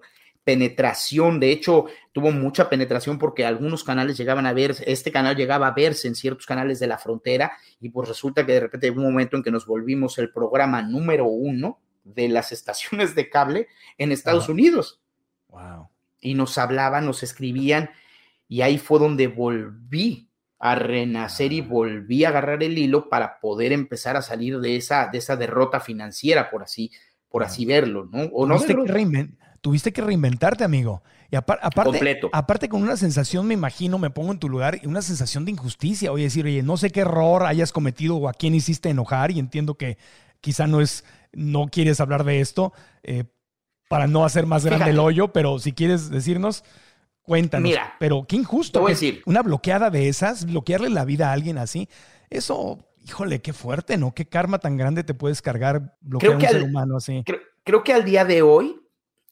penetración, 0.44 1.40
de 1.40 1.52
hecho 1.52 1.86
tuvo 2.12 2.32
mucha 2.32 2.70
penetración 2.70 3.18
porque 3.18 3.44
algunos 3.44 3.84
canales 3.84 4.20
llegaban 4.20 4.46
a 4.46 4.54
ver, 4.54 4.76
este 4.86 5.12
canal 5.12 5.36
llegaba 5.36 5.66
a 5.66 5.74
verse 5.74 6.08
en 6.08 6.14
ciertos 6.14 6.46
canales 6.46 6.80
de 6.80 6.86
la 6.86 7.00
frontera 7.00 7.54
y 7.80 7.90
pues 7.90 8.08
resulta 8.08 8.46
que 8.46 8.52
de 8.52 8.60
repente 8.60 8.92
hubo 8.92 9.00
un 9.00 9.08
momento 9.14 9.36
en 9.36 9.42
que 9.42 9.50
nos 9.50 9.66
volvimos 9.66 10.20
el 10.20 10.32
programa 10.32 10.84
número 10.84 11.26
uno 11.26 11.80
de 12.04 12.30
las 12.30 12.52
estaciones 12.52 13.16
de 13.16 13.28
cable 13.28 13.68
en 13.98 14.12
Estados. 14.12 14.50
Unidos 14.50 15.02
Wow. 15.48 15.90
y 16.22 16.36
nos 16.36 16.60
hablaban, 16.60 17.08
nos 17.08 17.24
escribían, 17.24 17.90
y 18.48 18.62
ahí 18.62 18.78
fue 18.78 19.00
donde 19.00 19.26
volví 19.26 20.27
a 20.60 20.76
renacer 20.76 21.54
y 21.54 21.62
volví 21.62 22.26
a 22.26 22.30
agarrar 22.30 22.64
el 22.64 22.78
hilo 22.78 23.10
para 23.10 23.40
poder 23.40 23.72
empezar 23.72 24.18
a 24.18 24.22
salir 24.22 24.60
de 24.60 24.76
esa, 24.76 25.08
de 25.12 25.20
esa 25.20 25.36
derrota 25.36 25.80
financiera, 25.80 26.50
por 26.50 26.64
así, 26.64 26.92
por 27.30 27.44
así 27.44 27.66
verlo, 27.66 28.10
¿no? 28.12 28.24
O 28.34 28.48
no 28.48 28.56
tuviste, 29.62 29.92
que 29.92 30.02
reinventarte, 30.02 30.64
amigo. 30.64 31.04
Y 31.30 31.36
apar- 31.36 31.60
aparte, 31.62 31.92
Completo. 31.92 32.30
aparte 32.32 32.70
con 32.70 32.82
una 32.82 32.96
sensación, 32.96 33.46
me 33.48 33.54
imagino, 33.54 34.00
me 34.00 34.10
pongo 34.10 34.32
en 34.32 34.40
tu 34.40 34.48
lugar, 34.50 34.80
y 34.82 34.88
una 34.88 35.02
sensación 35.02 35.44
de 35.46 35.52
injusticia. 35.52 36.12
Oye, 36.12 36.24
decir, 36.24 36.46
oye, 36.46 36.64
no 36.64 36.78
sé 36.78 36.90
qué 36.90 37.02
error 37.02 37.44
hayas 37.44 37.74
cometido 37.74 38.16
o 38.16 38.30
a 38.30 38.34
quién 38.34 38.56
hiciste 38.56 38.90
enojar, 38.90 39.32
y 39.32 39.40
entiendo 39.40 39.76
que 39.76 39.98
quizá 40.40 40.68
no 40.68 40.80
es, 40.80 41.04
no 41.34 41.68
quieres 41.68 42.00
hablar 42.00 42.24
de 42.24 42.40
esto 42.40 42.72
eh, 43.04 43.26
para 43.90 44.08
no 44.08 44.24
hacer 44.26 44.46
más 44.46 44.66
grande 44.66 44.92
el 44.92 45.00
hoyo, 45.00 45.34
pero 45.34 45.60
si 45.60 45.74
quieres 45.74 46.10
decirnos, 46.10 46.64
cuéntanos. 47.28 47.70
Mira, 47.70 47.94
pero 48.00 48.26
qué 48.28 48.38
injusto. 48.38 48.80
te 48.80 48.82
voy 48.82 48.92
a 48.92 48.96
decir. 48.96 49.22
Una 49.28 49.44
bloqueada 49.44 49.92
de 49.92 50.08
esas, 50.10 50.46
bloquearle 50.46 50.90
la 50.90 51.06
vida 51.06 51.30
a 51.30 51.34
alguien 51.34 51.60
así, 51.60 51.88
eso, 52.32 52.80
híjole, 53.06 53.42
qué 53.42 53.54
fuerte, 53.54 53.98
¿no? 53.98 54.14
Qué 54.16 54.26
karma 54.26 54.58
tan 54.60 54.78
grande 54.78 55.04
te 55.04 55.14
puedes 55.14 55.42
cargar 55.44 55.96
bloquear 56.02 56.32
a 56.34 56.36
un 56.38 56.42
que 56.42 56.48
ser 56.48 56.56
al- 56.58 56.64
humano 56.64 56.98
así. 56.98 57.22
creo, 57.26 57.40
creo 57.64 57.84
que 57.84 57.94
al 57.94 58.04
día 58.06 58.26
de 58.26 58.42
hoy 58.42 58.82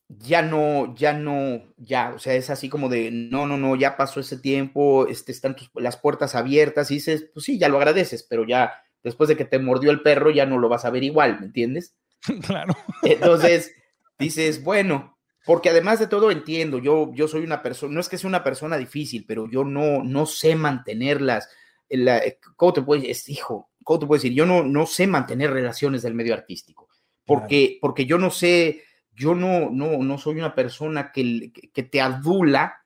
ya 0.08 0.44
no, 0.44 0.94
ya 0.96 1.14
no, 1.14 1.64
ya, 1.78 2.12
o 2.16 2.20
sea, 2.20 2.36
es 2.36 2.52
así 2.52 2.70
como 2.70 2.90
de, 2.90 3.10
no, 3.10 3.48
no, 3.48 3.58
no, 3.58 3.76
ya 3.76 3.98
pasó 3.98 4.20
ese 4.20 4.38
tiempo, 4.38 5.08
este, 5.08 5.32
están 5.32 5.56
tus- 5.56 5.72
las 5.74 5.98
puertas 5.98 6.36
abiertas 6.36 6.92
y 6.92 6.96
dices, 6.96 7.28
pues 7.34 7.46
sí, 7.46 7.58
ya 7.58 7.70
lo 7.70 7.78
agradeces, 7.78 8.22
pero 8.22 8.46
ya 8.46 8.74
después 9.04 9.30
de 9.30 9.36
que 9.38 9.46
te 9.46 9.58
mordió 9.58 9.90
el 9.92 10.02
perro 10.04 10.30
ya 10.32 10.46
no 10.46 10.58
lo 10.60 10.70
vas 10.70 10.86
a 10.86 10.90
ver 10.92 11.04
igual, 11.04 11.40
¿me 11.40 11.48
entiendes? 11.48 11.96
claro. 12.46 12.76
Entonces, 13.04 13.72
dices, 14.20 14.64
bueno, 14.64 15.15
porque 15.46 15.70
además 15.70 16.00
de 16.00 16.08
todo 16.08 16.32
entiendo, 16.32 16.80
yo, 16.80 17.12
yo 17.14 17.28
soy 17.28 17.44
una 17.44 17.62
persona, 17.62 17.94
no 17.94 18.00
es 18.00 18.10
que 18.10 18.18
sea 18.18 18.28
una 18.28 18.44
persona 18.44 18.78
difícil, 18.78 19.26
pero 19.28 19.50
yo 19.50 19.64
no, 19.64 20.04
no 20.04 20.26
sé 20.26 20.56
mantenerlas. 20.56 21.50
La, 21.90 22.22
¿Cómo 22.56 22.74
te 22.74 22.82
puedo 22.82 23.02
decir? 23.02 23.38
Hijo, 23.38 23.70
¿cómo 23.84 24.00
te 24.00 24.06
puedo 24.08 24.18
decir? 24.18 24.34
Yo 24.34 24.46
no, 24.46 24.64
no 24.64 24.86
sé 24.88 25.06
mantener 25.06 25.52
relaciones 25.52 26.02
del 26.02 26.16
medio 26.16 26.34
artístico, 26.34 26.90
porque, 27.26 27.78
porque 27.80 28.06
yo 28.06 28.18
no 28.18 28.32
sé, 28.32 28.84
yo 29.14 29.36
no, 29.36 29.70
no, 29.70 29.98
no 30.00 30.18
soy 30.18 30.40
una 30.40 30.56
persona 30.56 31.12
que, 31.12 31.52
que 31.74 31.84
te 31.84 32.02
adula 32.02 32.82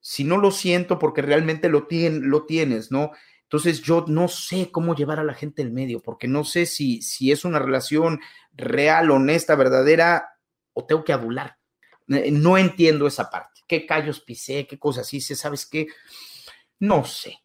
si 0.00 0.24
no 0.24 0.38
lo 0.38 0.50
siento 0.50 0.98
porque 0.98 1.22
realmente 1.22 1.68
lo, 1.68 1.86
tien, 1.86 2.28
lo 2.28 2.44
tienes, 2.44 2.90
¿no? 2.90 3.12
Entonces 3.42 3.82
yo 3.82 4.04
no 4.08 4.28
sé 4.28 4.70
cómo 4.70 4.94
llevar 4.94 5.20
a 5.20 5.24
la 5.24 5.34
gente 5.34 5.62
el 5.62 5.72
medio, 5.72 6.00
porque 6.00 6.26
no 6.28 6.44
sé 6.44 6.66
si, 6.66 7.02
si 7.02 7.30
es 7.30 7.44
una 7.44 7.58
relación 7.58 8.20
real, 8.52 9.10
honesta, 9.10 9.54
verdadera, 9.54 10.30
o 10.72 10.86
tengo 10.86 11.04
que 11.04 11.12
adular. 11.12 11.59
Eh, 12.10 12.30
No 12.30 12.58
entiendo 12.58 13.06
esa 13.06 13.30
parte. 13.30 13.60
¿Qué 13.66 13.86
callos 13.86 14.20
pisé? 14.20 14.66
¿Qué 14.66 14.78
cosas 14.78 15.12
hice? 15.14 15.34
¿Sabes 15.36 15.64
qué? 15.66 15.86
No 16.78 17.04
sé. 17.04 17.38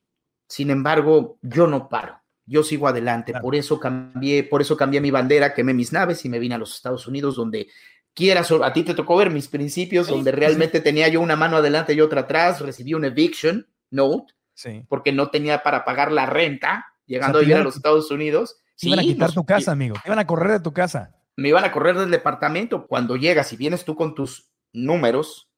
Sin 0.47 0.69
embargo, 0.69 1.37
yo 1.41 1.67
no 1.67 1.87
paro. 1.89 2.19
Yo 2.45 2.63
sigo 2.63 2.87
adelante. 2.87 3.31
Claro. 3.31 3.43
Por 3.43 3.55
eso 3.55 3.79
cambié, 3.79 4.43
por 4.43 4.61
eso 4.61 4.77
cambié 4.77 5.01
mi 5.01 5.11
bandera, 5.11 5.53
quemé 5.53 5.73
mis 5.73 5.91
naves 5.91 6.23
y 6.25 6.29
me 6.29 6.39
vine 6.39 6.55
a 6.55 6.57
los 6.59 6.75
Estados 6.75 7.07
Unidos, 7.07 7.35
donde 7.35 7.67
quieras, 8.13 8.51
a 8.51 8.71
ti 8.71 8.83
te 8.83 8.93
tocó 8.93 9.15
ver 9.17 9.29
mis 9.31 9.47
principios, 9.47 10.07
Sí, 10.07 10.13
donde 10.13 10.31
sí, 10.31 10.37
realmente 10.37 10.79
tenía 10.79 11.07
yo 11.09 11.21
una 11.21 11.35
mano 11.35 11.57
adelante 11.57 11.93
y 11.93 12.01
otra 12.01 12.21
atrás, 12.21 12.61
recibí 12.61 12.93
un 12.93 13.03
eviction 13.05 13.67
note, 13.89 14.33
Sí. 14.53 14.85
porque 14.87 15.11
no 15.11 15.29
tenía 15.31 15.63
para 15.63 15.83
pagar 15.83 16.11
la 16.11 16.25
renta, 16.27 16.85
llegando 17.07 17.39
O 17.39 17.41
sea, 17.41 17.47
a 17.47 17.49
iban 17.49 17.61
a 17.61 17.65
los 17.65 17.75
Estados 17.75 18.09
Unidos. 18.11 18.61
Te 18.79 18.87
iban 18.87 18.99
a 18.99 19.01
quitar 19.03 19.27
nos- 19.29 19.35
tu 19.35 19.45
casa, 19.45 19.71
amigo. 19.71 19.95
Te 20.01 20.07
iban 20.09 20.19
a 20.19 20.27
correr 20.27 20.51
de 20.53 20.59
tu 20.59 20.71
casa. 20.73 21.11
me 21.37 21.49
iban 21.49 21.65
a 21.65 21.71
correr 21.73 21.97
del 21.97 22.09
departamento. 22.11 22.87
Cuando 22.87 23.17
llegas 23.17 23.51
y 23.51 23.57
vienes 23.57 23.83
tú 23.83 23.95
con 23.95 24.15
tus 24.15 24.49
números, 24.75 25.49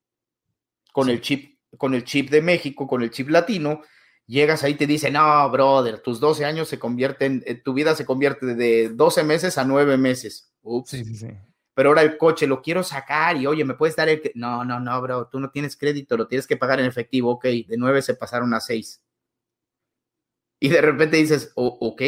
con 0.93 1.07
Sí. 1.07 1.11
el 1.13 1.21
chip, 1.21 1.59
con 1.77 1.93
el 1.93 2.03
chip 2.03 2.29
de 2.29 2.41
México, 2.41 2.87
con 2.87 3.01
el 3.03 3.11
chip 3.11 3.29
latino, 3.29 3.81
llegas 4.25 4.63
ahí 4.63 4.73
y 4.73 4.75
te 4.75 4.87
dicen, 4.87 5.13
no, 5.13 5.49
brother, 5.49 5.99
tus 6.01 6.19
12 6.19 6.45
años 6.45 6.67
se 6.67 6.79
convierten, 6.79 7.43
eh, 7.45 7.55
tu 7.55 7.73
vida 7.73 7.95
se 7.95 8.05
convierte 8.05 8.45
de 8.55 8.89
12 8.89 9.23
meses 9.23 9.57
a 9.57 9.63
9 9.63 9.97
meses. 9.97 10.51
Ups. 10.61 10.89
Sí, 10.89 11.05
sí, 11.05 11.15
sí. 11.15 11.27
Pero 11.73 11.89
ahora 11.89 12.01
el 12.01 12.17
coche 12.17 12.47
lo 12.47 12.61
quiero 12.61 12.81
sacar 12.83 13.37
y 13.37 13.45
oye, 13.45 13.63
¿me 13.63 13.75
puedes 13.75 13.95
dar 13.95 14.09
el 14.09 14.19
que-?" 14.21 14.31
No, 14.35 14.65
no, 14.65 14.79
no, 14.79 15.01
bro, 15.01 15.27
tú 15.27 15.39
no 15.39 15.51
tienes 15.51 15.77
crédito, 15.77 16.17
lo 16.17 16.27
tienes 16.27 16.47
que 16.47 16.57
pagar 16.57 16.79
en 16.79 16.87
efectivo. 16.87 17.31
Ok, 17.31 17.43
de 17.45 17.75
9 17.77 18.01
se 18.01 18.15
pasaron 18.15 18.53
a 18.53 18.59
6. 18.59 19.01
Y 20.59 20.69
de 20.69 20.81
repente 20.81 21.17
dices, 21.17 21.51
"O- 21.55 21.77
ok, 21.79 22.01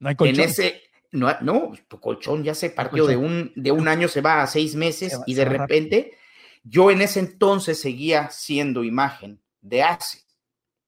No 0.00 0.08
hay 0.08 0.16
en 0.20 0.40
ese, 0.40 0.82
no, 1.14 1.34
no, 1.40 1.72
tu 1.88 1.98
colchón 2.00 2.44
ya 2.44 2.54
se 2.54 2.70
partió 2.70 3.06
de 3.06 3.16
un, 3.16 3.52
de 3.56 3.72
un 3.72 3.88
año, 3.88 4.08
se 4.08 4.20
va 4.20 4.42
a 4.42 4.46
seis 4.46 4.74
meses 4.74 5.18
va- 5.18 5.24
y 5.26 5.34
de 5.34 5.44
repente 5.44 6.12
yo 6.62 6.90
en 6.90 7.00
ese 7.02 7.20
entonces 7.20 7.80
seguía 7.80 8.30
siendo 8.30 8.84
imagen 8.84 9.40
de 9.62 9.82
ACE. 9.82 10.18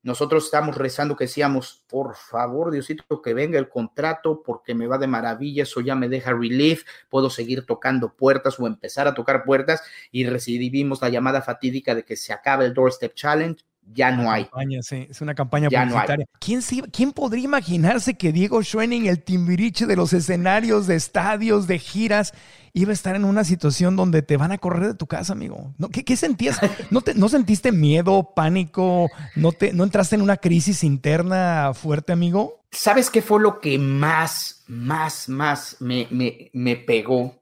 Nosotros 0.03 0.45
estamos 0.45 0.77
rezando 0.77 1.17
que 1.17 1.25
decíamos, 1.25 1.83
por 1.89 2.15
favor, 2.15 2.71
Diosito, 2.71 3.21
que 3.21 3.35
venga 3.35 3.59
el 3.59 3.69
contrato 3.69 4.41
porque 4.45 4.73
me 4.73 4.87
va 4.87 4.99
de 4.99 5.09
maravilla, 5.09 5.65
eso 5.65 5.81
ya 5.81 5.97
me 5.97 6.09
deja 6.09 6.33
relief, 6.33 6.85
puedo 7.09 7.29
seguir 7.29 7.67
tocando 7.67 8.15
puertas 8.15 8.61
o 8.61 8.69
empezar 8.69 9.09
a 9.09 9.15
tocar 9.15 9.43
puertas 9.45 9.83
y 10.13 10.25
recibimos 10.25 11.03
la 11.03 11.09
llamada 11.09 11.43
fatídica 11.43 11.97
de 11.97 12.05
que 12.05 12.15
se 12.15 12.33
acaba 12.33 12.65
el 12.65 12.73
Doorstep 12.73 13.15
Challenge, 13.15 13.61
ya 13.95 14.11
no 14.11 14.31
hay. 14.31 14.45
Campaña, 14.45 14.83
sí, 14.83 15.07
es 15.11 15.21
una 15.21 15.35
campaña 15.35 15.69
Ya 15.71 15.85
no. 15.85 15.97
¿Quién, 16.39 16.63
se 16.63 16.77
iba- 16.77 16.87
¿Quién 16.89 17.13
podría 17.13 17.45
imaginarse 17.45 18.15
que 18.15 18.33
Diego 18.33 18.63
Schoening, 18.63 19.07
el 19.07 19.23
timbiriche 19.23 19.87
de 19.87 19.97
los 19.97 20.13
escenarios, 20.13 20.87
de 20.87 20.97
estadios, 20.97 21.67
de 21.67 21.79
giras, 21.79 22.33
iba 22.73 22.91
a 22.91 22.95
estar 22.95 23.17
en 23.17 23.25
una 23.25 23.45
situación 23.45 23.97
donde 23.97 24.23
te 24.23 24.37
van 24.37 24.53
a 24.53 24.59
correr 24.59 24.89
de 24.89 24.95
tu 24.95 25.07
casa, 25.07 25.33
amigo? 25.33 25.73
¿No? 25.79 25.89
¿Qué, 25.89 26.05
qué 26.05 26.17
sentías? 26.17 26.59
¿No, 26.91 27.01
te- 27.01 27.15
¿No 27.15 27.29
sentiste 27.29 27.73
miedo, 27.73 28.33
pánico? 28.35 29.09
¿No, 29.35 29.53
te, 29.53 29.73
¿No 29.73 29.85
entraste 29.85 30.17
en 30.17 30.23
una 30.23 30.37
crisis 30.37 30.85
interna 30.85 31.73
fuerte, 31.75 32.13
amigo? 32.13 32.61
¿Sabes 32.73 33.09
qué 33.09 33.23
fue 33.23 33.41
lo 33.41 33.61
que 33.61 33.79
más, 33.79 34.65
más, 34.67 35.29
más 35.29 35.77
me, 35.81 36.07
me, 36.11 36.51
me 36.53 36.77
pegó? 36.77 37.41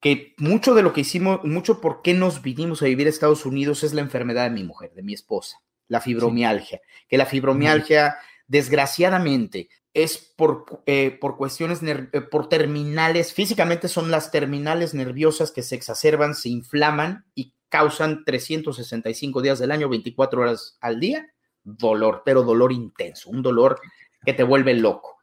Que 0.00 0.34
mucho 0.38 0.74
de 0.74 0.82
lo 0.82 0.92
que 0.92 1.02
hicimos, 1.02 1.44
mucho 1.44 1.80
por 1.80 2.02
qué 2.02 2.14
nos 2.14 2.42
vinimos 2.42 2.82
a 2.82 2.86
vivir 2.86 3.06
a 3.06 3.10
Estados 3.10 3.44
Unidos 3.44 3.84
es 3.84 3.92
la 3.92 4.00
enfermedad 4.00 4.44
de 4.44 4.54
mi 4.54 4.64
mujer, 4.64 4.92
de 4.94 5.02
mi 5.02 5.12
esposa, 5.12 5.58
la 5.88 6.00
fibromialgia. 6.00 6.80
Que 7.08 7.18
la 7.18 7.26
fibromialgia, 7.26 8.16
desgraciadamente, 8.46 9.68
es 9.92 10.18
por, 10.36 10.82
eh, 10.86 11.16
por 11.20 11.36
cuestiones, 11.36 11.80
eh, 11.82 12.20
por 12.20 12.48
terminales, 12.48 13.32
físicamente 13.32 13.88
son 13.88 14.10
las 14.10 14.30
terminales 14.30 14.94
nerviosas 14.94 15.50
que 15.50 15.62
se 15.62 15.74
exacerban, 15.74 16.34
se 16.34 16.48
inflaman 16.48 17.26
y 17.34 17.54
causan 17.68 18.24
365 18.24 19.42
días 19.42 19.58
del 19.58 19.70
año, 19.70 19.88
24 19.88 20.42
horas 20.42 20.78
al 20.80 21.00
día, 21.00 21.26
dolor, 21.62 22.22
pero 22.24 22.42
dolor 22.42 22.72
intenso, 22.72 23.30
un 23.30 23.42
dolor 23.42 23.80
que 24.24 24.32
te 24.32 24.42
vuelve 24.42 24.74
loco. 24.74 25.18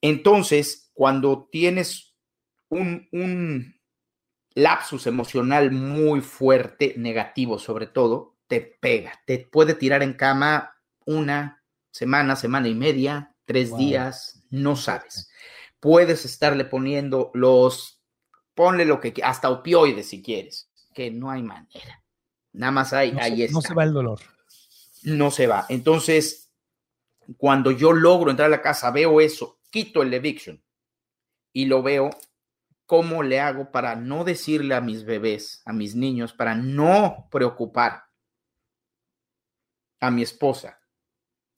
Entonces, 0.00 0.90
cuando 0.92 1.48
tienes 1.50 2.14
un, 2.68 3.08
un 3.12 3.75
lapsus 4.56 5.06
emocional 5.06 5.70
muy 5.70 6.22
fuerte, 6.22 6.94
negativo 6.96 7.58
sobre 7.58 7.86
todo, 7.86 8.34
te 8.48 8.60
pega, 8.60 9.12
te 9.26 9.38
puede 9.38 9.74
tirar 9.74 10.02
en 10.02 10.14
cama 10.14 10.74
una 11.04 11.62
semana, 11.90 12.36
semana 12.36 12.66
y 12.66 12.74
media, 12.74 13.36
tres 13.44 13.70
Wow. 13.70 13.78
días, 13.78 14.42
no 14.50 14.74
sabes. 14.74 15.30
Puedes 15.78 16.24
estarle 16.24 16.64
poniendo 16.64 17.30
los, 17.34 18.00
ponle 18.54 18.86
lo 18.86 18.98
que, 18.98 19.12
hasta 19.22 19.50
opioides 19.50 20.08
si 20.08 20.22
quieres, 20.22 20.70
que 20.94 21.10
no 21.10 21.30
hay 21.30 21.42
manera. 21.42 22.02
Nada 22.54 22.72
más 22.72 22.92
hay, 22.94 23.12
No, 23.12 23.20
ahí 23.20 23.36
se, 23.36 23.44
está 23.44 23.52
no 23.52 23.60
se 23.62 23.74
va 23.74 23.84
el 23.84 23.92
dolor. 23.92 24.20
no 25.02 25.30
se 25.30 25.46
va. 25.46 25.66
Entonces, 25.68 26.50
cuando 27.36 27.70
yo 27.72 27.92
logro 27.92 28.30
entrar 28.30 28.46
a 28.46 28.50
la 28.56 28.62
casa, 28.62 28.90
veo 28.90 29.20
eso, 29.20 29.58
quito 29.70 30.02
el 30.02 30.14
eviction 30.14 30.62
y 31.52 31.66
lo 31.66 31.82
veo, 31.82 32.08
¿cómo 32.86 33.22
le 33.22 33.40
hago 33.40 33.70
para 33.70 33.96
no 33.96 34.24
decirle 34.24 34.74
a 34.74 34.80
mis 34.80 35.04
bebés, 35.04 35.62
a 35.66 35.72
mis 35.72 35.94
niños, 35.94 36.32
para 36.32 36.54
no 36.54 37.28
preocupar 37.30 38.04
a 40.00 40.10
mi 40.10 40.22
esposa 40.22 40.80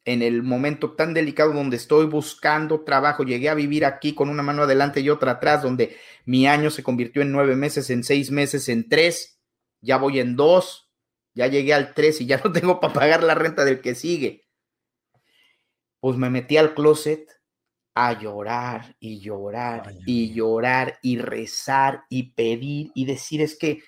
en 0.08 0.22
el 0.22 0.42
momento 0.42 0.94
tan 0.94 1.12
delicado 1.12 1.52
donde 1.52 1.76
estoy 1.76 2.06
buscando 2.06 2.82
trabajo. 2.82 3.24
Llegué 3.24 3.50
a 3.50 3.54
vivir 3.54 3.84
aquí 3.84 4.14
con 4.14 4.30
una 4.30 4.42
mano 4.42 4.62
adelante 4.62 5.00
y 5.00 5.10
otra 5.10 5.32
atrás, 5.32 5.62
donde 5.62 5.98
mi 6.24 6.46
año 6.46 6.70
se 6.70 6.82
convirtió 6.82 7.20
en 7.20 7.30
nueve 7.30 7.56
meses, 7.56 7.90
en 7.90 8.02
seis 8.02 8.30
meses, 8.30 8.70
en 8.70 8.88
tres. 8.88 9.38
Ya 9.82 9.98
voy 9.98 10.18
en 10.18 10.34
dos. 10.34 10.90
Ya 11.34 11.46
llegué 11.46 11.74
al 11.74 11.92
tres 11.92 12.22
y 12.22 12.26
ya 12.26 12.40
no 12.44 12.52
tengo 12.52 12.80
para 12.80 12.94
pagar 12.94 13.22
la 13.22 13.34
renta 13.34 13.66
del 13.66 13.82
que 13.82 13.94
sigue. 13.94 14.48
Pues 16.00 16.16
me 16.16 16.30
metí 16.30 16.56
al 16.56 16.72
closet 16.72 17.37
a 18.00 18.12
llorar 18.12 18.94
y 19.00 19.18
llorar 19.18 19.92
y 20.06 20.32
llorar 20.32 21.00
y 21.02 21.18
rezar 21.18 22.04
y 22.08 22.30
pedir 22.30 22.92
y 22.94 23.06
decir 23.06 23.42
es 23.42 23.58
que, 23.58 23.82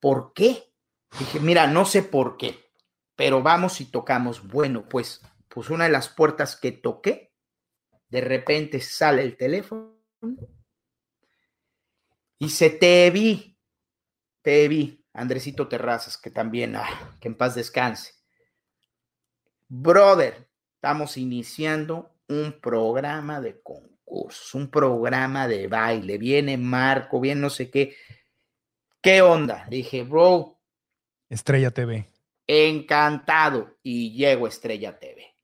¿por 0.00 0.32
qué? 0.32 0.72
Dije, 1.18 1.40
mira, 1.40 1.66
no 1.66 1.84
sé 1.84 2.02
por 2.02 2.38
qué, 2.38 2.72
pero 3.16 3.42
vamos 3.42 3.82
y 3.82 3.84
tocamos. 3.84 4.48
Bueno, 4.48 4.88
pues, 4.88 5.20
pues 5.48 5.68
una 5.68 5.84
de 5.84 5.90
las 5.90 6.08
puertas 6.08 6.56
que 6.56 6.72
toqué, 6.72 7.34
de 8.08 8.22
repente 8.22 8.80
sale 8.80 9.24
el 9.24 9.36
teléfono 9.36 10.00
y 12.38 12.48
se 12.48 12.70
te 12.70 13.10
vi, 13.10 13.58
te 14.40 14.68
vi, 14.68 15.04
Andresito 15.12 15.68
Terrazas, 15.68 16.16
que 16.16 16.30
también, 16.30 16.76
ah, 16.76 17.14
que 17.20 17.28
en 17.28 17.36
paz 17.36 17.54
descanse. 17.54 18.14
Brother, 19.68 20.48
estamos 20.76 21.18
iniciando 21.18 22.16
un 22.30 22.60
programa 22.60 23.40
de 23.40 23.60
concursos, 23.60 24.54
un 24.54 24.70
programa 24.70 25.46
de 25.48 25.66
baile, 25.66 26.16
viene 26.16 26.56
Marco, 26.56 27.20
viene 27.20 27.40
no 27.40 27.50
sé 27.50 27.70
qué. 27.70 27.96
¿Qué 29.02 29.20
onda? 29.20 29.66
Dije, 29.68 30.04
bro. 30.04 30.58
Estrella 31.28 31.70
TV. 31.70 32.06
Encantado. 32.46 33.78
Y 33.82 34.12
llego 34.12 34.46
a 34.46 34.48
Estrella 34.48 34.98
TV. 34.98 35.34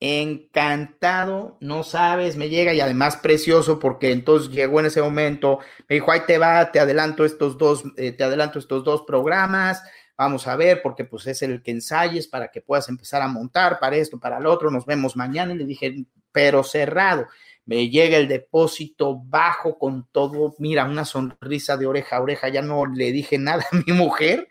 Encantado, 0.00 1.58
no 1.60 1.84
sabes, 1.84 2.36
me 2.36 2.48
llega 2.48 2.74
y 2.74 2.80
además 2.80 3.16
precioso 3.16 3.78
porque 3.78 4.10
entonces 4.10 4.50
llegó 4.50 4.80
en 4.80 4.86
ese 4.86 5.00
momento, 5.00 5.60
me 5.88 5.94
dijo, 5.94 6.10
ahí 6.10 6.22
te 6.26 6.38
va, 6.38 6.72
te 6.72 6.80
adelanto 6.80 7.24
estos 7.24 7.56
dos, 7.56 7.84
eh, 7.96 8.10
te 8.10 8.24
adelanto 8.24 8.58
estos 8.58 8.82
dos 8.82 9.04
programas, 9.06 9.80
vamos 10.22 10.46
a 10.46 10.56
ver, 10.56 10.82
porque 10.82 11.04
pues 11.04 11.26
es 11.26 11.42
el 11.42 11.62
que 11.62 11.72
ensayes 11.72 12.28
para 12.28 12.48
que 12.48 12.60
puedas 12.60 12.88
empezar 12.88 13.22
a 13.22 13.28
montar 13.28 13.78
para 13.80 13.96
esto, 13.96 14.20
para 14.20 14.38
el 14.38 14.46
otro, 14.46 14.70
nos 14.70 14.86
vemos 14.86 15.16
mañana. 15.16 15.52
Y 15.52 15.58
le 15.58 15.64
dije, 15.64 16.04
pero 16.30 16.62
cerrado. 16.62 17.26
Me 17.64 17.88
llega 17.88 18.16
el 18.16 18.26
depósito 18.26 19.20
bajo 19.24 19.78
con 19.78 20.08
todo, 20.10 20.54
mira, 20.58 20.84
una 20.84 21.04
sonrisa 21.04 21.76
de 21.76 21.86
oreja 21.86 22.16
a 22.16 22.20
oreja, 22.20 22.48
ya 22.48 22.62
no 22.62 22.86
le 22.86 23.12
dije 23.12 23.38
nada 23.38 23.64
a 23.70 23.76
mi 23.86 23.92
mujer, 23.92 24.48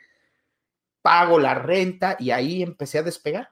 pago 1.02 1.38
la 1.38 1.54
renta 1.56 2.16
y 2.20 2.32
ahí 2.32 2.64
empecé 2.64 3.00
a 3.00 3.04
despegar. 3.04 3.50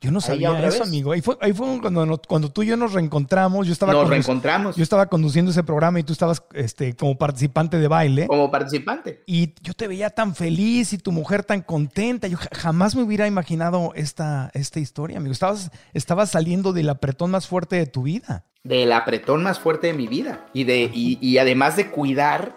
Yo 0.00 0.12
no 0.12 0.20
sabía 0.20 0.56
eso, 0.64 0.84
amigo. 0.84 1.10
Ahí 1.10 1.20
fue, 1.20 1.36
ahí 1.40 1.52
fue 1.52 1.80
cuando, 1.80 2.20
cuando 2.28 2.52
tú 2.52 2.62
y 2.62 2.66
yo 2.66 2.76
nos 2.76 2.92
reencontramos. 2.92 3.66
Yo 3.66 3.72
estaba 3.72 3.92
nos 3.92 4.08
reencontramos. 4.08 4.76
Yo 4.76 4.82
estaba 4.84 5.06
conduciendo 5.06 5.50
ese 5.50 5.64
programa 5.64 5.98
y 5.98 6.04
tú 6.04 6.12
estabas 6.12 6.42
este, 6.54 6.94
como 6.94 7.18
participante 7.18 7.78
de 7.78 7.88
baile. 7.88 8.28
Como 8.28 8.48
participante. 8.48 9.24
Y 9.26 9.54
yo 9.60 9.74
te 9.74 9.88
veía 9.88 10.10
tan 10.10 10.36
feliz 10.36 10.92
y 10.92 10.98
tu 10.98 11.10
mujer 11.10 11.42
tan 11.42 11.62
contenta. 11.62 12.28
Yo 12.28 12.38
jamás 12.52 12.94
me 12.94 13.02
hubiera 13.02 13.26
imaginado 13.26 13.92
esta, 13.96 14.52
esta 14.54 14.78
historia, 14.78 15.16
amigo. 15.16 15.32
Estabas, 15.32 15.72
estabas 15.94 16.30
saliendo 16.30 16.72
del 16.72 16.90
apretón 16.90 17.32
más 17.32 17.48
fuerte 17.48 17.74
de 17.74 17.86
tu 17.86 18.04
vida. 18.04 18.44
Del 18.62 18.92
apretón 18.92 19.42
más 19.42 19.58
fuerte 19.58 19.88
de 19.88 19.94
mi 19.94 20.06
vida. 20.06 20.46
Y, 20.52 20.62
de, 20.62 20.90
y, 20.94 21.18
y 21.20 21.38
además 21.38 21.74
de 21.76 21.90
cuidar 21.90 22.54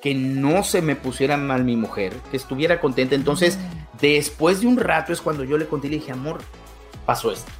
que 0.00 0.14
no 0.14 0.64
se 0.64 0.80
me 0.80 0.96
pusiera 0.96 1.36
mal 1.36 1.64
mi 1.64 1.76
mujer, 1.76 2.14
que 2.30 2.38
estuviera 2.38 2.80
contenta. 2.80 3.14
Entonces, 3.14 3.58
después 4.00 4.62
de 4.62 4.66
un 4.66 4.78
rato 4.78 5.12
es 5.12 5.20
cuando 5.20 5.44
yo 5.44 5.58
le 5.58 5.66
conté 5.66 5.88
y 5.88 5.90
le 5.90 5.96
dije, 5.96 6.12
amor, 6.12 6.40
pasó 7.06 7.32
esto. 7.32 7.50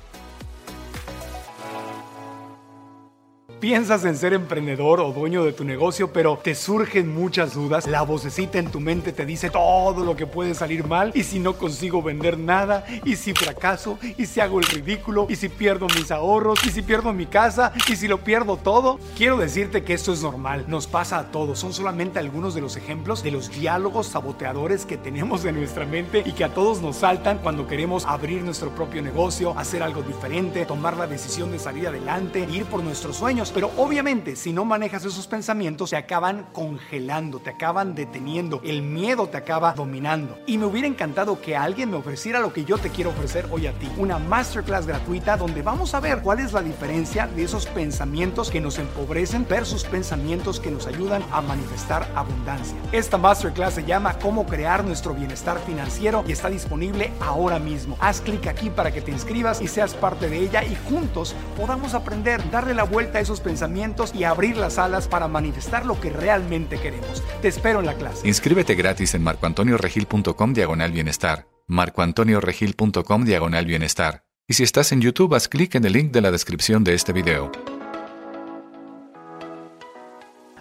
Piensas 3.61 4.07
en 4.07 4.17
ser 4.17 4.33
emprendedor 4.33 5.01
o 5.01 5.13
dueño 5.13 5.45
de 5.45 5.53
tu 5.53 5.65
negocio, 5.65 6.15
pero 6.15 6.39
te 6.43 6.55
surgen 6.55 7.13
muchas 7.13 7.53
dudas. 7.53 7.87
La 7.87 8.01
vocecita 8.01 8.59
en 8.59 8.71
tu 8.71 8.81
mente 8.81 9.13
te 9.13 9.27
dice 9.27 9.51
todo 9.51 10.03
lo 10.03 10.17
que 10.17 10.27
puede 10.27 10.55
salir 10.55 10.87
mal. 10.87 11.13
Y 11.15 11.25
si 11.25 11.39
no 11.41 11.53
consigo 11.59 12.03
vender 12.03 12.39
nada, 12.39 12.87
y 13.05 13.17
si 13.17 13.35
fracaso, 13.35 13.99
y 14.17 14.25
si 14.25 14.41
hago 14.41 14.61
el 14.61 14.65
ridículo, 14.65 15.27
y 15.29 15.37
si 15.37 15.51
pierdo 15.51 15.89
mis 15.89 16.11
ahorros, 16.11 16.65
y 16.65 16.71
si 16.71 16.81
pierdo 16.81 17.13
mi 17.13 17.27
casa, 17.27 17.75
y 17.87 17.97
si 17.97 18.09
lo 18.09 18.25
pierdo 18.25 18.57
todo. 18.57 18.99
Quiero 19.15 19.37
decirte 19.37 19.85
que 19.85 19.93
esto 19.93 20.15
es 20.15 20.23
normal, 20.23 20.65
nos 20.67 20.87
pasa 20.87 21.19
a 21.19 21.31
todos. 21.31 21.59
Son 21.59 21.75
solamente 21.75 22.19
algunos 22.19 22.55
de 22.55 22.63
los 22.63 22.79
ejemplos 22.79 23.23
de 23.23 23.31
los 23.31 23.51
diálogos 23.51 24.07
saboteadores 24.07 24.87
que 24.87 24.97
tenemos 24.97 25.45
en 25.45 25.57
nuestra 25.57 25.85
mente 25.85 26.23
y 26.25 26.33
que 26.33 26.45
a 26.45 26.55
todos 26.55 26.81
nos 26.81 26.97
saltan 26.97 27.37
cuando 27.43 27.67
queremos 27.67 28.07
abrir 28.07 28.41
nuestro 28.41 28.71
propio 28.71 29.03
negocio, 29.03 29.53
hacer 29.59 29.83
algo 29.83 30.01
diferente, 30.01 30.65
tomar 30.65 30.97
la 30.97 31.07
decisión 31.07 31.53
de 31.53 31.59
salir 31.59 31.87
adelante, 31.89 32.49
ir 32.51 32.65
por 32.65 32.83
nuestros 32.83 33.19
sueños. 33.19 33.50
Pero 33.53 33.71
obviamente, 33.77 34.37
si 34.37 34.53
no 34.53 34.65
manejas 34.65 35.05
esos 35.05 35.27
pensamientos, 35.27 35.91
te 35.91 35.97
acaban 35.97 36.47
congelando, 36.53 37.41
te 37.41 37.51
acaban 37.51 37.95
deteniendo, 37.95 38.61
el 38.65 38.83
miedo 38.83 39.29
te 39.29 39.37
acaba 39.37 39.73
dominando. 39.73 40.39
Y 40.47 40.57
me 40.59 40.67
hubiera 40.67 40.87
encantado 40.87 41.41
que 41.41 41.57
alguien 41.57 41.91
me 41.91 41.97
ofreciera 41.97 42.39
lo 42.39 42.53
que 42.53 42.65
yo 42.65 42.79
te 42.79 42.91
quiero 42.91 43.11
ofrecer 43.11 43.47
hoy 43.51 43.67
a 43.67 43.73
ti, 43.73 43.89
una 43.97 44.19
masterclass 44.19 44.87
gratuita 44.87 45.37
donde 45.37 45.63
vamos 45.63 45.95
a 45.95 46.01
ver 46.01 46.23
cuál 46.23 46.39
es 46.39 46.53
la 46.53 46.63
diferencia 46.63 47.27
de 47.27 47.43
esos 47.43 47.67
pensamientos 47.67 48.51
que 48.51 48.61
nos 48.61 48.79
empobrecen 48.79 49.47
versus 49.49 49.85
pensamientos 49.85 50.61
que 50.61 50.71
nos 50.71 50.87
ayudan 50.87 51.25
a 51.33 51.41
manifestar 51.41 52.09
abundancia. 52.15 52.77
Esta 52.93 53.19
masterclass 53.19 53.75
se 53.75 53.85
llama 53.85 54.19
Cómo 54.19 54.47
crear 54.47 54.85
nuestro 54.85 55.15
bienestar 55.15 55.59
financiero 55.67 56.25
y 56.27 56.33
está 56.33 56.49
disponible 56.51 57.13
ahora 57.21 57.59
mismo. 57.59 57.97
Haz 58.01 58.21
clic 58.21 58.47
aquí 58.47 58.71
para 58.71 58.93
que 58.93 59.03
te 59.03 59.11
inscribas 59.11 59.61
y 59.61 59.69
seas 59.69 59.95
parte 59.95 60.29
de 60.29 60.39
ella 60.39 60.63
y 60.65 60.77
juntos 60.89 61.35
podamos 61.57 61.95
aprender, 61.95 62.49
darle 62.51 62.75
la 62.75 62.85
vuelta 62.85 63.19
a 63.19 63.21
esos 63.21 63.40
pensamientos 63.41 64.15
y 64.15 64.25
abrir 64.25 64.57
las 64.57 64.79
alas 64.79 65.09
para 65.09 65.29
manifestar 65.29 65.87
lo 65.87 66.01
que 66.01 66.11
realmente 66.11 66.79
queremos. 66.79 67.23
Te 67.43 67.49
espero 67.49 67.81
en 67.81 67.87
la 67.87 67.95
clase. 67.95 68.27
Inscríbete 68.29 68.75
gratis 68.75 69.15
en 69.15 69.23
marcoantonioregil.com 69.23 70.53
diagonal 70.53 70.93
bienestar. 70.93 71.47
marcoantonioregil.com 71.67 73.25
diagonal 73.25 73.67
bienestar. 73.67 74.25
Y 74.47 74.55
si 74.55 74.65
estás 74.65 74.93
en 74.93 75.01
YouTube, 75.01 75.35
haz 75.35 75.49
clic 75.49 75.77
en 75.77 75.85
el 75.85 75.93
link 75.93 76.13
de 76.13 76.21
la 76.21 76.31
descripción 76.31 76.83
de 76.83 76.95
este 76.95 77.13
video. 77.13 77.53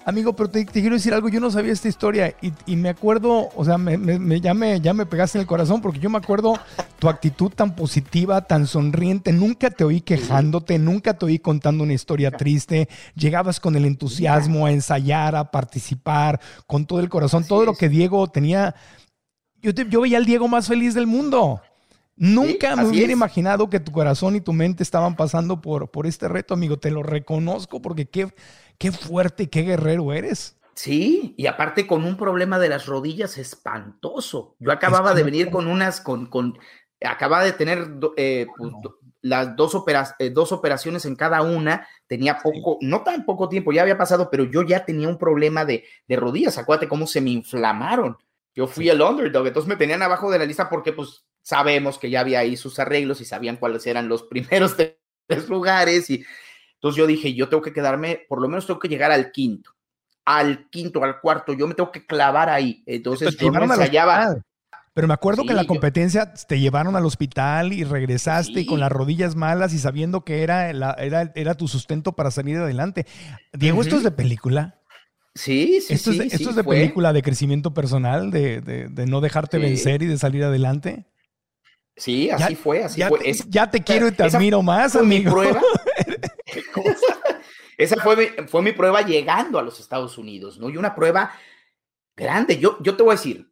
Amigo, 0.09 0.35
pero 0.35 0.49
te, 0.49 0.65
quiero 0.65 0.95
decir 0.95 1.13
algo, 1.13 1.29
yo 1.29 1.39
no 1.39 1.51
sabía 1.51 1.71
esta 1.71 1.87
historia 1.87 2.35
y, 2.65 2.75
me 2.75 2.89
acuerdo, 2.89 3.49
o 3.55 3.63
sea, 3.63 3.77
me, 3.77 4.41
ya, 4.41 4.55
me, 4.55 4.81
ya 4.81 4.91
me 4.91 5.05
pegaste 5.05 5.37
en 5.37 5.41
el 5.41 5.47
corazón 5.47 5.83
porque 5.83 5.99
yo 5.99 6.09
me 6.09 6.17
acuerdo 6.17 6.55
tu 6.97 7.09
actitud 7.09 7.51
tan 7.51 7.75
positiva, 7.75 8.41
tan 8.41 8.65
sonriente, 8.65 9.31
nunca 9.31 9.69
te 9.69 9.83
oí 9.83 10.01
quejándote, 10.01 10.79
nunca 10.79 11.13
te 11.13 11.27
oí 11.27 11.37
contando 11.37 11.83
una 11.83 11.93
historia 11.93 12.31
triste, 12.31 12.89
llegabas 13.13 13.59
con 13.59 13.75
el 13.75 13.85
entusiasmo 13.85 14.65
a 14.65 14.71
ensayar, 14.71 15.35
a 15.35 15.51
participar, 15.51 16.41
con 16.65 16.87
todo 16.87 17.01
el 17.01 17.09
corazón, 17.09 17.43
todo 17.43 17.63
lo 17.63 17.75
que 17.75 17.87
Diego 17.87 18.27
tenía, 18.29 18.73
yo, 19.61 19.69
yo 19.69 20.01
veía 20.01 20.17
al 20.17 20.25
Diego 20.25 20.47
más 20.47 20.67
feliz 20.67 20.95
del 20.95 21.05
mundo. 21.05 21.61
Nunca 22.15 22.75
me 22.75 22.85
hubiera 22.85 23.13
imaginado 23.13 23.69
que 23.69 23.79
tu 23.79 23.93
corazón 23.93 24.35
y 24.35 24.41
tu 24.41 24.51
mente 24.51 24.83
estaban 24.83 25.15
pasando 25.15 25.61
por, 25.61 25.89
por 25.89 26.05
este 26.05 26.27
reto, 26.27 26.53
amigo. 26.53 26.77
Te 26.77 26.91
lo 26.91 27.01
reconozco 27.01 27.81
porque 27.81 28.07
qué, 28.07 28.27
qué 28.79 28.91
fuerte 28.91 29.43
y 29.43 29.47
qué 29.47 29.61
guerrero 29.61 30.11
eres. 30.11 30.57
Sí, 30.73 31.35
y 31.37 31.45
aparte 31.45 31.85
con 31.85 32.05
un 32.05 32.15
problema 32.15 32.57
de 32.57 32.69
las 32.69 32.85
rodillas 32.85 33.37
espantoso. 33.37 34.55
Yo 34.59 34.71
acababa 34.71 35.13
de 35.13 35.23
venir 35.23 35.51
con 35.51 35.67
unas, 35.67 35.99
con, 35.99 36.27
con, 36.27 36.57
acababa 37.01 37.43
de 37.43 37.51
tener 37.51 37.85
eh, 38.15 38.47
pues, 38.57 38.71
las 39.21 39.57
dos, 39.57 39.83
eh, 40.19 40.29
dos 40.29 40.53
operaciones 40.53 41.03
en 41.03 41.17
cada 41.17 41.41
una, 41.41 41.85
tenía 42.07 42.37
poco, 42.37 42.77
no 42.79 43.03
tan 43.03 43.25
poco 43.25 43.49
tiempo, 43.49 43.73
ya 43.73 43.81
había 43.81 43.97
pasado, 43.97 44.29
pero 44.31 44.45
yo 44.45 44.61
ya 44.61 44.85
tenía 44.85 45.09
un 45.09 45.17
problema 45.17 45.65
de, 45.65 45.83
de 46.07 46.15
rodillas. 46.15 46.57
Acuérdate 46.57 46.87
cómo 46.87 47.07
se 47.07 47.19
me 47.19 47.31
inflamaron. 47.31 48.17
Yo 48.55 48.65
fui 48.65 48.87
el 48.87 49.01
underdog, 49.01 49.47
entonces 49.47 49.67
me 49.67 49.75
tenían 49.75 50.01
abajo 50.01 50.31
de 50.31 50.39
la 50.39 50.45
lista 50.45 50.69
porque 50.69 50.93
pues 50.93 51.25
sabemos 51.41 51.97
que 51.97 52.09
ya 52.09 52.21
había 52.21 52.39
ahí 52.39 52.55
sus 52.55 52.79
arreglos 52.79 53.19
y 53.19 53.25
sabían 53.25 53.57
cuáles 53.57 53.85
eran 53.85 54.07
los 54.07 54.23
primeros 54.29 54.77
tres 54.77 55.49
lugares. 55.49 56.09
Y 56.09 56.25
entonces 56.79 56.97
yo 56.97 57.07
dije, 57.07 57.33
yo 57.33 57.49
tengo 57.49 57.61
que 57.61 57.73
quedarme, 57.73 58.21
por 58.29 58.41
lo 58.41 58.47
menos 58.47 58.65
tengo 58.65 58.79
que 58.79 58.87
llegar 58.87 59.11
al 59.11 59.33
quinto, 59.33 59.71
al 60.23 60.69
quinto, 60.69 61.03
al 61.03 61.19
cuarto, 61.19 61.51
yo 61.51 61.67
me 61.67 61.73
tengo 61.73 61.91
que 61.91 62.05
clavar 62.05 62.49
ahí. 62.49 62.81
Entonces 62.85 63.35
yo 63.35 63.51
no 63.51 63.61
ensayaba. 63.61 64.37
Pero 64.93 65.07
me 65.07 65.13
acuerdo 65.13 65.43
que 65.43 65.51
en 65.51 65.57
la 65.57 65.67
competencia 65.67 66.33
te 66.33 66.57
llevaron 66.57 66.95
al 66.95 67.05
hospital 67.05 67.73
y 67.73 67.83
regresaste 67.83 68.65
con 68.65 68.79
las 68.79 68.91
rodillas 68.91 69.35
malas 69.35 69.73
y 69.73 69.77
sabiendo 69.77 70.23
que 70.23 70.41
era, 70.41 70.69
era, 70.69 71.31
era 71.35 71.53
tu 71.55 71.67
sustento 71.67 72.13
para 72.13 72.31
salir 72.31 72.57
adelante. 72.57 73.05
Diego, 73.51 73.81
¿esto 73.81 73.97
es 73.97 74.03
de 74.03 74.11
película? 74.11 74.79
Sí, 75.35 75.81
sí, 75.81 75.93
¿Esto 75.93 76.13
sí. 76.13 76.21
Es 76.21 76.33
¿Esto 76.35 76.51
es 76.51 76.55
de 76.55 76.63
película 76.63 77.11
de 77.11 77.21
crecimiento 77.21 77.73
personal, 77.73 78.31
de, 78.31 78.61
de, 78.61 78.87
de 78.87 79.05
no 79.05 79.19
dejarte 79.19 79.57
vencer 79.57 80.01
y 80.01 80.07
de 80.07 80.17
salir 80.17 80.45
adelante? 80.45 81.05
Sí, 81.99 82.29
así 82.29 82.55
fue, 82.55 82.83
así 82.83 82.99
ya, 82.99 83.09
fue. 83.09 83.19
ya 83.49 83.69
te 83.69 83.81
quiero 83.81 84.07
y 84.07 84.11
te 84.11 84.23
admiro 84.23 84.63
más, 84.63 84.95
amigo. 84.95 85.25
Mi 85.25 85.31
prueba. 85.31 85.61
Esa 87.77 88.01
fue 88.01 88.15
mi, 88.15 88.47
fue 88.47 88.61
mi 88.61 88.71
prueba 88.71 89.01
llegando 89.01 89.59
a 89.59 89.63
los 89.63 89.79
Estados 89.79 90.17
Unidos, 90.17 90.59
¿no? 90.59 90.69
Y 90.69 90.77
una 90.77 90.95
prueba 90.95 91.31
grande. 92.15 92.57
Yo, 92.57 92.77
yo 92.81 92.95
te 92.97 93.03
voy 93.03 93.13
a 93.13 93.15
decir, 93.15 93.49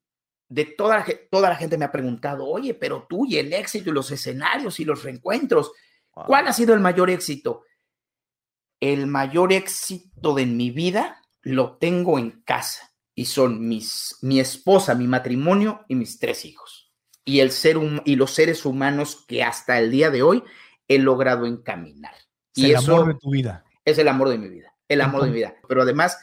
de 0.49 0.65
toda 0.65 0.97
la, 0.97 1.05
toda 1.29 1.49
la 1.49 1.55
gente 1.55 1.77
me 1.77 1.85
ha 1.85 1.91
preguntado, 1.91 2.45
oye, 2.45 2.73
pero 2.73 3.05
tú 3.09 3.25
y 3.25 3.37
el 3.37 3.53
éxito 3.53 3.89
y 3.89 3.93
los 3.93 4.11
escenarios 4.11 4.79
y 4.79 4.85
los 4.85 5.03
reencuentros, 5.03 5.71
¿cuál 6.11 6.47
ha 6.47 6.53
sido 6.53 6.73
el 6.73 6.79
mayor 6.79 7.09
éxito? 7.09 7.63
El 8.79 9.07
mayor 9.07 9.53
éxito 9.53 10.33
de 10.33 10.45
mi 10.45 10.71
vida 10.71 11.21
lo 11.41 11.77
tengo 11.77 12.19
en 12.19 12.41
casa 12.43 12.93
y 13.15 13.25
son 13.25 13.67
mis, 13.67 14.17
mi 14.21 14.39
esposa, 14.39 14.93
mi 14.93 15.07
matrimonio 15.07 15.83
y 15.87 15.95
mis 15.95 16.19
tres 16.19 16.45
hijos. 16.45 16.93
Y, 17.25 17.39
el 17.39 17.51
ser 17.51 17.77
y 18.05 18.15
los 18.15 18.31
seres 18.31 18.65
humanos 18.65 19.25
que 19.27 19.43
hasta 19.43 19.79
el 19.79 19.91
día 19.91 20.11
de 20.11 20.21
hoy 20.21 20.43
he 20.87 20.99
logrado 20.99 21.45
encaminar. 21.45 22.13
Es 22.57 22.63
y 22.63 22.71
el 22.71 22.77
amor 22.77 23.07
de 23.07 23.13
tu 23.15 23.31
vida. 23.31 23.63
Es 23.85 23.97
el 23.97 24.07
amor 24.07 24.29
de 24.29 24.37
mi 24.37 24.49
vida, 24.49 24.73
el 24.87 25.01
amor 25.01 25.23
de 25.23 25.29
mi 25.29 25.35
vida. 25.35 25.55
Pero 25.67 25.81
además, 25.83 26.17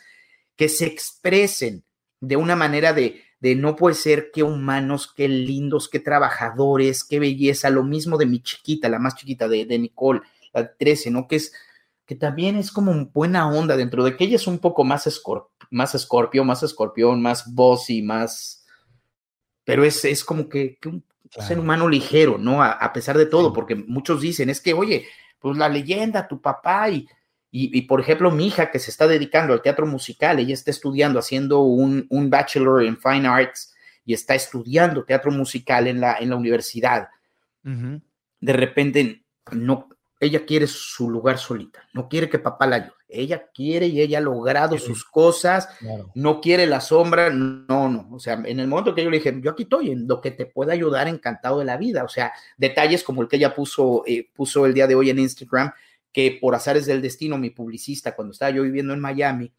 que 0.56 0.68
se 0.68 0.86
expresen 0.86 1.84
de 2.20 2.36
una 2.36 2.56
manera 2.56 2.92
de, 2.92 3.22
de 3.40 3.54
no 3.54 3.76
puede 3.76 3.94
ser 3.94 4.30
qué 4.32 4.42
humanos, 4.42 5.12
qué 5.14 5.28
lindos, 5.28 5.88
qué 5.88 6.00
trabajadores, 6.00 7.04
qué 7.04 7.18
belleza, 7.18 7.70
lo 7.70 7.84
mismo 7.84 8.18
de 8.18 8.26
mi 8.26 8.40
chiquita, 8.40 8.88
la 8.88 8.98
más 8.98 9.14
chiquita 9.14 9.48
de, 9.48 9.64
de 9.64 9.78
Nicole, 9.78 10.20
la 10.52 10.74
13, 10.74 11.10
¿no? 11.10 11.26
Que 11.26 11.36
es 11.36 11.52
que 12.06 12.14
también 12.14 12.56
es 12.56 12.70
como 12.70 13.06
buena 13.06 13.48
onda 13.48 13.76
dentro 13.76 14.04
de 14.04 14.16
que 14.16 14.24
ella 14.24 14.36
es 14.36 14.46
un 14.46 14.58
poco 14.58 14.84
más, 14.84 15.08
más 15.70 15.94
escorpio, 15.94 16.44
más 16.44 16.62
escorpión, 16.62 17.22
más 17.22 17.52
bossy, 17.54 18.02
más... 18.02 18.66
Pero 19.64 19.84
es, 19.84 20.04
es 20.04 20.22
como 20.24 20.48
que, 20.48 20.78
un 20.84 21.02
ser 21.30 21.58
humano 21.58 21.88
ligero, 21.88 22.36
¿no? 22.36 22.62
A, 22.62 22.92
pesar 22.92 23.16
de 23.16 23.24
todo, 23.24 23.54
porque 23.54 23.74
muchos 23.74 24.20
dicen, 24.20 24.50
es 24.50 24.60
que, 24.60 24.74
oye, 24.74 25.06
pues 25.44 25.58
la 25.58 25.68
leyenda, 25.68 26.26
tu 26.26 26.40
papá 26.40 26.88
y, 26.88 27.06
y, 27.50 27.82
por 27.82 28.00
ejemplo, 28.00 28.30
mi 28.30 28.46
hija 28.46 28.70
que 28.70 28.78
se 28.78 28.90
está 28.90 29.06
dedicando 29.06 29.52
al 29.52 29.60
teatro 29.60 29.86
musical, 29.86 30.38
ella 30.38 30.54
está 30.54 30.70
estudiando, 30.70 31.18
haciendo 31.18 31.60
un, 31.60 32.06
un 32.08 32.30
bachelor 32.30 32.82
en 32.82 32.96
Fine 32.96 33.28
Arts 33.28 33.74
y 34.06 34.14
está 34.14 34.34
estudiando 34.34 35.04
teatro 35.04 35.30
musical 35.30 35.86
en 35.86 36.00
la, 36.00 36.16
en 36.16 36.30
la 36.30 36.36
universidad. 36.36 37.08
De 37.62 38.52
repente, 38.54 39.22
no, 39.52 39.90
ella 40.24 40.44
quiere 40.44 40.66
su 40.66 41.10
lugar 41.10 41.38
solita, 41.38 41.86
no 41.92 42.08
quiere 42.08 42.28
que 42.28 42.38
papá 42.38 42.66
la 42.66 42.76
ayude. 42.76 42.92
Ella 43.08 43.48
quiere 43.54 43.86
y 43.86 44.00
ella 44.00 44.18
ha 44.18 44.20
logrado 44.20 44.76
sus 44.76 45.04
cosas, 45.04 45.68
no 46.14 46.40
quiere 46.40 46.66
la 46.66 46.80
sombra, 46.80 47.30
no, 47.30 47.88
no. 47.88 48.08
O 48.10 48.18
sea, 48.18 48.42
en 48.44 48.58
el 48.58 48.66
momento 48.66 48.92
que 48.92 49.04
yo 49.04 49.10
le 49.10 49.18
dije, 49.18 49.38
yo 49.40 49.52
aquí 49.52 49.62
estoy, 49.64 49.92
en 49.92 50.08
lo 50.08 50.20
que 50.20 50.32
te 50.32 50.46
pueda 50.46 50.72
ayudar, 50.72 51.06
encantado 51.06 51.60
de 51.60 51.64
la 51.64 51.76
vida. 51.76 52.02
O 52.02 52.08
sea, 52.08 52.32
detalles 52.56 53.04
como 53.04 53.22
el 53.22 53.28
que 53.28 53.36
ella 53.36 53.54
puso, 53.54 54.02
eh, 54.06 54.28
puso 54.34 54.66
el 54.66 54.74
día 54.74 54.88
de 54.88 54.96
hoy 54.96 55.10
en 55.10 55.20
Instagram, 55.20 55.72
que 56.12 56.38
por 56.40 56.56
azares 56.56 56.86
del 56.86 57.02
destino, 57.02 57.38
mi 57.38 57.50
publicista, 57.50 58.16
cuando 58.16 58.32
estaba 58.32 58.50
yo 58.50 58.62
viviendo 58.64 58.92
en 58.92 59.00
Miami, 59.00 59.52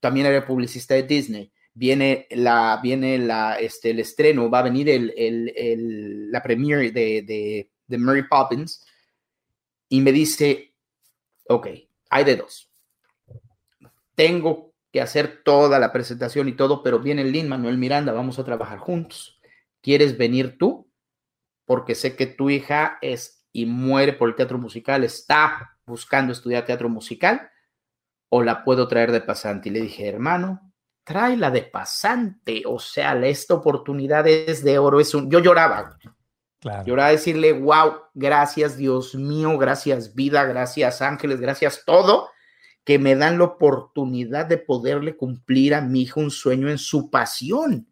también 0.00 0.26
era 0.26 0.46
publicista 0.46 0.94
de 0.94 1.02
Disney. 1.02 1.52
Viene 1.74 2.26
la, 2.30 2.80
viene 2.82 3.18
la, 3.18 3.56
este, 3.56 3.90
el 3.90 4.00
estreno, 4.00 4.48
va 4.48 4.60
a 4.60 4.62
venir 4.62 4.88
el, 4.88 5.12
el, 5.14 6.30
la 6.30 6.42
premiere 6.42 6.90
de, 6.90 7.22
de, 7.22 7.70
de 7.86 7.98
Mary 7.98 8.22
Poppins 8.26 8.86
y 9.88 10.00
me 10.00 10.12
dice, 10.12 10.74
ok, 11.48 11.68
hay 12.10 12.24
de 12.24 12.36
dos. 12.36 12.70
Tengo 14.14 14.72
que 14.92 15.00
hacer 15.00 15.42
toda 15.42 15.78
la 15.78 15.92
presentación 15.92 16.48
y 16.48 16.52
todo, 16.52 16.82
pero 16.82 17.00
viene 17.00 17.24
Lin 17.24 17.48
Manuel 17.48 17.78
Miranda, 17.78 18.12
vamos 18.12 18.38
a 18.38 18.44
trabajar 18.44 18.78
juntos. 18.78 19.40
¿Quieres 19.80 20.16
venir 20.16 20.56
tú? 20.58 20.88
Porque 21.66 21.94
sé 21.94 22.16
que 22.16 22.26
tu 22.26 22.50
hija 22.50 22.98
es 23.02 23.44
y 23.52 23.66
muere 23.66 24.12
por 24.12 24.28
el 24.28 24.34
teatro 24.34 24.58
musical, 24.58 25.04
está 25.04 25.78
buscando 25.86 26.32
estudiar 26.32 26.64
teatro 26.64 26.88
musical, 26.88 27.50
o 28.28 28.42
la 28.42 28.64
puedo 28.64 28.88
traer 28.88 29.12
de 29.12 29.20
pasante. 29.20 29.68
Y 29.68 29.72
le 29.72 29.80
dije, 29.80 30.08
hermano, 30.08 30.72
tráela 31.04 31.52
de 31.52 31.62
pasante. 31.62 32.62
O 32.66 32.80
sea, 32.80 33.14
esta 33.24 33.54
oportunidad 33.54 34.26
es 34.26 34.64
de 34.64 34.78
oro. 34.78 34.98
Es 34.98 35.14
un... 35.14 35.30
Yo 35.30 35.38
lloraba. 35.38 35.96
Claro. 36.64 36.86
Lloraba 36.86 37.10
a 37.10 37.12
decirle, 37.12 37.52
wow, 37.52 37.92
gracias 38.14 38.78
Dios 38.78 39.14
mío, 39.14 39.58
gracias 39.58 40.14
vida, 40.14 40.44
gracias 40.44 41.02
ángeles, 41.02 41.38
gracias 41.38 41.82
todo, 41.84 42.30
que 42.84 42.98
me 42.98 43.16
dan 43.16 43.36
la 43.36 43.44
oportunidad 43.44 44.46
de 44.46 44.56
poderle 44.56 45.14
cumplir 45.14 45.74
a 45.74 45.82
mi 45.82 46.00
hijo 46.00 46.20
un 46.20 46.30
sueño 46.30 46.70
en 46.70 46.78
su 46.78 47.10
pasión. 47.10 47.86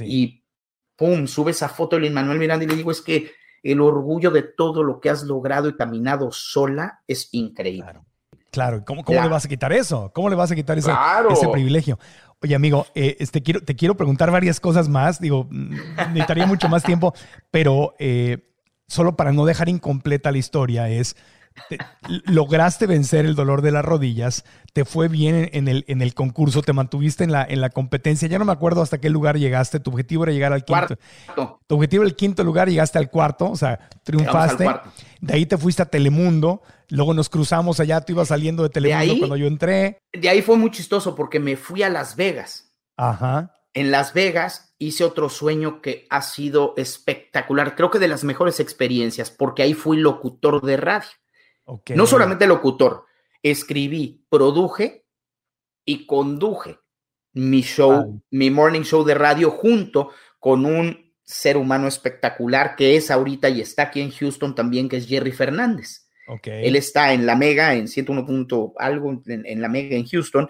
Y 0.00 0.44
pum, 0.96 1.26
sube 1.26 1.52
esa 1.52 1.70
foto 1.70 1.96
de 1.96 2.00
Luis 2.00 2.12
Manuel 2.12 2.38
Miranda 2.38 2.66
y 2.66 2.68
le 2.68 2.76
digo, 2.76 2.90
es 2.90 3.00
que 3.00 3.32
el 3.62 3.80
orgullo 3.80 4.30
de 4.30 4.42
todo 4.42 4.82
lo 4.82 5.00
que 5.00 5.08
has 5.08 5.22
logrado 5.22 5.70
y 5.70 5.74
caminado 5.74 6.30
sola 6.30 7.00
es 7.08 7.30
increíble. 7.32 7.90
Claro. 8.50 8.84
¿cómo, 8.84 9.02
cómo 9.02 9.22
le 9.22 9.28
vas 9.28 9.46
a 9.46 9.48
quitar 9.48 9.72
eso? 9.72 10.12
¿Cómo 10.14 10.28
le 10.28 10.36
vas 10.36 10.50
a 10.50 10.54
quitar 10.54 10.76
ese, 10.76 10.92
ese 11.30 11.48
privilegio? 11.48 11.98
Oye, 12.44 12.54
amigo, 12.54 12.86
eh, 12.94 13.16
este, 13.20 13.42
quiero, 13.42 13.62
te 13.62 13.74
quiero 13.74 13.96
preguntar 13.96 14.30
varias 14.30 14.60
cosas 14.60 14.90
más. 14.90 15.18
Digo, 15.18 15.48
necesitaría 15.50 16.44
mucho 16.46 16.68
más 16.68 16.82
tiempo, 16.82 17.14
pero 17.50 17.94
eh, 17.98 18.50
solo 18.86 19.16
para 19.16 19.32
no 19.32 19.46
dejar 19.46 19.70
incompleta 19.70 20.30
la 20.30 20.36
historia 20.36 20.90
es, 20.90 21.16
lograste 22.26 22.86
vencer 22.86 23.26
el 23.26 23.34
dolor 23.34 23.62
de 23.62 23.70
las 23.70 23.84
rodillas, 23.84 24.44
te 24.72 24.84
fue 24.84 25.08
bien 25.08 25.50
en 25.52 25.68
el, 25.68 25.84
en 25.88 26.02
el 26.02 26.14
concurso, 26.14 26.62
te 26.62 26.72
mantuviste 26.72 27.24
en 27.24 27.32
la, 27.32 27.44
en 27.44 27.60
la 27.60 27.70
competencia. 27.70 28.28
Ya 28.28 28.38
no 28.38 28.44
me 28.44 28.52
acuerdo 28.52 28.82
hasta 28.82 28.98
qué 28.98 29.08
lugar 29.08 29.38
llegaste. 29.38 29.80
Tu 29.80 29.90
objetivo 29.90 30.24
era 30.24 30.32
llegar 30.32 30.52
al 30.52 30.64
quinto. 30.64 30.96
Tu 31.66 31.74
objetivo 31.74 32.02
era 32.02 32.08
el 32.08 32.16
quinto 32.16 32.42
lugar, 32.44 32.68
llegaste 32.68 32.98
al 32.98 33.10
cuarto, 33.10 33.50
o 33.50 33.56
sea, 33.56 33.88
triunfaste. 34.02 34.68
De 35.20 35.34
ahí 35.34 35.46
te 35.46 35.56
fuiste 35.56 35.82
a 35.82 35.86
Telemundo. 35.86 36.62
Luego 36.88 37.14
nos 37.14 37.28
cruzamos 37.28 37.80
allá, 37.80 38.00
tú 38.00 38.12
ibas 38.12 38.28
saliendo 38.28 38.62
de 38.62 38.68
Telemundo 38.68 39.18
cuando 39.18 39.36
yo 39.36 39.46
entré. 39.46 39.98
De 40.12 40.28
ahí 40.28 40.42
fue 40.42 40.56
muy 40.56 40.70
chistoso 40.70 41.14
porque 41.14 41.40
me 41.40 41.56
fui 41.56 41.82
a 41.82 41.88
Las 41.88 42.16
Vegas. 42.16 42.74
Ajá. 42.96 43.54
En 43.72 43.90
Las 43.90 44.12
Vegas 44.12 44.74
hice 44.78 45.04
otro 45.04 45.28
sueño 45.28 45.80
que 45.80 46.06
ha 46.10 46.22
sido 46.22 46.74
espectacular. 46.76 47.74
Creo 47.74 47.90
que 47.90 47.98
de 47.98 48.08
las 48.08 48.22
mejores 48.22 48.60
experiencias, 48.60 49.30
porque 49.30 49.62
ahí 49.62 49.74
fui 49.74 49.96
locutor 49.96 50.62
de 50.62 50.76
radio. 50.76 51.08
No 51.94 52.06
solamente 52.06 52.46
locutor, 52.46 53.04
escribí, 53.42 54.24
produje 54.28 55.06
y 55.84 56.06
conduje 56.06 56.78
mi 57.32 57.62
show, 57.62 58.22
mi 58.30 58.50
morning 58.50 58.82
show 58.82 59.04
de 59.04 59.14
radio 59.14 59.50
junto 59.50 60.10
con 60.38 60.64
un 60.64 61.12
ser 61.24 61.56
humano 61.56 61.88
espectacular 61.88 62.76
que 62.76 62.96
es 62.96 63.10
ahorita 63.10 63.48
y 63.48 63.60
está 63.60 63.84
aquí 63.84 64.00
en 64.00 64.10
Houston 64.10 64.54
también, 64.54 64.88
que 64.88 64.98
es 64.98 65.06
Jerry 65.06 65.32
Fernández. 65.32 66.04
Él 66.44 66.76
está 66.76 67.12
en 67.12 67.26
la 67.26 67.36
Mega, 67.36 67.74
en 67.74 67.88
101 67.88 68.24
punto 68.24 68.72
algo, 68.78 69.22
en, 69.26 69.60
la 69.60 69.68
Mega 69.68 69.96
en 69.96 70.06
Houston, 70.06 70.48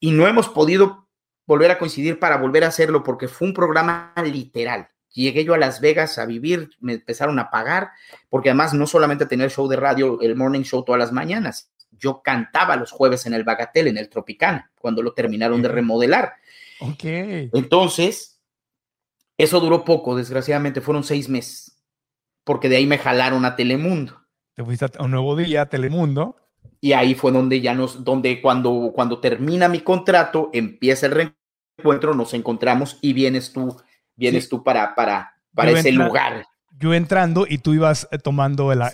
y 0.00 0.10
no 0.10 0.26
hemos 0.26 0.48
podido 0.48 1.08
volver 1.46 1.70
a 1.70 1.78
coincidir 1.78 2.18
para 2.18 2.36
volver 2.36 2.64
a 2.64 2.68
hacerlo 2.68 3.02
porque 3.02 3.28
fue 3.28 3.48
un 3.48 3.54
programa 3.54 4.12
literal. 4.24 4.88
Llegué 5.22 5.44
yo 5.44 5.54
a 5.54 5.58
Las 5.58 5.80
Vegas 5.80 6.16
a 6.18 6.26
vivir, 6.26 6.70
me 6.78 6.92
empezaron 6.92 7.40
a 7.40 7.50
pagar, 7.50 7.90
porque 8.30 8.50
además 8.50 8.72
no 8.72 8.86
solamente 8.86 9.26
tenía 9.26 9.46
el 9.46 9.50
show 9.50 9.66
de 9.66 9.74
radio, 9.74 10.20
el 10.20 10.36
morning 10.36 10.62
show 10.62 10.84
todas 10.84 11.00
las 11.00 11.10
mañanas, 11.10 11.72
yo 11.90 12.22
cantaba 12.22 12.76
los 12.76 12.92
jueves 12.92 13.26
en 13.26 13.34
el 13.34 13.42
Bagatel, 13.42 13.88
en 13.88 13.98
el 13.98 14.08
Tropicana, 14.08 14.70
cuando 14.80 15.02
lo 15.02 15.14
terminaron 15.14 15.60
de 15.60 15.70
remodelar. 15.70 16.34
Ok. 16.78 17.02
Entonces, 17.02 18.40
eso 19.36 19.58
duró 19.58 19.84
poco, 19.84 20.14
desgraciadamente, 20.14 20.80
fueron 20.80 21.02
seis 21.02 21.28
meses, 21.28 21.76
porque 22.44 22.68
de 22.68 22.76
ahí 22.76 22.86
me 22.86 22.98
jalaron 22.98 23.44
a 23.44 23.56
Telemundo. 23.56 24.22
Te 24.54 24.64
fuiste 24.64 24.86
a 24.86 25.02
un 25.02 25.10
nuevo 25.10 25.34
día 25.34 25.62
a 25.62 25.68
Telemundo. 25.68 26.36
Y 26.80 26.92
ahí 26.92 27.16
fue 27.16 27.32
donde 27.32 27.60
ya 27.60 27.74
nos, 27.74 28.04
donde 28.04 28.40
cuando, 28.40 28.92
cuando 28.94 29.18
termina 29.18 29.68
mi 29.68 29.80
contrato, 29.80 30.50
empieza 30.52 31.06
el 31.06 31.34
reencuentro, 31.76 32.14
nos 32.14 32.34
encontramos 32.34 32.98
y 33.00 33.14
vienes 33.14 33.52
tú, 33.52 33.76
vienes 34.18 34.50
tú 34.50 34.62
para, 34.62 34.94
para, 34.94 35.34
para 35.54 35.70
ese 35.70 35.92
lugar 35.92 36.44
yo 36.78 36.94
entrando 36.94 37.46
y 37.48 37.58
tú 37.58 37.74
ibas 37.74 38.08
eh, 38.10 38.18
tomando 38.18 38.72
la, 38.74 38.90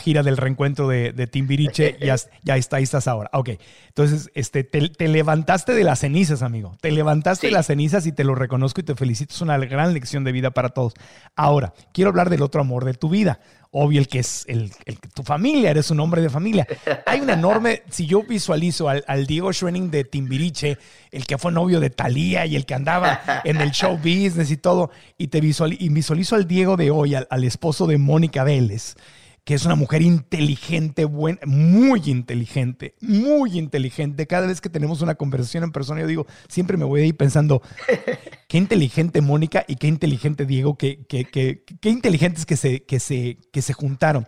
gira 0.00 0.22
del 0.22 0.36
reencuentro 0.36 0.88
de, 0.88 1.12
de 1.12 1.26
Timbiriche 1.26 1.96
y 2.00 2.06
ya, 2.06 2.16
ya 2.42 2.56
está, 2.56 2.76
ahí 2.76 2.82
estás 2.82 3.06
ahora. 3.06 3.30
Ok, 3.32 3.50
entonces 3.88 4.30
este, 4.34 4.64
te, 4.64 5.08
levantaste 5.08 5.74
de 5.74 5.84
las 5.84 6.00
cenizas, 6.00 6.42
amigo. 6.42 6.76
Te 6.80 6.90
levantaste 6.90 7.48
de 7.48 7.52
las 7.52 7.66
cenizas 7.66 8.06
y 8.06 8.12
te 8.12 8.24
lo 8.24 8.34
reconozco 8.34 8.80
y 8.80 8.84
te 8.84 8.94
felicito. 8.94 9.34
Es 9.34 9.40
una 9.40 9.58
gran 9.58 9.94
lección 9.94 10.24
de 10.24 10.32
vida 10.32 10.50
para 10.50 10.70
todos. 10.70 10.94
Ahora, 11.36 11.72
quiero 11.92 12.10
hablar 12.10 12.30
del 12.30 12.42
otro 12.42 12.60
amor 12.60 12.84
de 12.84 12.94
tu 12.94 13.08
vida 13.08 13.40
obvio 13.72 14.00
el 14.00 14.08
que 14.08 14.18
es 14.18 14.44
el, 14.48 14.72
el, 14.84 14.98
tu 14.98 15.22
familia, 15.22 15.70
eres 15.70 15.90
un 15.90 16.00
hombre 16.00 16.22
de 16.22 16.30
familia. 16.30 16.66
Hay 17.06 17.20
un 17.20 17.30
enorme, 17.30 17.82
si 17.90 18.06
yo 18.06 18.22
visualizo 18.22 18.88
al, 18.88 19.26
Diego 19.26 19.52
Schwenning 19.52 19.90
de 19.90 20.04
Timbiriche, 20.04 20.78
el 21.10 21.26
que 21.26 21.38
fue 21.38 21.52
novio 21.52 21.80
de 21.80 21.90
Thalía 21.90 22.46
y 22.46 22.56
el 22.56 22.66
que 22.66 22.74
andaba 22.74 23.20
en 23.44 23.60
el 23.60 23.70
show 23.70 23.96
business 23.96 24.50
y 24.50 24.56
todo, 24.56 24.90
y 25.18 25.28
te 25.28 25.40
visualizo, 25.40 25.84
y 25.84 25.88
visualizo 25.88 26.34
al 26.34 26.46
Diego 26.46 26.76
de 26.76 26.90
hoy, 26.90 27.14
al 27.14 27.44
esposo 27.44 27.86
de 27.86 27.98
Mónica 27.98 28.44
Vélez 28.44 28.96
que 29.44 29.54
es 29.54 29.64
una 29.64 29.74
mujer 29.74 30.02
inteligente, 30.02 31.04
buena, 31.04 31.40
muy 31.46 32.02
inteligente, 32.06 32.94
muy 33.00 33.58
inteligente. 33.58 34.26
Cada 34.26 34.46
vez 34.46 34.60
que 34.60 34.68
tenemos 34.68 35.02
una 35.02 35.14
conversación 35.14 35.64
en 35.64 35.72
persona, 35.72 36.00
yo 36.00 36.06
digo, 36.06 36.26
siempre 36.48 36.76
me 36.76 36.84
voy 36.84 37.02
ahí 37.02 37.12
pensando, 37.12 37.62
qué 38.48 38.58
inteligente 38.58 39.20
Mónica 39.20 39.64
y 39.66 39.76
qué 39.76 39.86
inteligente 39.86 40.46
Diego, 40.46 40.76
qué, 40.76 41.04
qué, 41.08 41.24
qué, 41.24 41.64
qué 41.80 41.88
inteligentes 41.88 42.46
que 42.46 42.56
se, 42.56 42.84
que, 42.84 43.00
se, 43.00 43.38
que 43.52 43.62
se 43.62 43.72
juntaron. 43.72 44.26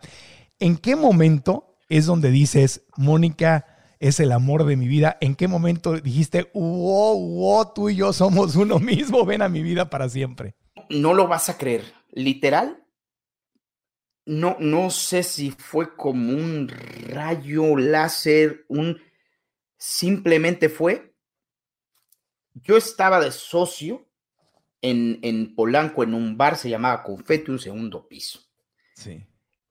¿En 0.59 0.77
qué 0.77 0.97
momento 0.97 1.77
es 1.89 2.07
donde 2.07 2.31
dices, 2.31 2.83
Mónica, 2.97 3.67
es 4.03 4.19
el 4.19 4.33
amor 4.33 4.65
de 4.65 4.77
mi 4.77 4.89
vida. 4.89 5.17
¿En 5.21 5.37
qué 5.37 5.47
momento 5.47 6.01
dijiste, 6.01 6.51
wow, 6.55 7.17
wow, 7.17 7.73
tú 7.73 7.89
y 7.89 7.95
yo 7.97 8.13
somos 8.13 8.57
uno 8.57 8.81
mismo, 8.81 9.25
ven 9.25 9.43
a 9.43 9.49
mi 9.49 9.63
vida 9.63 9.91
para 9.91 10.09
siempre? 10.09 10.57
No 10.91 11.15
lo 11.15 11.29
vas 11.29 11.49
a 11.49 11.57
creer. 11.57 11.85
Literal, 12.11 12.82
no, 14.25 14.57
no 14.61 14.91
sé 14.91 15.23
si 15.23 15.51
fue 15.51 15.97
como 15.97 16.33
un 16.33 16.69
rayo 16.69 17.77
láser, 17.77 18.65
un 18.69 19.01
simplemente 19.77 20.69
fue. 20.69 21.15
Yo 22.55 22.77
estaba 22.77 23.21
de 23.21 23.33
socio 23.33 24.07
en, 24.81 25.19
en 25.23 25.55
Polanco, 25.55 26.03
en 26.03 26.15
un 26.15 26.37
bar, 26.37 26.57
se 26.57 26.69
llamaba 26.69 27.03
Confetti, 27.03 27.51
un 27.51 27.59
segundo 27.59 28.07
piso. 28.07 28.41
Sí. 28.95 29.25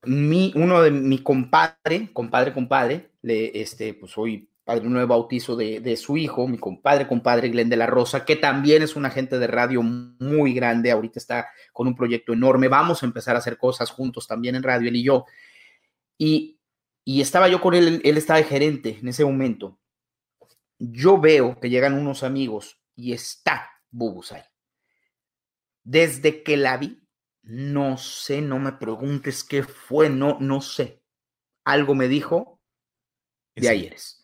Mi, 0.04 0.52
uno 0.56 0.82
de 0.82 0.90
mi 0.90 1.22
compadre, 1.22 2.12
compadre, 2.12 2.52
compadre, 2.52 3.12
le, 3.22 3.60
este, 3.60 3.94
pues 3.94 4.12
soy 4.12 4.50
padre 4.64 4.88
nuevo 4.88 5.08
bautizo 5.08 5.56
de, 5.56 5.80
de, 5.80 5.96
su 5.96 6.16
hijo, 6.16 6.46
mi 6.46 6.58
compadre, 6.58 7.08
compadre 7.08 7.48
Glenn 7.48 7.68
de 7.68 7.76
la 7.76 7.86
Rosa, 7.86 8.24
que 8.24 8.36
también 8.36 8.82
es 8.82 8.94
un 8.94 9.04
agente 9.04 9.38
de 9.38 9.46
radio 9.46 9.82
muy 9.82 10.54
grande, 10.54 10.90
ahorita 10.90 11.18
está 11.18 11.48
con 11.72 11.88
un 11.88 11.96
proyecto 11.96 12.32
enorme, 12.32 12.68
vamos 12.68 13.02
a 13.02 13.06
empezar 13.06 13.34
a 13.34 13.40
hacer 13.40 13.58
cosas 13.58 13.90
juntos 13.90 14.26
también 14.28 14.54
en 14.54 14.62
radio, 14.62 14.88
él 14.88 14.96
y 14.96 15.02
yo. 15.02 15.26
Y, 16.16 16.60
y 17.04 17.20
estaba 17.20 17.48
yo 17.48 17.60
con 17.60 17.74
él, 17.74 18.00
él 18.04 18.16
estaba 18.16 18.38
de 18.38 18.44
gerente 18.44 18.98
en 19.00 19.08
ese 19.08 19.24
momento. 19.24 19.78
Yo 20.78 21.20
veo 21.20 21.58
que 21.60 21.70
llegan 21.70 21.94
unos 21.94 22.22
amigos 22.22 22.80
y 22.94 23.12
está 23.12 23.70
Bubus 23.90 24.32
ahí. 24.32 24.42
Desde 25.84 26.42
que 26.42 26.56
la 26.56 26.76
vi, 26.76 27.02
no 27.42 27.96
sé, 27.96 28.40
no 28.40 28.58
me 28.58 28.72
preguntes 28.72 29.42
qué 29.42 29.62
fue, 29.64 30.08
no, 30.08 30.38
no 30.40 30.60
sé. 30.60 31.02
Algo 31.64 31.94
me 31.94 32.08
dijo, 32.08 32.60
de 33.56 33.68
ahí 33.68 33.86
eres. 33.86 34.21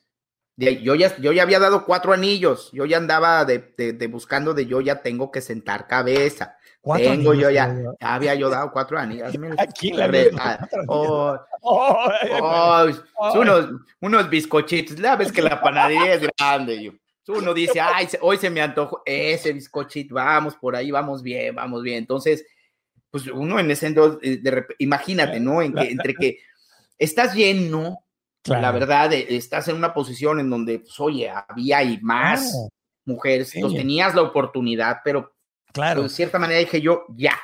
Yo, 0.59 0.97
ya, 0.97 1.17
yo 1.19 1.31
ya 1.31 1.43
había 1.45 1.61
dado 1.61 1.85
cuatro 1.85 2.13
anillos, 2.13 2.71
yo 2.73 2.85
ya 2.85 2.97
andaba 2.97 3.45
de, 3.45 3.73
de, 3.77 3.93
de 3.93 4.07
buscando 4.09 4.55
de 4.55 4.67
yo 4.67 4.81
ya 4.81 5.03
tengo 5.03 5.31
que 5.31 5.41
sentar 5.41 5.87
cabeza. 5.87 6.57
¿Cuatro 6.81 7.11
Tengo 7.11 7.33
yo 7.33 7.49
ya, 7.51 7.77
ya 8.01 8.15
había 8.15 8.35
yo 8.35 8.51
dado 8.51 8.73
cuatro 8.73 8.99
anillos. 8.99 9.33
Aquí 9.59 9.93
la 9.93 10.09
misma, 10.09 10.59
ah, 10.61 10.69
oh. 10.89 11.39
Oh, 11.61 12.11
oh, 12.41 13.41
unos, 13.41 13.69
unos 14.01 14.29
bizcochitos, 14.29 14.99
la 14.99 15.15
ves 15.17 15.31
que 15.31 15.43
la 15.43 15.61
panadería 15.61 16.15
es 16.15 16.29
grande. 16.37 16.83
Yo. 16.83 16.93
Uno 17.29 17.53
dice, 17.55 17.81
ay, 17.81 18.09
hoy 18.21 18.39
se 18.39 18.49
me 18.51 18.61
antojó 18.61 19.03
ese 19.05 19.53
bizcochito, 19.53 20.15
vamos 20.15 20.57
por 20.57 20.75
ahí, 20.75 20.91
vamos 20.91 21.23
bien, 21.23 21.55
vamos 21.55 21.83
bien. 21.83 21.99
Entonces, 21.99 22.45
pues 23.11 23.27
uno 23.27 23.61
en 23.61 23.71
ese 23.71 23.87
entonces, 23.87 24.43
de 24.43 24.51
rep- 24.51 24.75
imagínate, 24.79 25.39
¿no? 25.39 25.61
En 25.63 25.75
que, 25.75 25.91
entre 25.91 26.15
que 26.15 26.39
estás 26.99 27.35
lleno, 27.35 27.99
Claro. 28.43 28.63
la 28.63 28.71
verdad, 28.73 29.13
eh, 29.13 29.27
estás 29.37 29.69
en 29.69 29.77
una 29.77 29.93
posición 29.93 30.41
en 30.41 30.49
donde, 30.51 30.79
pues, 30.81 30.99
oye, 31.01 31.29
había 31.31 31.83
y 31.83 31.99
más 32.01 32.51
Claro, 32.53 32.69
mujeres, 33.05 33.51
Sí. 33.51 33.59
entonces 33.59 33.81
tenías 33.81 34.15
la 34.15 34.23
oportunidad, 34.23 34.99
pero 35.05 35.35
claro. 35.73 36.03
de 36.05 36.09
cierta 36.09 36.39
manera 36.39 36.61
dije 36.61 36.81
yo, 36.81 37.05
ya, 37.17 37.39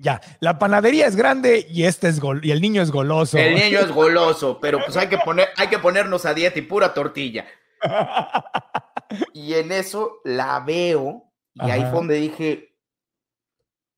Ya, 0.00 0.20
la 0.38 0.58
panadería 0.60 1.06
es 1.08 1.16
grande 1.16 1.66
y 1.68 1.82
este 1.82 2.06
es 2.08 2.20
gol 2.20 2.40
y 2.44 2.52
el 2.52 2.60
niño 2.60 2.80
es 2.82 2.92
goloso. 2.92 3.36
el 3.36 3.56
niño 3.56 3.80
es 3.80 3.90
goloso, 3.90 4.60
pero 4.60 4.78
pues 4.78 4.96
hay 4.96 5.08
que, 5.08 5.18
poner, 5.24 5.48
hay 5.56 5.66
que 5.68 5.78
ponernos 5.80 6.24
a 6.24 6.34
dieta 6.34 6.58
y 6.58 6.62
pura 6.62 6.94
tortilla. 6.94 7.44
Y 9.32 9.54
en 9.54 9.72
eso 9.72 10.20
la 10.24 10.60
veo 10.60 11.32
y 11.54 11.70
ahí 11.70 11.80
fue 11.82 11.90
donde 11.92 12.16
dije, 12.16 12.76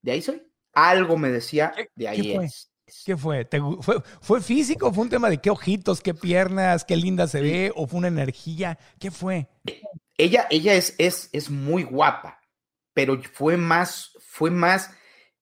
de 0.02 0.12
ahí 0.12 0.22
soy. 0.22 0.40
Algo 0.72 1.16
me 1.18 1.30
decía, 1.30 1.72
¿Qué- 1.76 1.88
de 1.96 2.08
ahí 2.08 2.32
es. 2.36 2.69
¿Qué 3.04 3.16
fue? 3.16 3.44
¿Te 3.44 3.60
gu- 3.60 3.82
fue? 3.82 3.96
¿Fue 4.20 4.40
físico? 4.40 4.92
¿Fue 4.92 5.04
un 5.04 5.10
tema 5.10 5.30
de 5.30 5.38
qué 5.40 5.50
ojitos, 5.50 6.00
qué 6.00 6.14
piernas, 6.14 6.84
qué 6.84 6.96
linda 6.96 7.26
se 7.26 7.40
ve? 7.40 7.72
¿O 7.74 7.86
fue 7.86 7.98
una 7.98 8.08
energía? 8.08 8.78
¿Qué 8.98 9.10
fue? 9.10 9.48
Ella, 10.16 10.46
ella 10.50 10.74
es, 10.74 10.94
es, 10.98 11.30
es 11.32 11.50
muy 11.50 11.82
guapa, 11.82 12.40
pero 12.92 13.20
fue 13.32 13.56
más, 13.56 14.12
fue 14.20 14.50
más, 14.50 14.90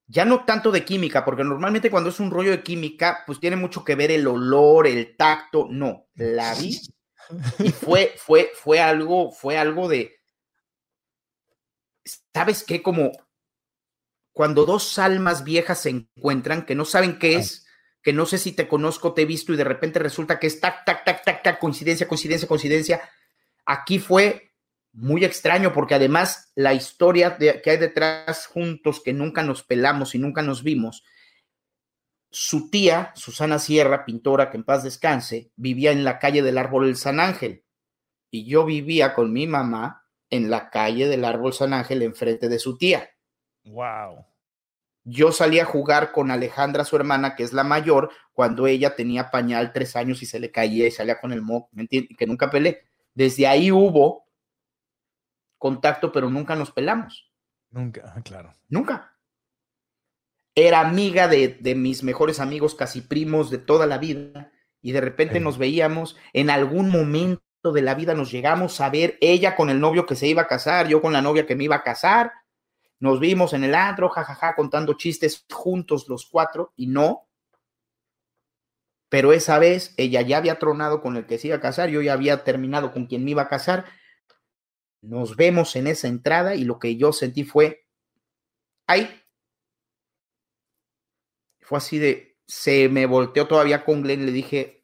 ya 0.07 0.25
no 0.25 0.45
tanto 0.45 0.71
de 0.71 0.85
química, 0.85 1.25
porque 1.25 1.43
normalmente 1.43 1.91
cuando 1.91 2.09
es 2.09 2.19
un 2.19 2.31
rollo 2.31 2.51
de 2.51 2.63
química, 2.63 3.23
pues 3.25 3.39
tiene 3.39 3.57
mucho 3.57 3.83
que 3.83 3.95
ver 3.95 4.11
el 4.11 4.25
olor, 4.27 4.87
el 4.87 5.17
tacto. 5.17 5.67
No, 5.69 6.07
la 6.15 6.55
vi 6.55 6.87
y 7.61 7.71
fue, 7.73 8.15
fue, 8.17 8.51
fue 8.55 8.81
algo, 8.81 9.31
fue 9.31 9.57
algo 9.57 9.89
de, 9.89 10.13
¿sabes 12.33 12.63
qué? 12.63 12.81
Como 12.81 13.11
cuando 14.33 14.65
dos 14.65 14.97
almas 14.99 15.43
viejas 15.43 15.81
se 15.81 15.89
encuentran 15.89 16.65
que 16.65 16.75
no 16.75 16.85
saben 16.85 17.19
qué 17.19 17.35
es, 17.35 17.65
que 18.01 18.13
no 18.13 18.25
sé 18.25 18.37
si 18.37 18.53
te 18.53 18.67
conozco, 18.67 19.13
te 19.13 19.23
he 19.23 19.25
visto 19.25 19.51
y 19.53 19.57
de 19.57 19.63
repente 19.65 19.99
resulta 19.99 20.39
que 20.39 20.47
es 20.47 20.59
tac, 20.59 20.85
tac, 20.85 21.03
tac, 21.03 21.23
tac, 21.25 21.43
tac, 21.43 21.59
coincidencia, 21.59 22.07
coincidencia, 22.07 22.47
coincidencia. 22.47 23.01
Aquí 23.65 23.99
fue 23.99 24.53
muy 24.93 25.25
extraño 25.25 25.73
porque 25.73 25.95
además 25.95 26.51
la 26.55 26.73
historia 26.73 27.31
de- 27.31 27.61
que 27.61 27.71
hay 27.71 27.77
detrás 27.77 28.47
juntos 28.47 29.01
que 29.03 29.13
nunca 29.13 29.43
nos 29.43 29.63
pelamos 29.63 30.15
y 30.15 30.19
nunca 30.19 30.41
nos 30.41 30.63
vimos, 30.63 31.03
su 32.31 32.69
tía, 32.69 33.11
Susana 33.15 33.59
Sierra, 33.59 34.05
pintora, 34.05 34.51
que 34.51 34.57
en 34.57 34.63
paz 34.63 34.83
descanse, 34.83 35.51
vivía 35.55 35.91
en 35.91 36.03
la 36.03 36.19
calle 36.19 36.41
del 36.43 36.57
Árbol 36.57 36.85
del 36.85 36.95
San 36.95 37.19
Ángel 37.19 37.63
y 38.31 38.45
yo 38.45 38.65
vivía 38.65 39.13
con 39.15 39.33
mi 39.33 39.47
mamá 39.47 40.05
en 40.29 40.51
la 40.51 40.69
calle 40.69 41.07
del 41.07 41.25
Árbol 41.25 41.53
San 41.53 41.73
Ángel 41.73 42.03
enfrente 42.03 42.47
de 42.47 42.59
su 42.59 42.77
tía. 42.77 43.09
Wow. 43.69 44.25
Yo 45.03 45.31
salí 45.31 45.59
a 45.59 45.65
jugar 45.65 46.11
con 46.11 46.29
Alejandra, 46.31 46.83
su 46.85 46.95
hermana, 46.95 47.35
que 47.35 47.43
es 47.43 47.53
la 47.53 47.63
mayor, 47.63 48.11
cuando 48.33 48.67
ella 48.67 48.95
tenía 48.95 49.31
pañal 49.31 49.73
tres 49.73 49.95
años 49.95 50.21
y 50.21 50.25
se 50.25 50.39
le 50.39 50.51
caía 50.51 50.87
y 50.87 50.91
salía 50.91 51.19
con 51.19 51.31
el 51.31 51.41
moco, 51.41 51.69
¿me 51.71 51.83
entiendes? 51.83 52.17
Que 52.17 52.27
nunca 52.27 52.49
pelé. 52.49 52.83
Desde 53.13 53.47
ahí 53.47 53.71
hubo 53.71 54.25
contacto, 55.57 56.11
pero 56.11 56.29
nunca 56.29 56.55
nos 56.55 56.71
pelamos. 56.71 57.31
Nunca, 57.71 58.13
ah, 58.15 58.21
claro. 58.21 58.53
Nunca. 58.67 59.15
Era 60.55 60.81
amiga 60.81 61.27
de, 61.27 61.49
de 61.59 61.75
mis 61.75 62.03
mejores 62.03 62.39
amigos, 62.39 62.75
casi 62.75 63.01
primos 63.01 63.49
de 63.49 63.59
toda 63.59 63.85
la 63.87 63.97
vida, 63.97 64.51
y 64.81 64.91
de 64.91 65.01
repente 65.01 65.35
Sí. 65.35 65.43
nos 65.43 65.57
veíamos, 65.57 66.17
en 66.33 66.49
algún 66.49 66.89
momento 66.89 67.41
de 67.73 67.81
la 67.81 67.95
vida 67.95 68.13
nos 68.13 68.31
llegamos 68.31 68.79
a 68.81 68.89
ver, 68.89 69.17
ella 69.21 69.55
con 69.55 69.69
el 69.69 69.79
novio 69.79 70.05
que 70.05 70.15
se 70.15 70.27
iba 70.27 70.43
a 70.43 70.47
casar, 70.47 70.87
yo 70.87 71.01
con 71.01 71.13
la 71.13 71.21
novia 71.21 71.45
que 71.45 71.55
me 71.55 71.65
iba 71.65 71.77
a 71.77 71.83
casar, 71.83 72.31
nos 72.99 73.19
vimos 73.19 73.53
en 73.53 73.63
el 73.63 73.75
antro, 73.75 74.09
jajaja, 74.09 74.55
contando 74.55 74.93
chistes 74.93 75.45
juntos 75.49 76.07
los 76.09 76.25
cuatro, 76.25 76.73
y 76.75 76.87
no. 76.87 77.27
Pero 79.09 79.33
esa 79.33 79.57
vez 79.57 79.93
ella 79.97 80.21
ya 80.21 80.37
había 80.37 80.59
tronado 80.59 81.01
con 81.01 81.15
el 81.17 81.25
que 81.25 81.37
se 81.37 81.47
iba 81.47 81.57
a 81.57 81.61
casar, 81.61 81.89
yo 81.89 82.01
ya 82.01 82.13
había 82.13 82.43
terminado 82.43 82.91
con 82.91 83.07
quien 83.07 83.23
me 83.23 83.31
iba 83.31 83.43
a 83.43 83.47
casar. 83.47 83.85
Nos 85.01 85.35
vemos 85.35 85.75
en 85.75 85.87
esa 85.87 86.07
entrada 86.07 86.55
y 86.55 86.65
lo 86.65 86.77
que 86.77 86.97
yo 86.97 87.13
sentí 87.13 87.43
fue, 87.43 87.87
ay, 88.85 89.09
fue 91.61 91.77
así 91.77 91.99
de, 91.99 92.37
se 92.45 92.89
me 92.89 93.05
volteó 93.05 93.47
todavía 93.47 93.85
con 93.85 94.01
Glenn, 94.01 94.25
le 94.25 94.31
dije, 94.31 94.83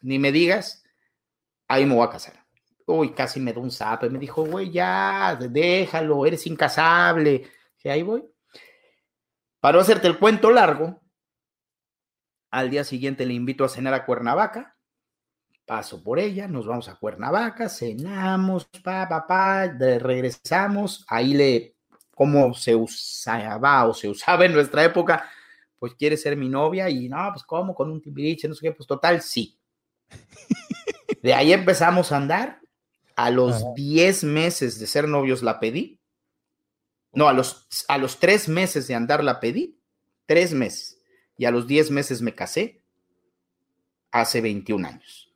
ni 0.00 0.18
me 0.18 0.32
digas, 0.32 0.84
ahí 1.68 1.84
me 1.84 1.94
voy 1.94 2.06
a 2.06 2.10
casar. 2.10 2.39
Uy, 2.92 3.12
casi 3.12 3.40
me 3.40 3.52
da 3.52 3.60
un 3.60 3.70
zape, 3.70 4.10
me 4.10 4.18
dijo, 4.18 4.44
güey, 4.44 4.70
ya, 4.70 5.36
déjalo, 5.36 6.26
eres 6.26 6.46
incasable. 6.46 7.50
Y 7.82 7.88
ahí 7.88 8.02
voy. 8.02 8.24
Para 9.60 9.76
no 9.76 9.82
hacerte 9.82 10.06
el 10.06 10.18
cuento 10.18 10.50
largo, 10.50 11.00
al 12.50 12.70
día 12.70 12.84
siguiente 12.84 13.26
le 13.26 13.34
invito 13.34 13.64
a 13.64 13.68
cenar 13.68 13.94
a 13.94 14.04
Cuernavaca, 14.04 14.76
paso 15.64 16.02
por 16.02 16.18
ella, 16.18 16.48
nos 16.48 16.66
vamos 16.66 16.88
a 16.88 16.96
Cuernavaca, 16.96 17.68
cenamos, 17.68 18.64
pa, 18.82 19.08
pa, 19.08 19.26
pa, 19.26 19.66
regresamos, 19.68 21.04
ahí 21.08 21.34
le, 21.34 21.76
como 22.12 22.52
se 22.54 22.74
usaba 22.74 23.86
o 23.86 23.94
se 23.94 24.08
usaba 24.08 24.46
en 24.46 24.52
nuestra 24.52 24.82
época, 24.82 25.30
pues 25.78 25.94
quiere 25.94 26.16
ser 26.16 26.36
mi 26.36 26.48
novia 26.48 26.90
y 26.90 27.08
no, 27.08 27.30
pues 27.32 27.44
cómo, 27.44 27.74
con 27.74 27.90
un 27.90 28.02
timbiriche, 28.02 28.48
no 28.48 28.54
sé 28.54 28.66
qué, 28.66 28.72
pues 28.72 28.86
total, 28.86 29.22
sí. 29.22 29.58
De 31.22 31.34
ahí 31.34 31.52
empezamos 31.52 32.10
a 32.12 32.16
andar, 32.16 32.60
a 33.20 33.30
los 33.30 33.56
Ajá. 33.56 33.72
10 33.76 34.24
meses 34.24 34.78
de 34.78 34.86
ser 34.86 35.06
novios 35.06 35.42
la 35.42 35.60
pedí, 35.60 36.00
no, 37.12 37.28
a 37.28 37.34
los, 37.34 37.66
a 37.88 37.98
los 37.98 38.18
3 38.18 38.48
meses 38.48 38.86
de 38.86 38.94
andar 38.94 39.22
la 39.22 39.40
pedí, 39.40 39.78
3 40.24 40.54
meses, 40.54 41.02
y 41.36 41.44
a 41.44 41.50
los 41.50 41.66
10 41.66 41.90
meses 41.90 42.22
me 42.22 42.34
casé, 42.34 42.82
hace 44.10 44.40
21 44.40 44.88
años. 44.88 45.34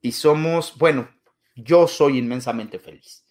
Y 0.00 0.12
somos, 0.12 0.76
bueno, 0.78 1.08
yo 1.54 1.86
soy 1.86 2.18
inmensamente 2.18 2.80
feliz. 2.80 3.24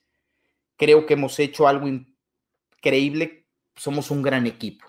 Creo 0.77 1.05
que 1.05 1.15
hemos 1.15 1.37
hecho 1.39 1.67
algo 1.67 1.89
increíble, 1.89 3.45
somos 3.75 4.09
un 4.09 4.21
gran 4.21 4.47
equipo. 4.47 4.85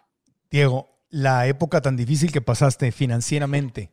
Diego, 0.49 1.01
la 1.09 1.49
época 1.49 1.81
tan 1.81 1.97
difícil 1.97 2.31
que 2.31 2.41
pasaste 2.41 2.93
financieramente, 2.93 3.91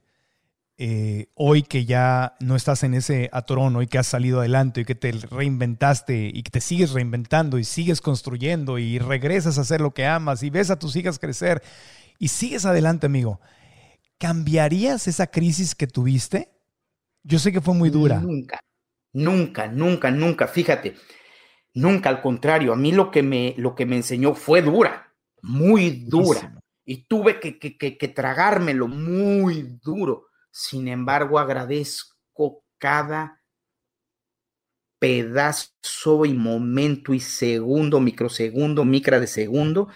eh, 0.79 1.29
hoy 1.33 1.63
que 1.63 1.85
ya 1.85 2.35
no 2.39 2.55
estás 2.55 2.83
en 2.83 2.93
ese 2.93 3.29
atorón, 3.33 3.75
hoy 3.75 3.87
que 3.87 3.97
has 3.97 4.05
salido 4.05 4.39
adelante 4.39 4.81
y 4.81 4.85
que 4.85 4.93
te 4.93 5.11
reinventaste 5.11 6.29
y 6.31 6.43
que 6.43 6.51
te 6.51 6.61
sigues 6.61 6.91
reinventando 6.91 7.57
y 7.57 7.63
sigues 7.63 7.99
construyendo 7.99 8.77
y 8.77 8.99
regresas 8.99 9.57
a 9.57 9.61
hacer 9.61 9.81
lo 9.81 9.95
que 9.95 10.05
amas 10.05 10.43
y 10.43 10.51
ves 10.51 10.69
a 10.69 10.77
tus 10.77 10.95
hijas 10.95 11.17
crecer 11.17 11.63
y 12.19 12.27
sigues 12.27 12.65
adelante, 12.65 13.07
amigo, 13.07 13.39
¿cambiarías 14.19 15.07
esa 15.07 15.27
crisis 15.27 15.73
que 15.73 15.87
tuviste? 15.87 16.49
Yo 17.23 17.39
sé 17.39 17.51
que 17.51 17.61
fue 17.61 17.73
muy 17.73 17.89
dura. 17.89 18.19
Nunca, 18.19 18.59
nunca, 19.13 19.67
nunca, 19.67 20.11
nunca. 20.11 20.47
Fíjate, 20.47 20.95
nunca, 21.73 22.09
al 22.09 22.21
contrario, 22.21 22.73
a 22.73 22.75
mí 22.75 22.91
lo 22.91 23.09
que 23.09 23.23
me, 23.23 23.55
lo 23.57 23.75
que 23.75 23.85
me 23.85 23.95
enseñó 23.97 24.35
fue 24.35 24.61
dura, 24.61 25.13
muy 25.41 26.05
dura. 26.07 26.59
Y 26.85 27.07
tuve 27.07 27.39
que, 27.39 27.59
que, 27.59 27.77
que, 27.77 27.97
que 27.97 28.07
tragármelo 28.07 28.87
muy 28.87 29.79
duro. 29.83 30.27
Sin 30.51 30.87
embargo, 30.87 31.39
agradezco 31.39 32.63
cada 32.77 33.41
pedazo 34.99 36.25
y 36.25 36.33
momento 36.33 37.13
y 37.13 37.19
segundo, 37.19 37.99
microsegundo, 37.99 38.85
micra 38.85 39.19
de 39.19 39.27
segundo 39.27 39.89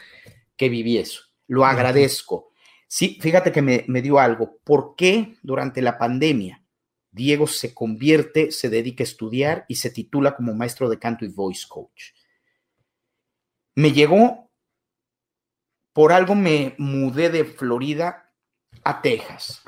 que 0.55 0.69
viví 0.69 0.97
eso. 0.97 1.23
Lo 1.47 1.65
agradezco. 1.65 2.51
Sí, 2.87 3.17
fíjate 3.21 3.51
que 3.51 3.61
me, 3.61 3.85
me 3.87 4.01
dio 4.01 4.19
algo. 4.19 4.57
¿Por 4.63 4.95
qué 4.95 5.35
durante 5.41 5.81
la 5.81 5.97
pandemia 5.97 6.63
Diego 7.09 7.47
se 7.47 7.73
convierte, 7.73 8.51
se 8.51 8.69
dedica 8.69 9.03
a 9.03 9.05
estudiar 9.05 9.65
y 9.67 9.75
se 9.75 9.89
titula 9.89 10.35
como 10.35 10.53
maestro 10.53 10.89
de 10.89 10.99
canto 10.99 11.25
y 11.25 11.29
voice 11.29 11.65
coach? 11.67 12.11
Me 13.75 13.91
llegó, 13.91 14.51
por 15.93 16.11
algo 16.13 16.35
me 16.35 16.75
mudé 16.77 17.29
de 17.29 17.45
Florida 17.45 18.31
a 18.83 19.01
Texas. 19.01 19.63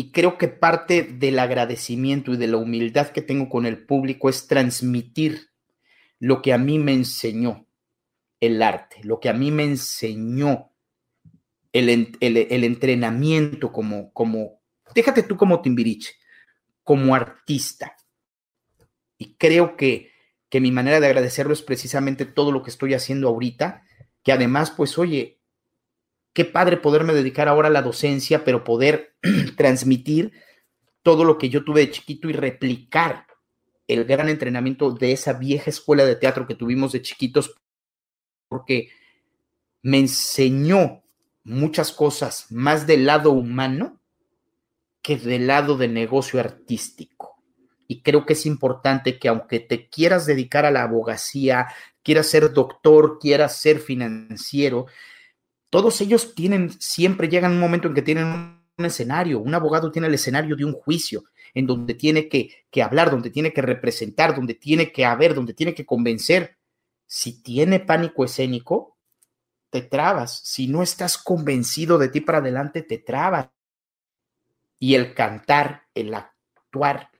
Y 0.00 0.12
creo 0.12 0.38
que 0.38 0.48
parte 0.48 1.02
del 1.02 1.38
agradecimiento 1.38 2.32
y 2.32 2.38
de 2.38 2.46
la 2.46 2.56
humildad 2.56 3.08
que 3.08 3.20
tengo 3.20 3.50
con 3.50 3.66
el 3.66 3.84
público 3.84 4.30
es 4.30 4.46
transmitir 4.46 5.50
lo 6.18 6.40
que 6.40 6.54
a 6.54 6.56
mí 6.56 6.78
me 6.78 6.94
enseñó 6.94 7.66
el 8.40 8.62
arte, 8.62 9.00
lo 9.02 9.20
que 9.20 9.28
a 9.28 9.34
mí 9.34 9.50
me 9.50 9.64
enseñó 9.64 10.72
el, 11.74 12.16
el, 12.20 12.64
entrenamiento 12.64 13.72
como, 13.72 14.10
como, 14.14 14.62
déjate 14.94 15.22
tú 15.22 15.36
como 15.36 15.60
Timbiriche, 15.60 16.14
como 16.82 17.14
artista. 17.14 17.94
Y 19.18 19.34
creo 19.34 19.76
que, 19.76 20.12
que 20.48 20.62
mi 20.62 20.72
manera 20.72 20.98
de 20.98 21.08
agradecerlo 21.08 21.52
es 21.52 21.60
precisamente 21.60 22.24
todo 22.24 22.52
lo 22.52 22.62
que 22.62 22.70
estoy 22.70 22.94
haciendo 22.94 23.28
ahorita, 23.28 23.84
que 24.22 24.32
además, 24.32 24.70
pues, 24.70 24.96
oye, 24.96 25.39
qué 26.32 26.44
padre 26.44 26.76
poderme 26.76 27.14
dedicar 27.14 27.48
ahora 27.48 27.68
a 27.68 27.72
la 27.72 27.82
docencia, 27.82 28.44
pero 28.44 28.64
poder 28.64 29.14
transmitir 29.56 30.32
todo 31.02 31.24
lo 31.24 31.38
que 31.38 31.48
yo 31.48 31.64
tuve 31.64 31.80
de 31.80 31.90
chiquito 31.90 32.28
y 32.28 32.32
replicar 32.32 33.26
el 33.88 34.04
gran 34.04 34.28
entrenamiento 34.28 34.92
de 34.92 35.12
esa 35.12 35.32
vieja 35.32 35.70
escuela 35.70 36.04
de 36.04 36.16
teatro 36.16 36.46
que 36.46 36.54
tuvimos 36.54 36.92
de 36.92 37.02
chiquitos, 37.02 37.54
porque 38.48 38.90
me 39.82 39.98
enseñó 39.98 41.02
muchas 41.42 41.92
cosas 41.92 42.46
más 42.50 42.86
del 42.86 43.06
lado 43.06 43.32
humano 43.32 44.00
que 45.02 45.16
del 45.16 45.46
lado 45.46 45.76
de 45.76 45.88
negocio 45.88 46.38
artístico. 46.38 47.42
Y 47.88 48.02
creo 48.02 48.24
que 48.24 48.34
es 48.34 48.46
importante 48.46 49.18
que 49.18 49.28
aunque 49.28 49.58
te 49.58 49.88
quieras 49.88 50.26
dedicar 50.26 50.64
a 50.64 50.70
la 50.70 50.84
abogacía, 50.84 51.66
quieras 52.04 52.28
ser 52.28 52.52
doctor, 52.52 53.18
quieras 53.18 53.56
ser 53.56 53.80
financiero, 53.80 54.86
todos 55.70 56.00
ellos 56.00 56.34
tienen, 56.34 56.70
siempre 56.80 57.28
llegan 57.28 57.52
un 57.52 57.60
momento 57.60 57.86
en 57.86 57.94
que 57.94 58.02
tienen 58.02 58.26
un 58.26 58.84
escenario. 58.84 59.38
Un 59.38 59.54
abogado 59.54 59.92
tiene 59.92 60.08
el 60.08 60.14
escenario 60.14 60.56
de 60.56 60.64
un 60.64 60.72
juicio 60.72 61.24
en 61.54 61.66
donde 61.66 61.94
tiene 61.94 62.28
que, 62.28 62.66
que 62.70 62.82
hablar, 62.82 63.10
donde 63.10 63.30
tiene 63.30 63.52
que 63.52 63.62
representar, 63.62 64.34
donde 64.34 64.54
tiene 64.54 64.90
que 64.90 65.04
haber, 65.04 65.34
donde 65.34 65.54
tiene 65.54 65.72
que 65.72 65.86
convencer. 65.86 66.58
Si 67.06 67.40
tiene 67.42 67.78
pánico 67.78 68.24
escénico, 68.24 68.98
te 69.70 69.82
trabas. 69.82 70.40
Si 70.44 70.66
no 70.66 70.82
estás 70.82 71.16
convencido 71.16 71.98
de 71.98 72.08
ti 72.08 72.20
para 72.20 72.38
adelante, 72.38 72.82
te 72.82 72.98
trabas. 72.98 73.48
Y 74.80 74.96
el 74.96 75.14
cantar, 75.14 75.84
el 75.94 76.12
actuar, 76.14 77.10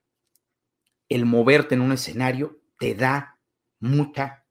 el 1.08 1.24
moverte 1.24 1.76
en 1.76 1.82
un 1.82 1.92
escenario, 1.92 2.60
te 2.78 2.94
da 2.94 3.38
mucha 3.78 4.44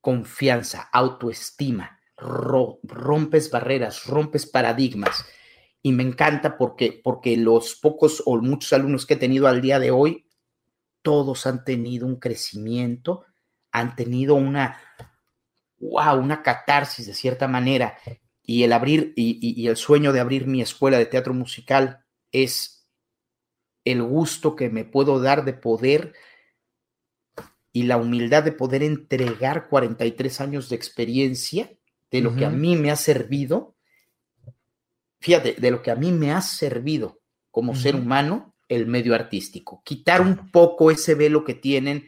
confianza, 0.00 0.82
autoestima 0.92 1.95
rompes 2.16 3.50
barreras, 3.50 4.06
rompes 4.06 4.46
paradigmas. 4.46 5.24
Y 5.82 5.92
me 5.92 6.02
encanta 6.02 6.56
porque, 6.56 7.00
porque 7.02 7.36
los 7.36 7.76
pocos 7.76 8.22
o 8.26 8.36
muchos 8.38 8.72
alumnos 8.72 9.06
que 9.06 9.14
he 9.14 9.18
tenido 9.18 9.46
al 9.46 9.60
día 9.60 9.78
de 9.78 9.90
hoy, 9.90 10.26
todos 11.02 11.46
han 11.46 11.64
tenido 11.64 12.06
un 12.06 12.16
crecimiento, 12.16 13.24
han 13.70 13.94
tenido 13.94 14.34
una, 14.34 14.80
wow, 15.78 16.18
una 16.18 16.42
catarsis 16.42 17.06
de 17.06 17.14
cierta 17.14 17.46
manera. 17.46 17.98
Y 18.42 18.62
el 18.64 18.72
abrir 18.72 19.12
y, 19.16 19.38
y 19.60 19.68
el 19.68 19.76
sueño 19.76 20.12
de 20.12 20.20
abrir 20.20 20.46
mi 20.46 20.60
escuela 20.60 20.98
de 20.98 21.06
teatro 21.06 21.34
musical 21.34 22.04
es 22.32 22.88
el 23.84 24.02
gusto 24.02 24.56
que 24.56 24.68
me 24.68 24.84
puedo 24.84 25.20
dar 25.20 25.44
de 25.44 25.54
poder 25.54 26.14
y 27.72 27.84
la 27.84 27.98
humildad 27.98 28.42
de 28.42 28.52
poder 28.52 28.82
entregar 28.82 29.68
43 29.68 30.40
años 30.40 30.68
de 30.68 30.76
experiencia 30.76 31.70
de 32.10 32.20
lo 32.20 32.34
que 32.34 32.44
a 32.44 32.50
mí 32.50 32.76
me 32.76 32.90
ha 32.90 32.96
servido, 32.96 33.74
fíjate, 35.20 35.54
de 35.54 35.70
lo 35.70 35.82
que 35.82 35.90
a 35.90 35.96
mí 35.96 36.12
me 36.12 36.32
ha 36.32 36.40
servido 36.40 37.20
como 37.50 37.74
ser 37.74 37.96
humano 37.96 38.54
el 38.68 38.86
medio 38.86 39.14
artístico. 39.14 39.82
Quitar 39.84 40.20
un 40.20 40.50
poco 40.50 40.90
ese 40.90 41.14
velo 41.14 41.44
que 41.44 41.54
tienen 41.54 42.06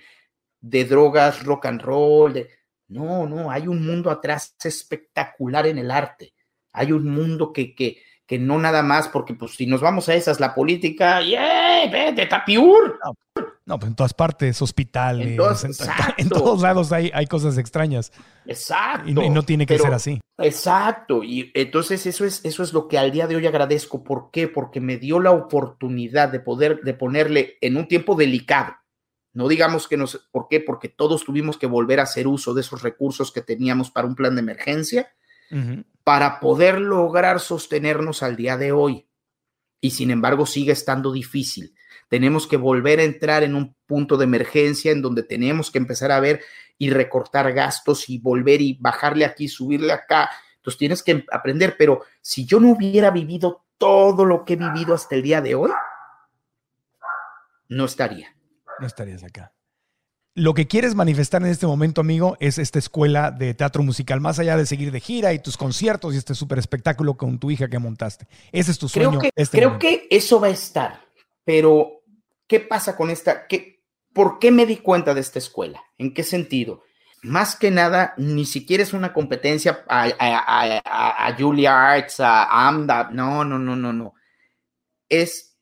de 0.60 0.84
drogas, 0.84 1.44
rock 1.44 1.66
and 1.66 1.82
roll. 1.82 2.32
De... 2.32 2.50
No, 2.88 3.26
no, 3.26 3.50
hay 3.50 3.66
un 3.66 3.84
mundo 3.84 4.10
atrás 4.10 4.54
espectacular 4.62 5.66
en 5.66 5.78
el 5.78 5.90
arte. 5.90 6.34
Hay 6.72 6.92
un 6.92 7.08
mundo 7.08 7.52
que, 7.52 7.74
que, 7.74 8.02
que 8.26 8.38
no 8.38 8.58
nada 8.58 8.82
más, 8.82 9.08
porque 9.08 9.34
pues 9.34 9.52
si 9.52 9.66
nos 9.66 9.80
vamos 9.80 10.08
a 10.08 10.14
esas, 10.14 10.40
la 10.40 10.54
política, 10.54 11.22
¡yeah! 11.22 11.88
¡Vete, 11.90 12.26
tapiur! 12.26 12.98
No, 13.04 13.47
pues 13.76 13.90
en 13.90 13.96
todas 13.96 14.14
partes, 14.14 14.62
hospitales, 14.62 15.38
en, 16.16 16.28
todos 16.28 16.62
lados 16.62 16.90
hay, 16.90 17.10
hay, 17.12 17.26
cosas 17.26 17.58
extrañas. 17.58 18.12
Exacto. 18.46 19.10
Y, 19.10 19.28
no 19.28 19.42
tiene 19.42 19.66
que 19.66 19.78
ser 19.78 19.92
así. 19.92 20.20
Exacto. 20.38 21.22
Y 21.22 21.50
entonces 21.54 22.06
eso 22.06 22.24
es, 22.24 22.42
eso 22.44 22.62
es 22.62 22.72
lo 22.72 22.88
que 22.88 22.96
al 22.96 23.10
día 23.10 23.26
de 23.26 23.36
hoy 23.36 23.46
agradezco. 23.46 24.02
¿Por 24.02 24.30
qué? 24.30 24.48
Porque 24.48 24.80
me 24.80 24.96
dio 24.96 25.20
la 25.20 25.32
oportunidad 25.32 26.30
de 26.30 26.40
poder, 26.40 26.80
de 26.80 26.94
ponerle 26.94 27.58
en 27.60 27.76
un 27.76 27.86
tiempo 27.88 28.14
delicado. 28.14 28.74
No 29.34 29.48
digamos 29.48 29.86
que 29.86 29.98
nos, 29.98 30.28
¿por 30.32 30.48
qué? 30.48 30.60
Porque 30.60 30.88
todos 30.88 31.24
tuvimos 31.24 31.58
que 31.58 31.66
volver 31.66 32.00
a 32.00 32.04
hacer 32.04 32.26
uso 32.26 32.54
de 32.54 32.62
esos 32.62 32.82
recursos 32.82 33.30
que 33.30 33.42
teníamos 33.42 33.90
para 33.90 34.06
un 34.06 34.14
plan 34.14 34.34
de 34.34 34.40
emergencia, 34.40 35.12
para 36.04 36.40
poder 36.40 36.80
lograr 36.80 37.40
sostenernos 37.40 38.22
al 38.22 38.36
día 38.36 38.56
de 38.56 38.72
hoy. 38.72 39.06
Y 39.80 39.90
sin 39.90 40.10
embargo 40.10 40.46
sigue 40.46 40.72
estando 40.72 41.12
difícil 41.12 41.74
tenemos 42.08 42.46
que 42.46 42.56
volver 42.56 43.00
a 43.00 43.04
entrar 43.04 43.42
en 43.42 43.54
un 43.54 43.76
punto 43.86 44.16
de 44.16 44.24
emergencia 44.24 44.92
en 44.92 45.02
donde 45.02 45.22
tenemos 45.22 45.70
que 45.70 45.78
empezar 45.78 46.10
a 46.10 46.20
ver 46.20 46.40
y 46.78 46.90
recortar 46.90 47.52
gastos 47.52 48.08
y 48.08 48.18
volver 48.18 48.60
y 48.60 48.78
bajarle 48.80 49.24
aquí, 49.24 49.48
subirle 49.48 49.92
acá. 49.92 50.30
Entonces 50.56 50.78
tienes 50.78 51.02
que 51.02 51.24
aprender, 51.30 51.76
pero 51.78 52.02
si 52.20 52.46
yo 52.46 52.60
no 52.60 52.70
hubiera 52.70 53.10
vivido 53.10 53.64
todo 53.78 54.24
lo 54.24 54.44
que 54.44 54.54
he 54.54 54.56
vivido 54.56 54.94
hasta 54.94 55.14
el 55.14 55.22
día 55.22 55.40
de 55.40 55.54
hoy, 55.54 55.70
no 57.68 57.84
estaría. 57.84 58.34
No 58.80 58.86
estarías 58.86 59.22
acá. 59.22 59.52
Lo 60.34 60.54
que 60.54 60.68
quieres 60.68 60.94
manifestar 60.94 61.42
en 61.42 61.48
este 61.48 61.66
momento, 61.66 62.00
amigo, 62.00 62.36
es 62.38 62.58
esta 62.58 62.78
escuela 62.78 63.32
de 63.32 63.54
teatro 63.54 63.82
musical, 63.82 64.20
más 64.20 64.38
allá 64.38 64.56
de 64.56 64.66
seguir 64.66 64.92
de 64.92 65.00
gira 65.00 65.32
y 65.32 65.40
tus 65.40 65.56
conciertos 65.56 66.14
y 66.14 66.18
este 66.18 66.34
súper 66.34 66.58
espectáculo 66.58 67.16
con 67.16 67.40
tu 67.40 67.50
hija 67.50 67.68
que 67.68 67.80
montaste. 67.80 68.28
Ese 68.52 68.70
es 68.70 68.78
tu 68.78 68.88
sueño. 68.88 69.10
Creo 69.10 69.20
que, 69.20 69.30
este 69.34 69.58
creo 69.58 69.78
que 69.80 70.06
eso 70.08 70.40
va 70.40 70.46
a 70.46 70.50
estar, 70.50 71.00
pero 71.44 71.97
¿qué 72.48 72.58
pasa 72.58 72.96
con 72.96 73.10
esta? 73.10 73.46
¿Qué, 73.46 73.84
¿Por 74.12 74.40
qué 74.40 74.50
me 74.50 74.66
di 74.66 74.78
cuenta 74.78 75.14
de 75.14 75.20
esta 75.20 75.38
escuela? 75.38 75.80
¿En 75.96 76.12
qué 76.12 76.24
sentido? 76.24 76.82
Más 77.22 77.54
que 77.56 77.70
nada, 77.70 78.14
ni 78.16 78.44
siquiera 78.46 78.82
es 78.82 78.92
una 78.92 79.12
competencia 79.12 79.84
a, 79.88 81.36
Julia 81.38 81.92
Arts, 81.92 82.20
a 82.20 82.68
AMDA, 82.68 83.10
no, 83.12 83.44
no, 83.44 83.58
no, 83.58 83.76
no, 83.76 83.92
no. 83.92 84.14
Es 85.08 85.56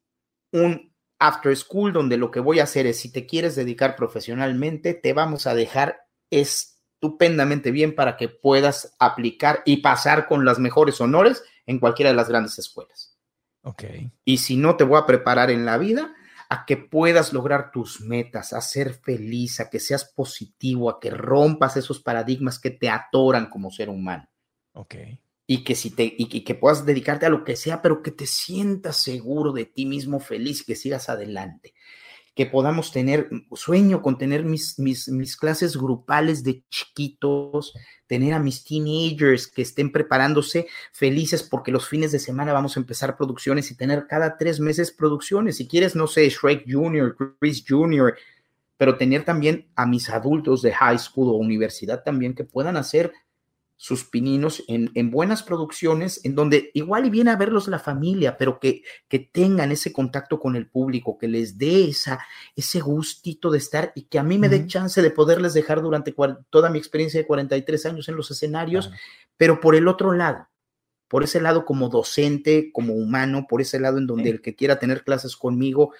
un 0.52 0.94
after 1.18 1.56
school 1.56 1.92
donde 1.92 2.16
lo 2.16 2.30
que 2.30 2.40
voy 2.40 2.60
a 2.60 2.64
hacer 2.64 2.86
es, 2.86 3.00
si 3.00 3.10
te 3.10 3.26
quieres 3.26 3.56
dedicar 3.56 3.96
profesionalmente, 3.96 4.94
te 4.94 5.12
vamos 5.12 5.46
a 5.46 5.54
dejar 5.54 6.06
estupendamente 6.30 7.70
bien 7.70 7.94
para 7.94 8.16
que 8.16 8.28
puedas 8.28 8.94
aplicar 8.98 9.62
y 9.64 9.78
pasar 9.78 10.26
con 10.26 10.44
las 10.44 10.58
mejores 10.58 11.00
honores 11.00 11.42
en 11.64 11.78
cualquiera 11.78 12.10
de 12.10 12.16
las 12.16 12.28
grandes 12.28 12.58
escuelas. 12.58 13.16
Ok. 13.62 13.84
Y 14.24 14.38
si 14.38 14.56
no, 14.56 14.76
te 14.76 14.84
voy 14.84 15.00
a 15.00 15.06
preparar 15.06 15.50
en 15.50 15.64
la 15.64 15.78
vida 15.78 16.14
a 16.48 16.64
que 16.64 16.76
puedas 16.76 17.32
lograr 17.32 17.70
tus 17.70 18.00
metas, 18.00 18.52
a 18.52 18.60
ser 18.60 18.94
feliz, 18.94 19.60
a 19.60 19.68
que 19.68 19.80
seas 19.80 20.04
positivo, 20.04 20.90
a 20.90 21.00
que 21.00 21.10
rompas 21.10 21.76
esos 21.76 22.00
paradigmas 22.00 22.58
que 22.58 22.70
te 22.70 22.88
atoran 22.88 23.50
como 23.50 23.70
ser 23.70 23.88
humano. 23.88 24.28
Ok. 24.72 24.94
Y 25.48 25.64
que, 25.64 25.74
si 25.74 25.90
te, 25.90 26.14
y, 26.16 26.26
que 26.26 26.54
puedas 26.54 26.84
dedicarte 26.84 27.26
a 27.26 27.30
lo 27.30 27.44
que 27.44 27.56
sea, 27.56 27.82
pero 27.82 28.02
que 28.02 28.10
te 28.10 28.26
sientas 28.26 28.96
seguro 28.96 29.52
de 29.52 29.64
ti 29.64 29.86
mismo, 29.86 30.20
feliz, 30.20 30.64
que 30.64 30.74
sigas 30.74 31.08
adelante. 31.08 31.74
Que 32.36 32.44
podamos 32.44 32.92
tener, 32.92 33.30
sueño 33.54 34.02
con 34.02 34.18
tener 34.18 34.44
mis, 34.44 34.78
mis, 34.78 35.08
mis 35.08 35.38
clases 35.38 35.74
grupales 35.74 36.44
de 36.44 36.62
chiquitos, 36.68 37.72
tener 38.06 38.34
a 38.34 38.38
mis 38.38 38.62
teenagers 38.62 39.46
que 39.46 39.62
estén 39.62 39.90
preparándose 39.90 40.68
felices 40.92 41.42
porque 41.42 41.72
los 41.72 41.88
fines 41.88 42.12
de 42.12 42.18
semana 42.18 42.52
vamos 42.52 42.76
a 42.76 42.80
empezar 42.80 43.16
producciones 43.16 43.70
y 43.70 43.74
tener 43.74 44.06
cada 44.06 44.36
tres 44.36 44.60
meses 44.60 44.92
producciones. 44.92 45.56
Si 45.56 45.66
quieres, 45.66 45.96
no 45.96 46.06
sé, 46.06 46.28
Shrek 46.28 46.64
Jr., 46.70 47.16
Chris 47.40 47.64
Jr., 47.66 48.14
pero 48.76 48.98
tener 48.98 49.24
también 49.24 49.70
a 49.74 49.86
mis 49.86 50.10
adultos 50.10 50.60
de 50.60 50.74
high 50.74 50.98
school 50.98 51.30
o 51.30 51.38
universidad 51.38 52.04
también 52.04 52.34
que 52.34 52.44
puedan 52.44 52.76
hacer 52.76 53.14
sus 53.78 54.04
pininos 54.04 54.64
en, 54.68 54.90
en, 54.94 55.10
buenas 55.10 55.42
producciones, 55.42 56.24
en 56.24 56.34
donde 56.34 56.70
igual 56.72 57.06
y 57.06 57.10
viene 57.10 57.30
a 57.30 57.36
verlos 57.36 57.68
la 57.68 57.78
familia, 57.78 58.38
pero 58.38 58.58
que, 58.58 58.82
que 59.06 59.18
tengan 59.18 59.70
ese 59.70 59.92
contacto 59.92 60.40
con 60.40 60.56
el 60.56 60.68
público, 60.68 61.18
que 61.18 61.28
les 61.28 61.58
dé 61.58 61.88
esa, 61.88 62.18
ese 62.54 62.80
gustito 62.80 63.50
de 63.50 63.58
estar 63.58 63.92
y 63.94 64.04
que 64.04 64.18
a 64.18 64.22
mí 64.22 64.38
me 64.38 64.48
uh 64.48 64.50
-huh. 64.50 64.62
dé 64.62 64.66
chance 64.66 65.02
de 65.02 65.10
poderles 65.10 65.52
dejar 65.52 65.82
durante 65.82 66.14
toda 66.48 66.70
mi 66.70 66.78
experiencia 66.78 67.20
de 67.20 67.26
43 67.26 67.86
años 67.86 68.08
en 68.08 68.16
los 68.16 68.30
escenarios, 68.30 68.90
pero 69.36 69.60
por 69.60 69.74
el 69.74 69.88
otro 69.88 70.12
lado, 70.12 70.48
por 71.08 71.22
ese 71.22 71.40
lado 71.40 71.64
como 71.64 71.90
docente, 71.90 72.70
como 72.72 72.94
humano, 72.94 73.46
por 73.48 73.60
ese 73.60 73.78
lado 73.78 73.98
en 73.98 74.06
donde 74.06 74.24
sí. 74.24 74.30
el 74.30 74.40
que 74.40 74.56
quiera 74.56 74.78
tener 74.78 75.04
clases 75.04 75.36
conmigo 75.36 75.92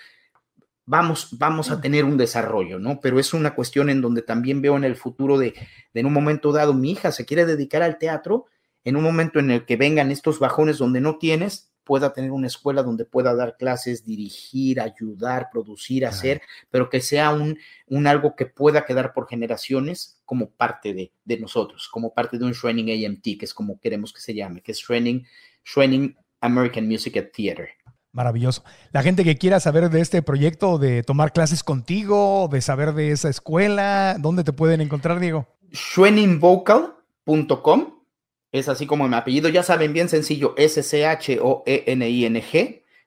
vamos, 0.87 1.29
vamos 1.33 1.71
a 1.71 1.81
tener 1.81 2.05
un 2.05 2.17
desarrollo, 2.17 2.79
¿no? 2.79 3.01
Pero 3.01 3.19
es 3.19 3.35
una 3.35 3.55
cuestión 3.55 3.91
en 3.91 4.01
donde 4.01 4.23
también 4.23 4.63
veo 4.63 4.77
en 4.77 4.85
el 4.85 4.97
futuro 4.97 5.37
de, 5.37 5.55
de, 5.93 6.01
en 6.01 6.07
un 6.07 6.13
momento 6.13 6.53
dado, 6.53 6.73
mi 6.73 6.93
hija 6.93 7.13
se 7.13 7.27
quiere 7.27 7.45
dedicar 7.45 7.83
al 7.83 7.99
teatro, 7.99 8.47
en 8.85 8.97
un 8.97 9.03
momento 9.03 9.41
en 9.41 9.51
el 9.51 9.67
que 9.67 9.77
vengan 9.77 10.13
estos 10.13 10.39
bajones 10.39 10.79
donde 10.79 11.01
no 11.01 11.19
tienes, 11.19 11.73
pueda 11.87 12.13
tener 12.13 12.33
una 12.33 12.49
escuela 12.49 12.83
donde 12.83 13.05
pueda 13.05 13.35
dar 13.35 13.57
clases, 13.57 14.05
dirigir, 14.05 14.81
ayudar, 14.81 15.51
producir, 15.53 16.05
hacer, 16.05 16.43
pero 16.69 16.91
que 16.91 17.01
sea 17.01 17.31
un, 17.31 17.59
un 17.87 18.07
algo 18.09 18.35
que 18.35 18.47
pueda 18.47 18.85
quedar 18.85 19.13
por 19.13 19.29
generaciones 19.29 20.21
como 20.25 20.51
parte 20.51 20.95
de, 20.95 21.13
de 21.25 21.39
nosotros, 21.39 21.89
como 21.89 22.13
parte 22.13 22.39
de 22.39 22.45
un 22.45 22.53
Training 22.53 23.07
AMT, 23.07 23.23
que 23.39 23.45
es 23.45 23.55
como 23.55 23.79
queremos 23.79 24.13
que 24.13 24.21
se 24.21 24.35
llame, 24.35 24.63
que 24.63 24.73
es 24.73 24.83
Training, 24.85 25.23
Training 25.63 26.15
American 26.41 26.89
Music 26.89 27.17
at 27.19 27.31
Theater. 27.33 27.69
Maravilloso. 28.17 28.65
La 28.93 29.03
gente 29.03 29.25
que 29.25 29.37
quiera 29.37 29.61
saber 29.61 29.91
de 29.91 30.01
este 30.01 30.23
proyecto, 30.23 30.79
de 30.79 31.03
tomar 31.03 31.35
clases 31.35 31.63
contigo, 31.63 32.49
de 32.51 32.63
saber 32.63 32.95
de 32.95 33.11
esa 33.11 33.29
escuela, 33.29 34.17
¿dónde 34.19 34.43
te 34.43 34.55
pueden 34.55 34.81
encontrar, 34.81 35.21
Diego? 35.21 35.47
Schweningvocal.com 35.75 37.95
es 38.53 38.71
así 38.71 38.87
como 38.87 39.07
mi 39.07 39.17
apellido, 39.17 39.51
ya 39.51 39.63
saben, 39.63 39.93
bien 39.93 40.09
sencillo, 40.09 40.55
S-C-H-O-E-N-I-N-G, 40.57 41.35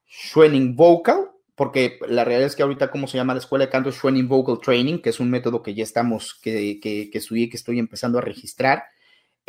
Schwenning 0.07 0.75
Vocal, 0.75 1.31
porque 1.55 1.97
la 2.07 2.23
realidad 2.23 2.45
es 2.45 2.55
que 2.55 2.61
ahorita, 2.61 2.91
¿cómo 2.91 3.07
se 3.07 3.17
llama 3.17 3.33
la 3.33 3.39
escuela 3.39 3.65
de 3.65 3.71
canto? 3.71 3.91
Schwenning 3.91 4.27
Vocal 4.27 4.59
Training, 4.63 4.99
que 4.99 5.09
es 5.09 5.19
un 5.19 5.31
método 5.31 5.63
que 5.63 5.73
ya 5.73 5.81
estamos, 5.81 6.39
que, 6.39 6.79
que, 6.79 7.09
que 7.09 7.17
estudié, 7.17 7.49
que 7.49 7.57
estoy 7.57 7.79
empezando 7.79 8.19
a 8.19 8.21
registrar. 8.21 8.83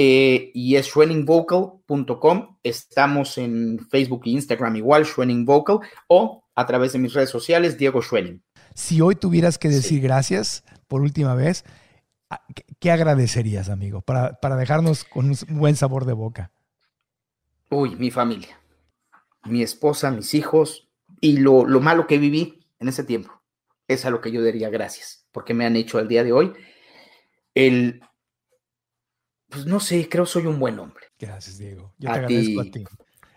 Eh, 0.02 0.50
y 0.54 0.76
es 0.76 0.86
schwenningvocal.com. 0.86 2.56
Estamos 2.62 3.36
en 3.36 3.78
Facebook 3.90 4.22
e 4.24 4.30
Instagram 4.30 4.76
igual, 4.76 5.04
Schwenning 5.04 5.44
Vocal, 5.44 5.80
o 6.08 6.42
a 6.54 6.64
través 6.64 6.94
de 6.94 6.98
mis 6.98 7.12
redes 7.12 7.28
sociales, 7.28 7.76
Diego 7.76 8.00
Schwenning. 8.00 8.42
Si 8.74 9.02
hoy 9.02 9.14
tuvieras 9.14 9.58
que 9.58 9.68
decir 9.68 9.98
sí. 9.98 10.00
gracias 10.00 10.64
por 10.88 11.02
última 11.02 11.34
vez, 11.34 11.66
¿qué 12.78 12.90
agradecerías, 12.90 13.68
amigo, 13.68 14.00
para, 14.00 14.40
para 14.40 14.56
dejarnos 14.56 15.04
con 15.04 15.26
un 15.26 15.36
buen 15.50 15.76
sabor 15.76 16.06
de 16.06 16.14
boca? 16.14 16.50
Uy, 17.68 17.94
mi 17.96 18.10
familia, 18.10 18.58
mi 19.44 19.62
esposa, 19.62 20.10
mis 20.10 20.32
hijos 20.32 20.88
y 21.20 21.36
lo, 21.36 21.66
lo 21.66 21.82
malo 21.82 22.06
que 22.06 22.16
viví 22.16 22.64
en 22.78 22.88
ese 22.88 23.04
tiempo. 23.04 23.42
Es 23.86 24.06
a 24.06 24.10
lo 24.10 24.22
que 24.22 24.32
yo 24.32 24.42
diría 24.42 24.70
gracias, 24.70 25.26
porque 25.30 25.52
me 25.52 25.66
han 25.66 25.76
hecho 25.76 25.98
al 25.98 26.08
día 26.08 26.24
de 26.24 26.32
hoy 26.32 26.54
el 27.54 28.00
pues 29.50 29.66
no 29.66 29.80
sé, 29.80 30.08
creo 30.08 30.26
soy 30.26 30.46
un 30.46 30.58
buen 30.58 30.78
hombre. 30.78 31.06
Gracias, 31.18 31.58
Diego. 31.58 31.92
Yo 31.98 32.08
a 32.10 32.12
te 32.14 32.18
agradezco 32.20 32.62
ti. 32.62 32.68
a 32.68 32.72
ti. 32.72 32.84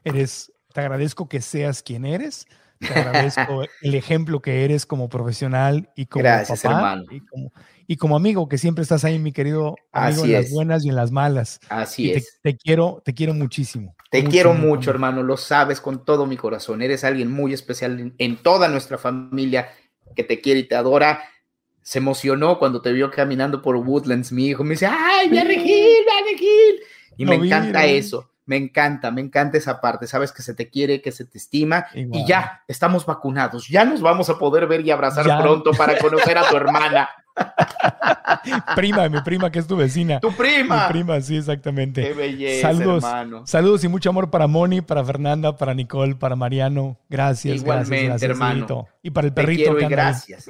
Eres, 0.04 0.52
te 0.74 0.82
agradezco 0.82 1.28
que 1.28 1.42
seas 1.42 1.82
quien 1.82 2.06
eres. 2.06 2.46
Te 2.80 2.94
agradezco 2.94 3.64
el 3.82 3.96
ejemplo 3.96 4.42
que 4.42 4.64
eres 4.66 4.86
como 4.86 5.10
profesional 5.10 5.90
y 5.96 6.06
como 6.06 6.24
Gracias, 6.24 6.62
papá 6.62 6.76
hermano. 6.76 7.04
Y, 7.12 7.20
como, 7.22 7.52
y 7.88 7.98
como 7.98 8.16
amigo, 8.16 8.48
que 8.48 8.58
siempre 8.58 8.84
estás 8.84 9.04
ahí, 9.06 9.20
mi 9.20 9.32
querido 9.32 9.76
amigo, 9.92 10.22
Así 10.24 10.32
en 10.32 10.34
las 10.34 10.46
es. 10.46 10.52
buenas 10.52 10.86
y 10.86 10.90
en 10.90 10.96
las 10.96 11.12
malas. 11.12 11.60
Así 11.70 12.08
y 12.08 12.12
es. 12.12 12.40
Te, 12.42 12.56
quiero, 12.58 13.02
te 13.04 13.14
quiero 13.14 13.34
muchísimo. 13.34 13.96
Te 14.12 14.20
mucho, 14.20 14.32
quiero 14.32 14.54
mucho, 14.54 14.68
mucho, 14.68 14.92
hermano. 14.92 15.24
Lo 15.24 15.38
sabes 15.38 15.82
con 15.82 16.06
todo 16.06 16.26
mi 16.26 16.38
corazón. 16.38 16.82
Eres 16.82 17.04
alguien 17.04 17.32
muy 17.32 17.54
especial 17.54 18.00
en, 18.00 18.16
en 18.18 18.38
toda 18.38 18.68
nuestra 18.68 18.98
familia 18.98 19.70
que 20.16 20.24
te 20.24 20.42
quiere 20.42 20.60
y 20.62 20.68
te 20.68 20.76
adora 20.76 21.24
se 21.84 22.00
emocionó 22.00 22.58
cuando 22.60 22.82
te 22.82 22.94
vio 22.94 23.12
caminando 23.12 23.62
por 23.62 23.76
Woodlands, 23.76 24.32
mi 24.32 24.48
hijo. 24.48 24.64
Me 24.64 24.72
dice, 24.72 24.88
¡ay, 24.88 25.30
mi 25.30 25.40
Regil, 25.42 25.93
Y 27.18 27.26
me 27.26 27.36
encanta 27.36 27.86
eso. 27.86 28.30
Me 28.46 28.58
encanta, 28.58 29.10
me 29.10 29.22
encanta 29.22 29.58
esa 29.58 29.80
parte. 29.80 30.06
Sabes 30.06 30.34
que 30.34 30.42
se 30.42 30.54
te 30.54 30.70
quiere, 30.70 31.02
que 31.02 31.12
se 31.12 31.24
te 31.24 31.38
estima. 31.38 31.86
Igual. 31.94 32.22
Y 32.22 32.28
ya, 32.28 32.64
estamos 32.68 33.06
vacunados. 33.06 33.68
Ya 33.70 33.86
nos 33.86 34.02
vamos 34.02 34.30
a 34.30 34.38
poder 34.38 34.68
ver 34.68 34.82
y 34.82 34.92
abrazar 34.92 35.26
ya. 35.26 35.42
pronto 35.42 35.72
para 35.72 35.98
conocer 35.98 36.38
a 36.38 36.50
tu 36.50 36.58
hermana. 36.58 37.10
prima, 38.76 39.08
mi 39.10 39.22
prima 39.22 39.50
que 39.50 39.60
es 39.60 39.68
tu 39.68 39.78
vecina. 39.78 40.20
Tu 40.20 40.32
prima. 40.34 40.88
Mi 40.88 40.92
prima, 40.92 41.22
sí, 41.22 41.38
exactamente. 41.38 42.04
Qué 42.04 42.14
belleza, 42.14 42.74
saludos, 42.74 43.04
hermano. 43.04 43.48
Saludos 43.48 43.84
y 43.86 43.88
mucho 43.88 44.10
amor 44.10 44.30
para 44.30 44.48
Moni, 44.48 44.82
para 44.82 45.04
Fernanda, 45.06 45.56
para 45.56 45.74
Nicole, 45.74 46.16
para 46.16 46.36
Mariano. 46.36 46.98
Gracias, 47.10 47.56
Igualmente, 47.56 48.08
gracias, 48.08 48.10
gracias, 48.10 48.30
hermano. 48.30 48.88
Y 49.02 49.12
para 49.12 49.28
el 49.28 49.34
perrito. 49.34 49.72
Te 49.72 49.78
quiero 49.78 49.82
y 49.82 49.90
gracias. 49.90 50.50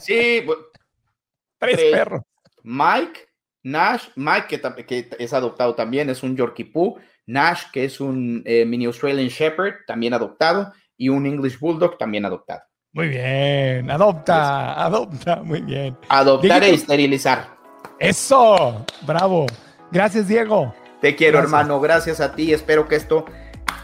sí, 0.00 0.44
tres, 1.58 1.76
tres 1.76 1.92
perros. 1.92 2.22
Mike, 2.62 3.20
Nash, 3.64 4.08
Mike 4.14 4.60
que, 4.60 4.86
que, 4.86 5.08
es 5.18 5.32
adoptado 5.32 5.74
también, 5.74 6.10
es 6.10 6.22
un 6.22 6.36
Yorkie 6.36 6.64
Poo. 6.64 6.96
Nash, 7.26 7.64
que 7.72 7.84
es 7.84 8.00
un 8.00 8.42
eh, 8.44 8.64
mini 8.64 8.84
Australian 8.84 9.28
Shepherd, 9.28 9.86
también 9.86 10.14
adoptado. 10.14 10.72
Y 10.96 11.08
un 11.08 11.26
English 11.26 11.58
Bulldog, 11.58 11.98
también 11.98 12.24
adoptado. 12.24 12.62
Muy 12.92 13.08
bien, 13.08 13.90
adopta, 13.90 14.84
adopta, 14.84 15.42
muy 15.42 15.62
bien. 15.62 15.96
Adoptar 16.08 16.62
e 16.62 16.74
esterilizar. 16.74 17.56
Eso, 17.98 18.84
bravo. 19.04 19.46
Gracias, 19.90 20.28
Diego. 20.28 20.72
Te 21.00 21.16
quiero, 21.16 21.38
gracias. 21.38 21.52
hermano. 21.52 21.80
Gracias 21.80 22.20
a 22.20 22.34
ti. 22.34 22.52
Espero 22.52 22.86
que 22.86 22.94
esto 22.96 23.24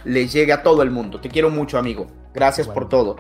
le 0.05 0.28
llegue 0.28 0.53
a 0.53 0.62
todo 0.62 0.83
el 0.83 0.91
mundo. 0.91 1.20
Te 1.20 1.28
quiero 1.28 1.51
mucho, 1.51 1.78
amigo. 1.78 2.07
Gracias 2.33 2.66
bueno. 2.66 2.81
por 2.81 2.89
todo. 2.89 3.16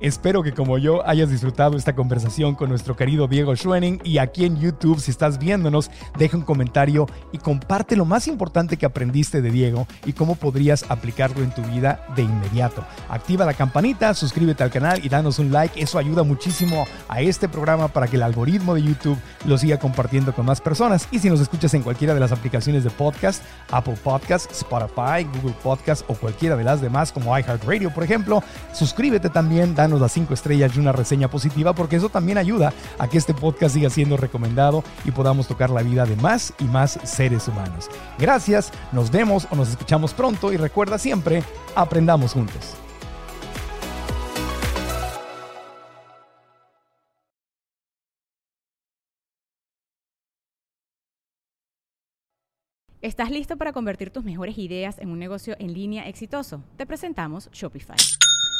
Espero 0.00 0.42
que 0.42 0.52
como 0.52 0.78
yo 0.78 1.06
hayas 1.06 1.28
disfrutado 1.28 1.76
esta 1.76 1.94
conversación 1.94 2.54
con 2.54 2.70
nuestro 2.70 2.96
querido 2.96 3.28
Diego 3.28 3.54
Schwenning 3.54 4.00
y 4.02 4.16
aquí 4.16 4.46
en 4.46 4.58
YouTube, 4.58 4.98
si 4.98 5.10
estás 5.10 5.38
viéndonos, 5.38 5.90
deja 6.16 6.38
un 6.38 6.42
comentario 6.42 7.06
y 7.32 7.38
comparte 7.38 7.96
lo 7.96 8.06
más 8.06 8.26
importante 8.26 8.78
que 8.78 8.86
aprendiste 8.86 9.42
de 9.42 9.50
Diego 9.50 9.86
y 10.06 10.14
cómo 10.14 10.36
podrías 10.36 10.90
aplicarlo 10.90 11.44
en 11.44 11.50
tu 11.50 11.60
vida 11.64 12.02
de 12.16 12.22
inmediato. 12.22 12.82
Activa 13.10 13.44
la 13.44 13.52
campanita, 13.52 14.14
suscríbete 14.14 14.62
al 14.62 14.70
canal 14.70 15.04
y 15.04 15.10
danos 15.10 15.38
un 15.38 15.52
like, 15.52 15.78
eso 15.78 15.98
ayuda 15.98 16.22
muchísimo 16.22 16.86
a 17.06 17.20
este 17.20 17.46
programa 17.46 17.88
para 17.88 18.06
que 18.06 18.16
el 18.16 18.22
algoritmo 18.22 18.74
de 18.74 18.82
YouTube 18.82 19.18
lo 19.44 19.58
siga 19.58 19.78
compartiendo 19.78 20.34
con 20.34 20.46
más 20.46 20.62
personas. 20.62 21.08
Y 21.10 21.18
si 21.18 21.28
nos 21.28 21.40
escuchas 21.40 21.74
en 21.74 21.82
cualquiera 21.82 22.14
de 22.14 22.20
las 22.20 22.32
aplicaciones 22.32 22.84
de 22.84 22.90
podcast, 22.90 23.42
Apple 23.70 23.98
Podcast, 24.02 24.50
Spotify, 24.50 25.28
Google 25.34 25.54
Podcast 25.62 26.08
o 26.08 26.14
cualquiera 26.14 26.56
de 26.56 26.64
las 26.64 26.80
demás 26.80 27.12
como 27.12 27.38
iHeartRadio, 27.38 27.92
por 27.92 28.02
ejemplo, 28.02 28.42
suscríbete 28.72 29.28
también, 29.28 29.74
danos 29.74 29.89
las 29.98 30.12
cinco 30.12 30.34
estrellas 30.34 30.76
y 30.76 30.80
una 30.80 30.92
reseña 30.92 31.28
positiva 31.28 31.72
porque 31.72 31.96
eso 31.96 32.10
también 32.10 32.38
ayuda 32.38 32.72
a 32.98 33.08
que 33.08 33.18
este 33.18 33.34
podcast 33.34 33.74
siga 33.74 33.90
siendo 33.90 34.16
recomendado 34.16 34.84
y 35.04 35.10
podamos 35.10 35.48
tocar 35.48 35.70
la 35.70 35.82
vida 35.82 36.04
de 36.04 36.16
más 36.16 36.52
y 36.58 36.64
más 36.64 36.98
seres 37.02 37.48
humanos. 37.48 37.88
Gracias, 38.18 38.72
nos 38.92 39.10
vemos 39.10 39.48
o 39.50 39.56
nos 39.56 39.70
escuchamos 39.70 40.12
pronto 40.12 40.52
y 40.52 40.56
recuerda 40.56 40.98
siempre, 40.98 41.42
aprendamos 41.74 42.34
juntos. 42.34 42.76
¿Estás 53.02 53.30
listo 53.30 53.56
para 53.56 53.72
convertir 53.72 54.10
tus 54.10 54.24
mejores 54.24 54.58
ideas 54.58 54.98
en 54.98 55.08
un 55.08 55.18
negocio 55.18 55.56
en 55.58 55.72
línea 55.72 56.06
exitoso? 56.06 56.62
Te 56.76 56.84
presentamos 56.84 57.50
Shopify. 57.50 57.96